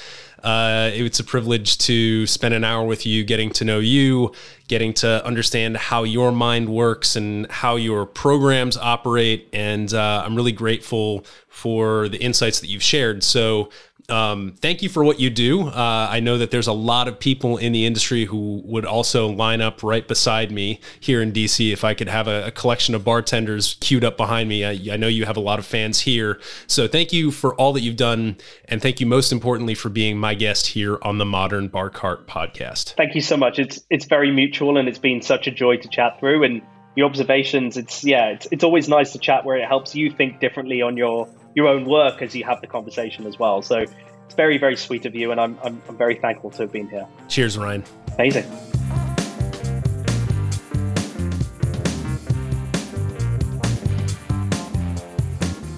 Uh, 0.43 0.91
it's 0.93 1.19
a 1.19 1.23
privilege 1.23 1.79
to 1.79 2.27
spend 2.27 2.53
an 2.53 2.63
hour 2.63 2.85
with 2.85 3.07
you, 3.07 3.23
getting 3.23 3.49
to 3.49 3.65
know 3.65 3.79
you, 3.79 4.31
getting 4.67 4.93
to 4.93 5.25
understand 5.25 5.75
how 5.75 6.03
your 6.03 6.31
mind 6.31 6.69
works 6.69 7.15
and 7.15 7.49
how 7.51 7.77
your 7.77 8.05
programs 8.05 8.77
operate. 8.77 9.49
And 9.53 9.91
uh, 9.91 10.21
I'm 10.23 10.35
really 10.35 10.51
grateful 10.51 11.25
for 11.47 12.09
the 12.09 12.17
insights 12.19 12.59
that 12.59 12.67
you've 12.67 12.83
shared. 12.83 13.23
So 13.23 13.71
um, 14.09 14.53
thank 14.59 14.83
you 14.83 14.89
for 14.89 15.03
what 15.03 15.19
you 15.19 15.29
do. 15.29 15.67
Uh, 15.67 16.07
I 16.09 16.19
know 16.19 16.37
that 16.37 16.51
there's 16.51 16.67
a 16.67 16.73
lot 16.73 17.07
of 17.07 17.19
people 17.19 17.57
in 17.57 17.71
the 17.71 17.85
industry 17.85 18.25
who 18.25 18.61
would 18.65 18.85
also 18.85 19.27
line 19.27 19.61
up 19.61 19.81
right 19.81 20.07
beside 20.07 20.51
me 20.51 20.79
here 20.99 21.21
in 21.21 21.31
DC 21.31 21.73
if 21.73 21.83
I 21.83 21.93
could 21.93 22.09
have 22.09 22.27
a, 22.27 22.47
a 22.47 22.51
collection 22.51 22.93
of 22.93 23.03
bartenders 23.03 23.77
queued 23.79 24.03
up 24.03 24.17
behind 24.17 24.47
me. 24.49 24.63
I, 24.63 24.93
I, 24.93 24.97
know 24.97 25.07
you 25.07 25.25
have 25.25 25.37
a 25.37 25.41
lot 25.41 25.59
of 25.59 25.65
fans 25.65 26.01
here. 26.01 26.39
So 26.67 26.87
thank 26.87 27.13
you 27.13 27.31
for 27.31 27.55
all 27.55 27.73
that 27.73 27.81
you've 27.81 27.95
done. 27.95 28.37
And 28.65 28.81
thank 28.81 28.99
you 28.99 29.07
most 29.07 29.31
importantly 29.31 29.73
for 29.73 29.89
being 29.89 30.17
my 30.17 30.35
guest 30.35 30.67
here 30.67 30.99
on 31.01 31.17
the 31.17 31.25
Modern 31.25 31.67
Bar 31.67 31.89
Cart 31.89 32.27
podcast. 32.27 32.95
Thank 32.95 33.15
you 33.15 33.21
so 33.21 33.37
much. 33.37 33.57
It's, 33.57 33.83
it's 33.89 34.05
very 34.05 34.31
mutual 34.31 34.77
and 34.77 34.87
it's 34.87 34.99
been 34.99 35.21
such 35.21 35.47
a 35.47 35.51
joy 35.51 35.77
to 35.77 35.87
chat 35.87 36.19
through. 36.19 36.43
And 36.43 36.61
your 36.95 37.07
observations, 37.07 37.75
it's, 37.75 38.03
yeah, 38.03 38.27
it's, 38.27 38.47
it's 38.51 38.63
always 38.63 38.87
nice 38.87 39.13
to 39.13 39.19
chat 39.19 39.45
where 39.45 39.57
it 39.57 39.67
helps 39.67 39.95
you 39.95 40.11
think 40.11 40.39
differently 40.39 40.81
on 40.81 40.95
your 40.95 41.27
your 41.55 41.67
own 41.67 41.85
work 41.85 42.21
as 42.21 42.35
you 42.35 42.43
have 42.43 42.61
the 42.61 42.67
conversation 42.67 43.25
as 43.25 43.39
well. 43.39 43.61
So 43.61 43.79
it's 43.79 44.35
very, 44.35 44.57
very 44.57 44.75
sweet 44.75 45.05
of 45.05 45.15
you, 45.15 45.31
and 45.31 45.39
I'm, 45.39 45.57
I'm, 45.63 45.81
I'm 45.87 45.97
very 45.97 46.15
thankful 46.15 46.51
to 46.51 46.63
have 46.63 46.71
been 46.71 46.89
here. 46.89 47.07
Cheers, 47.29 47.57
Ryan. 47.57 47.83
Amazing. 48.15 48.43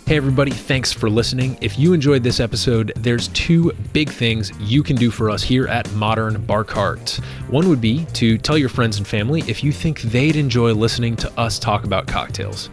Hey, 0.07 0.15
everybody, 0.15 0.51
thanks 0.51 0.93
for 0.93 1.09
listening. 1.09 1.57
If 1.59 1.78
you 1.78 1.91
enjoyed 1.91 2.23
this 2.23 2.39
episode, 2.39 2.93
there's 2.95 3.28
two 3.30 3.73
big 3.91 4.09
things 4.09 4.53
you 4.57 4.82
can 4.82 4.95
do 4.95 5.11
for 5.11 5.30
us 5.30 5.43
here 5.43 5.67
at 5.67 5.91
Modern 5.91 6.41
Bar 6.45 6.63
Cart. 6.63 7.19
One 7.49 7.67
would 7.67 7.82
be 7.82 8.05
to 8.13 8.38
tell 8.38 8.57
your 8.57 8.69
friends 8.69 8.99
and 8.99 9.05
family 9.05 9.41
if 9.49 9.65
you 9.65 9.73
think 9.73 10.01
they'd 10.03 10.38
enjoy 10.38 10.71
listening 10.73 11.17
to 11.17 11.39
us 11.39 11.59
talk 11.59 11.84
about 11.84 12.07
cocktails. 12.07 12.69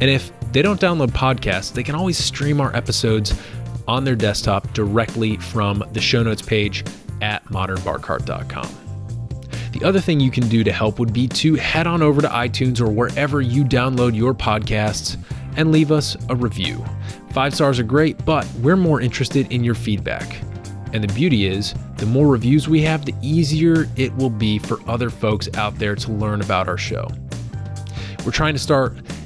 And 0.00 0.08
if 0.08 0.30
they 0.52 0.62
don't 0.62 0.80
download 0.80 1.08
podcasts, 1.08 1.72
they 1.72 1.82
can 1.82 1.94
always 1.94 2.16
stream 2.16 2.60
our 2.60 2.74
episodes 2.74 3.34
on 3.88 4.04
their 4.04 4.16
desktop 4.16 4.72
directly 4.72 5.36
from 5.36 5.84
the 5.92 6.00
show 6.00 6.22
notes 6.22 6.42
page 6.42 6.84
at 7.22 7.44
modernbarcart.com. 7.46 8.68
The 9.72 9.84
other 9.84 10.00
thing 10.00 10.20
you 10.20 10.30
can 10.30 10.48
do 10.48 10.64
to 10.64 10.72
help 10.72 10.98
would 10.98 11.12
be 11.12 11.28
to 11.28 11.54
head 11.54 11.86
on 11.86 12.02
over 12.02 12.22
to 12.22 12.28
iTunes 12.28 12.80
or 12.80 12.90
wherever 12.90 13.42
you 13.42 13.62
download 13.62 14.16
your 14.16 14.32
podcasts 14.32 15.18
and 15.56 15.70
leave 15.70 15.92
us 15.92 16.16
a 16.28 16.36
review. 16.36 16.82
Five 17.32 17.54
stars 17.54 17.78
are 17.78 17.84
great, 17.84 18.24
but 18.24 18.46
we're 18.62 18.76
more 18.76 19.00
interested 19.00 19.52
in 19.52 19.62
your 19.62 19.74
feedback. 19.74 20.40
And 20.92 21.04
the 21.04 21.12
beauty 21.12 21.46
is, 21.46 21.74
the 21.98 22.06
more 22.06 22.26
reviews 22.28 22.68
we 22.68 22.80
have, 22.82 23.04
the 23.04 23.14
easier 23.20 23.86
it 23.96 24.14
will 24.16 24.30
be 24.30 24.58
for 24.58 24.78
other 24.88 25.10
folks 25.10 25.48
out 25.54 25.78
there 25.78 25.94
to 25.94 26.12
learn 26.12 26.40
about 26.40 26.68
our 26.68 26.78
show. 26.78 27.06
We're 28.24 28.32
trying 28.32 28.54
to 28.54 28.58
start 28.58 28.96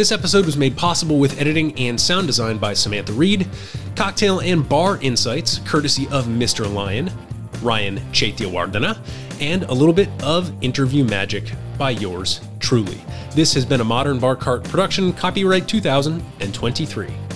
This 0.00 0.12
episode 0.12 0.46
was 0.46 0.56
made 0.56 0.78
possible 0.78 1.18
with 1.18 1.38
editing 1.38 1.78
and 1.78 2.00
sound 2.00 2.26
design 2.26 2.56
by 2.56 2.72
Samantha 2.72 3.12
Reed, 3.12 3.46
cocktail 3.96 4.40
and 4.40 4.66
bar 4.66 4.98
insights 5.02 5.58
courtesy 5.66 6.08
of 6.08 6.24
Mr. 6.24 6.64
Lyan, 6.64 7.12
Ryan 7.60 7.98
Chetiyawardana, 8.10 8.98
and 9.42 9.64
a 9.64 9.74
little 9.74 9.92
bit 9.92 10.08
of 10.22 10.54
interview 10.64 11.04
magic 11.04 11.52
by 11.76 11.90
yours 11.90 12.40
truly. 12.60 12.98
This 13.34 13.52
has 13.52 13.66
been 13.66 13.82
a 13.82 13.84
Modern 13.84 14.18
Bar 14.18 14.36
Cart 14.36 14.64
production, 14.64 15.12
copyright 15.12 15.68
2023. 15.68 17.29